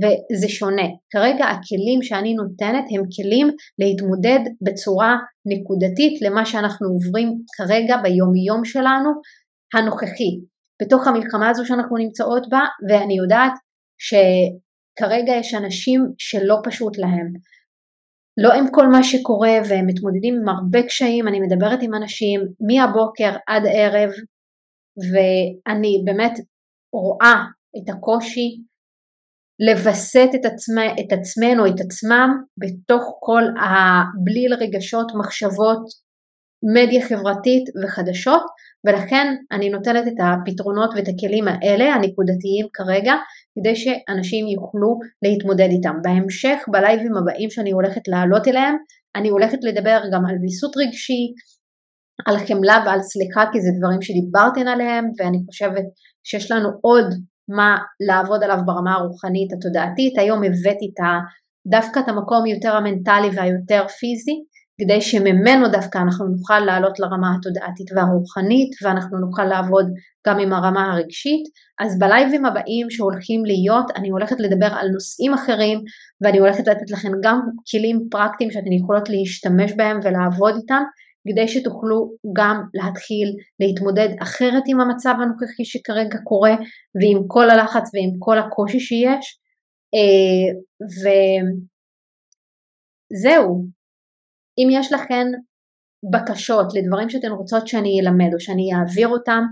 וזה 0.00 0.48
שונה. 0.48 0.88
כרגע 1.10 1.44
הכלים 1.44 2.02
שאני 2.02 2.34
נותנת 2.34 2.84
הם 2.90 3.02
כלים 3.16 3.48
להתמודד 3.78 4.40
בצורה 4.62 5.16
נקודתית 5.46 6.22
למה 6.22 6.46
שאנחנו 6.46 6.88
עוברים 6.88 7.28
כרגע 7.56 7.96
ביום-יום 7.96 8.64
שלנו 8.64 9.10
הנוכחי. 9.74 10.55
בתוך 10.82 11.06
המלחמה 11.06 11.50
הזו 11.50 11.66
שאנחנו 11.66 11.96
נמצאות 11.96 12.48
בה 12.48 12.60
ואני 12.88 13.16
יודעת 13.16 13.52
שכרגע 13.98 15.32
יש 15.32 15.54
אנשים 15.54 16.00
שלא 16.18 16.56
פשוט 16.64 16.98
להם. 16.98 17.32
לא 18.36 18.52
עם 18.52 18.64
כל 18.70 18.86
מה 18.86 19.02
שקורה 19.02 19.58
והם 19.68 19.86
מתמודדים 19.86 20.34
עם 20.34 20.48
הרבה 20.48 20.82
קשיים, 20.82 21.28
אני 21.28 21.40
מדברת 21.40 21.78
עם 21.82 21.94
אנשים 21.94 22.40
מהבוקר 22.60 23.36
עד 23.46 23.62
ערב 23.72 24.10
ואני 25.10 26.02
באמת 26.04 26.32
רואה 26.92 27.36
את 27.76 27.88
הקושי 27.88 28.62
לווסת 29.66 30.28
את, 30.34 30.44
עצמה, 30.44 30.86
את 31.00 31.12
עצמנו, 31.12 31.66
את 31.66 31.80
עצמם, 31.80 32.28
בתוך 32.58 33.16
כל 33.20 33.42
הבליל 33.42 34.54
רגשות, 34.54 35.12
מחשבות, 35.18 35.84
מדיה 36.74 37.08
חברתית 37.08 37.64
וחדשות, 37.82 38.42
ולכן 38.84 39.34
אני 39.52 39.68
נותנת 39.70 40.06
את 40.08 40.18
הפתרונות 40.20 40.90
ואת 40.96 41.08
הכלים 41.08 41.48
האלה, 41.48 41.94
הנקודתיים 41.94 42.66
כרגע, 42.72 43.14
כדי 43.58 43.76
שאנשים 43.76 44.46
יוכלו 44.46 44.98
להתמודד 45.22 45.68
איתם. 45.70 45.96
בהמשך, 46.02 46.58
בלייבים 46.68 47.16
הבאים 47.16 47.50
שאני 47.50 47.70
הולכת 47.70 48.08
לעלות 48.08 48.48
אליהם, 48.48 48.76
אני 49.16 49.28
הולכת 49.28 49.58
לדבר 49.62 50.00
גם 50.12 50.26
על 50.26 50.36
ויסות 50.42 50.76
רגשי, 50.76 51.22
על 52.26 52.38
חמלה 52.38 52.82
ועל 52.86 53.00
סליחה, 53.02 53.44
כי 53.52 53.60
זה 53.60 53.70
דברים 53.78 54.02
שדיברתי 54.02 54.60
עליהם, 54.60 55.04
ואני 55.18 55.38
חושבת 55.46 55.84
שיש 56.24 56.50
לנו 56.50 56.68
עוד 56.80 57.14
מה 57.48 57.76
לעבוד 58.08 58.44
עליו 58.44 58.58
ברמה 58.66 58.94
הרוחנית 58.94 59.52
התודעתית. 59.52 60.18
היום 60.18 60.38
הבאתי 60.44 60.86
את 60.92 61.00
דווקא 61.66 62.00
את 62.00 62.08
המקום 62.08 62.46
יותר 62.46 62.76
המנטלי 62.76 63.30
והיותר 63.34 63.88
פיזי, 63.88 64.36
כדי 64.80 65.00
שממנו 65.00 65.68
דווקא 65.72 65.98
אנחנו 65.98 66.26
נוכל 66.26 66.60
לעלות 66.60 66.98
לרמה 66.98 67.34
התודעתית 67.38 67.86
והרוחנית 67.94 68.70
ואנחנו 68.82 69.18
נוכל 69.18 69.44
לעבוד 69.44 69.86
גם 70.26 70.38
עם 70.38 70.52
הרמה 70.52 70.92
הרגשית. 70.92 71.42
אז 71.80 71.98
בלייבים 71.98 72.44
הבאים 72.44 72.90
שהולכים 72.90 73.44
להיות 73.44 73.86
אני 73.96 74.08
הולכת 74.10 74.36
לדבר 74.40 74.66
על 74.66 74.88
נושאים 74.88 75.34
אחרים 75.34 75.78
ואני 76.20 76.38
הולכת 76.38 76.66
לתת 76.68 76.90
לכם 76.90 77.12
גם 77.22 77.40
כלים 77.70 78.08
פרקטיים 78.10 78.50
שאתן 78.50 78.72
יכולות 78.72 79.08
להשתמש 79.08 79.72
בהם 79.76 80.00
ולעבוד 80.04 80.54
איתם 80.56 80.82
כדי 81.28 81.48
שתוכלו 81.48 82.12
גם 82.36 82.62
להתחיל 82.74 83.28
להתמודד 83.60 84.08
אחרת 84.22 84.62
עם 84.66 84.80
המצב 84.80 85.14
הנוכחי 85.22 85.64
שכרגע 85.64 86.18
קורה 86.24 86.54
ועם 87.00 87.22
כל 87.26 87.50
הלחץ 87.50 87.90
ועם 87.94 88.10
כל 88.18 88.38
הקושי 88.38 88.80
שיש. 88.80 89.38
אה, 89.94 90.48
וזהו, 93.12 93.75
אם 94.58 94.68
יש 94.70 94.92
לכן 94.92 95.26
בקשות 96.12 96.66
לדברים 96.74 97.10
שאתן 97.10 97.30
רוצות 97.30 97.68
שאני 97.68 98.00
אלמד 98.00 98.34
או 98.34 98.40
שאני 98.40 98.70
אעביר 98.74 99.08
אותם, 99.08 99.42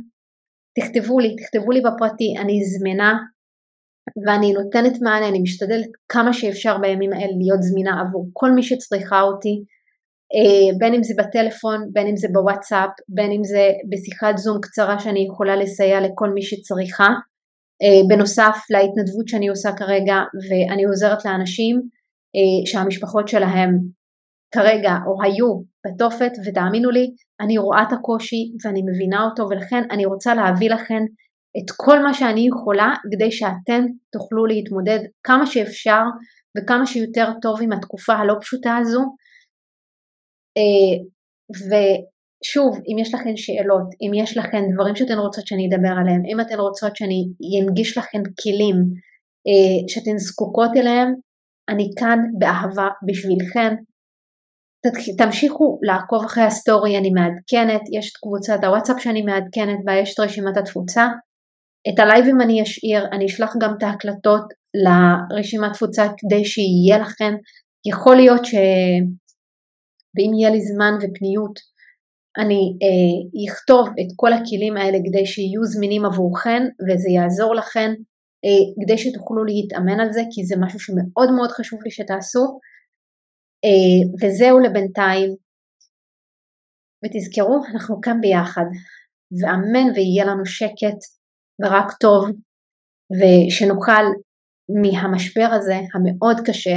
תכתבו 0.79 1.19
לי, 1.19 1.37
תכתבו 1.37 1.71
לי 1.73 1.81
בפרטי, 1.81 2.35
אני 2.41 2.65
זמינה 2.65 3.15
ואני 4.27 4.53
נותנת 4.53 5.03
מענה, 5.03 5.29
אני 5.29 5.41
משתדלת 5.43 5.87
כמה 6.09 6.33
שאפשר 6.33 6.79
בימים 6.79 7.13
האלה 7.13 7.33
להיות 7.39 7.63
זמינה 7.63 8.01
עבור 8.01 8.31
כל 8.33 8.51
מי 8.51 8.63
שצריכה 8.63 9.21
אותי, 9.21 9.65
אה, 10.35 10.79
בין 10.79 10.95
אם 10.95 11.03
זה 11.03 11.15
בטלפון, 11.19 11.89
בין 11.93 12.07
אם 12.07 12.17
זה 12.17 12.29
בוואטסאפ, 12.33 12.91
בין 13.09 13.33
אם 13.33 13.45
זה 13.45 13.71
בשיחת 13.91 14.39
זום 14.39 14.59
קצרה 14.63 14.99
שאני 14.99 15.27
יכולה 15.31 15.57
לסייע 15.57 16.01
לכל 16.01 16.31
מי 16.31 16.43
שצריכה. 16.43 17.09
אה, 17.83 18.09
בנוסף 18.09 18.57
להתנדבות 18.71 19.29
שאני 19.29 19.49
עושה 19.49 19.71
כרגע 19.73 20.17
ואני 20.49 20.85
עוזרת 20.85 21.25
לאנשים 21.25 21.77
אה, 22.37 22.67
שהמשפחות 22.67 23.29
שלהם 23.29 23.79
כרגע 24.55 24.93
או 25.07 25.23
היו 25.23 25.63
בתופת 25.87 26.33
ותאמינו 26.47 26.91
לי 26.91 27.07
אני 27.41 27.59
רואה 27.59 27.83
את 27.83 27.93
הקושי 27.93 28.43
ואני 28.65 28.83
מבינה 28.83 29.25
אותו 29.25 29.43
ולכן 29.51 29.83
אני 29.91 30.07
רוצה 30.07 30.35
להביא 30.35 30.71
לכם 30.71 31.03
את 31.59 31.71
כל 31.77 32.03
מה 32.03 32.15
שאני 32.15 32.49
יכולה 32.49 32.95
כדי 33.13 33.33
שאתם 33.33 33.83
תוכלו 34.13 34.47
להתמודד 34.47 34.99
כמה 35.23 35.47
שאפשר 35.47 36.03
וכמה 36.59 36.87
שיותר 36.87 37.27
טוב 37.43 37.63
עם 37.63 37.73
התקופה 37.73 38.13
הלא 38.13 38.35
פשוטה 38.41 38.77
הזו. 38.77 39.01
אה, 40.59 40.95
ושוב 41.69 42.77
אם 42.77 42.99
יש 42.99 43.15
לכם 43.15 43.37
שאלות 43.37 43.89
אם 44.03 44.15
יש 44.15 44.37
לכם 44.37 44.63
דברים 44.75 44.97
שאתן 44.97 45.19
רוצות 45.19 45.47
שאני 45.47 45.69
אדבר 45.69 45.95
עליהם 46.01 46.23
אם 46.33 46.41
אתן 46.41 46.59
רוצות 46.59 46.97
שאני 46.97 47.25
אנגיש 47.63 47.99
לכם 47.99 48.23
כלים 48.43 48.77
אה, 49.47 49.89
שאתן 49.89 50.19
זקוקות 50.19 50.71
אליהם 50.77 51.15
אני 51.69 51.91
כאן 51.99 52.19
באהבה 52.39 52.89
בשבילכם 53.07 53.75
תמשיכו 55.19 55.79
לעקוב 55.83 56.25
אחרי 56.25 56.45
הסטורי, 56.45 56.99
אני 56.99 57.11
מעדכנת, 57.11 57.81
יש 57.93 58.13
את 58.13 58.17
קבוצת 58.17 58.65
הוואטסאפ 58.65 59.01
שאני 59.01 59.23
מעדכנת 59.23 59.79
בה, 59.85 59.95
יש 59.95 60.15
את 60.15 60.21
רשימת 60.21 60.57
התפוצה. 60.57 61.07
את 61.89 61.99
הלייבים 61.99 62.41
אני 62.41 62.63
אשאיר, 62.63 63.05
אני 63.13 63.27
אשלח 63.27 63.55
גם 63.61 63.75
את 63.79 63.83
ההקלטות 63.83 64.45
לרשימת 64.85 65.73
תפוצה 65.73 66.07
כדי 66.19 66.45
שיהיה 66.45 66.99
לכם. 66.99 67.35
יכול 67.89 68.17
להיות 68.17 68.45
שאם 68.45 70.35
יהיה 70.35 70.51
לי 70.51 70.61
זמן 70.61 70.95
ופניות, 70.97 71.75
אני 72.39 72.77
אכתוב 73.49 73.87
אה, 73.87 73.93
את 73.93 74.11
כל 74.17 74.33
הכלים 74.33 74.77
האלה 74.77 74.99
כדי 75.07 75.27
שיהיו 75.27 75.65
זמינים 75.65 76.05
עבורכם 76.05 76.63
וזה 76.87 77.09
יעזור 77.11 77.55
לכם 77.55 77.91
אה, 78.45 78.85
כדי 78.85 78.99
שתוכלו 78.99 79.45
להתאמן 79.45 80.01
על 80.01 80.13
זה 80.13 80.23
כי 80.31 80.45
זה 80.45 80.55
משהו 80.61 80.81
שמאוד 80.81 81.31
מאוד 81.37 81.51
חשוב 81.51 81.81
לי 81.85 81.91
שתעשו. 81.91 82.59
אה, 83.65 84.01
וזהו 84.21 84.59
לבינתיים. 84.59 85.31
ותזכרו, 87.05 87.61
אנחנו 87.73 88.01
כאן 88.01 88.21
ביחד, 88.21 88.65
ואמן 89.41 89.91
ויהיה 89.95 90.25
לנו 90.25 90.47
שקט 90.47 91.01
ורק 91.63 91.93
טוב, 92.01 92.31
ושנוכל 93.19 94.05
מהמשבר 94.83 95.49
הזה 95.53 95.75
המאוד 95.95 96.37
קשה 96.47 96.77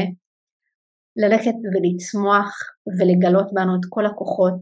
ללכת 1.22 1.56
ולצמוח 1.74 2.60
ולגלות 3.00 3.54
בנו 3.54 3.76
את 3.76 3.86
כל 3.90 4.06
הכוחות, 4.06 4.62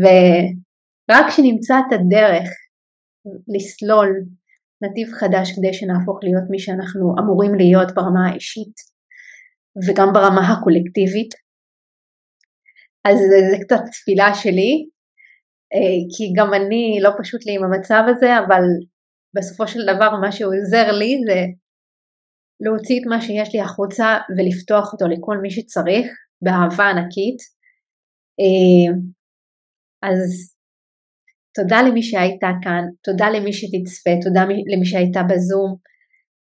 ורק 0.00 1.26
כשנמצא 1.28 1.74
את 1.78 1.92
הדרך 1.92 2.48
לסלול 3.54 4.10
נתיב 4.82 5.08
חדש 5.20 5.52
כדי 5.56 5.74
שנהפוך 5.74 6.18
להיות 6.22 6.44
מי 6.50 6.58
שאנחנו 6.58 7.14
אמורים 7.20 7.54
להיות 7.54 7.94
ברמה 7.94 8.28
האישית, 8.28 8.93
וגם 9.82 10.08
ברמה 10.14 10.52
הקולקטיבית. 10.52 11.34
אז 13.04 13.16
זה, 13.30 13.38
זה 13.50 13.56
קצת 13.64 13.82
תפילה 13.92 14.34
שלי, 14.34 14.72
אה, 15.74 16.00
כי 16.12 16.24
גם 16.36 16.54
אני 16.54 16.98
לא 17.02 17.10
פשוט 17.18 17.46
לי 17.46 17.54
עם 17.54 17.64
המצב 17.64 18.02
הזה, 18.08 18.38
אבל 18.38 18.64
בסופו 19.36 19.68
של 19.68 19.80
דבר 19.94 20.10
מה 20.20 20.32
שעוזר 20.32 20.92
לי 20.92 21.20
זה 21.26 21.40
להוציא 22.60 23.00
את 23.00 23.06
מה 23.06 23.20
שיש 23.20 23.54
לי 23.54 23.60
החוצה 23.60 24.18
ולפתוח 24.36 24.92
אותו 24.92 25.04
לכל 25.08 25.38
מי 25.42 25.50
שצריך, 25.50 26.06
באהבה 26.42 26.84
ענקית. 26.90 27.38
אה, 28.40 28.94
אז 30.02 30.54
תודה 31.54 31.76
למי 31.88 32.02
שהייתה 32.02 32.50
כאן, 32.62 32.84
תודה 33.02 33.26
למי 33.30 33.52
שתצפה, 33.52 34.10
תודה 34.22 34.42
למי 34.72 34.86
שהייתה 34.86 35.20
בזום. 35.22 35.76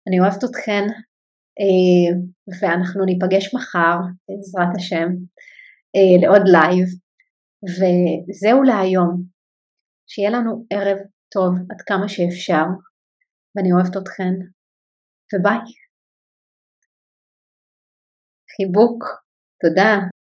אני 0.09 0.20
אוהבת 0.20 0.45
אתכן, 0.45 0.85
ואנחנו 2.61 3.05
ניפגש 3.05 3.55
מחר, 3.55 3.97
בעזרת 4.29 4.77
השם, 4.77 5.09
אה, 5.97 6.17
לעוד 6.23 6.43
לייב, 6.47 6.89
וזהו 7.65 8.63
להיום. 8.63 9.23
שיהיה 10.07 10.31
לנו 10.31 10.67
ערב 10.71 10.99
טוב 11.29 11.55
עד 11.71 11.81
כמה 11.87 12.09
שאפשר, 12.09 12.65
ואני 13.57 13.73
אוהבת 13.73 13.97
אתכן, 13.97 14.35
וביי. 15.35 15.59
חיבוק, 18.57 19.05
תודה. 19.61 20.18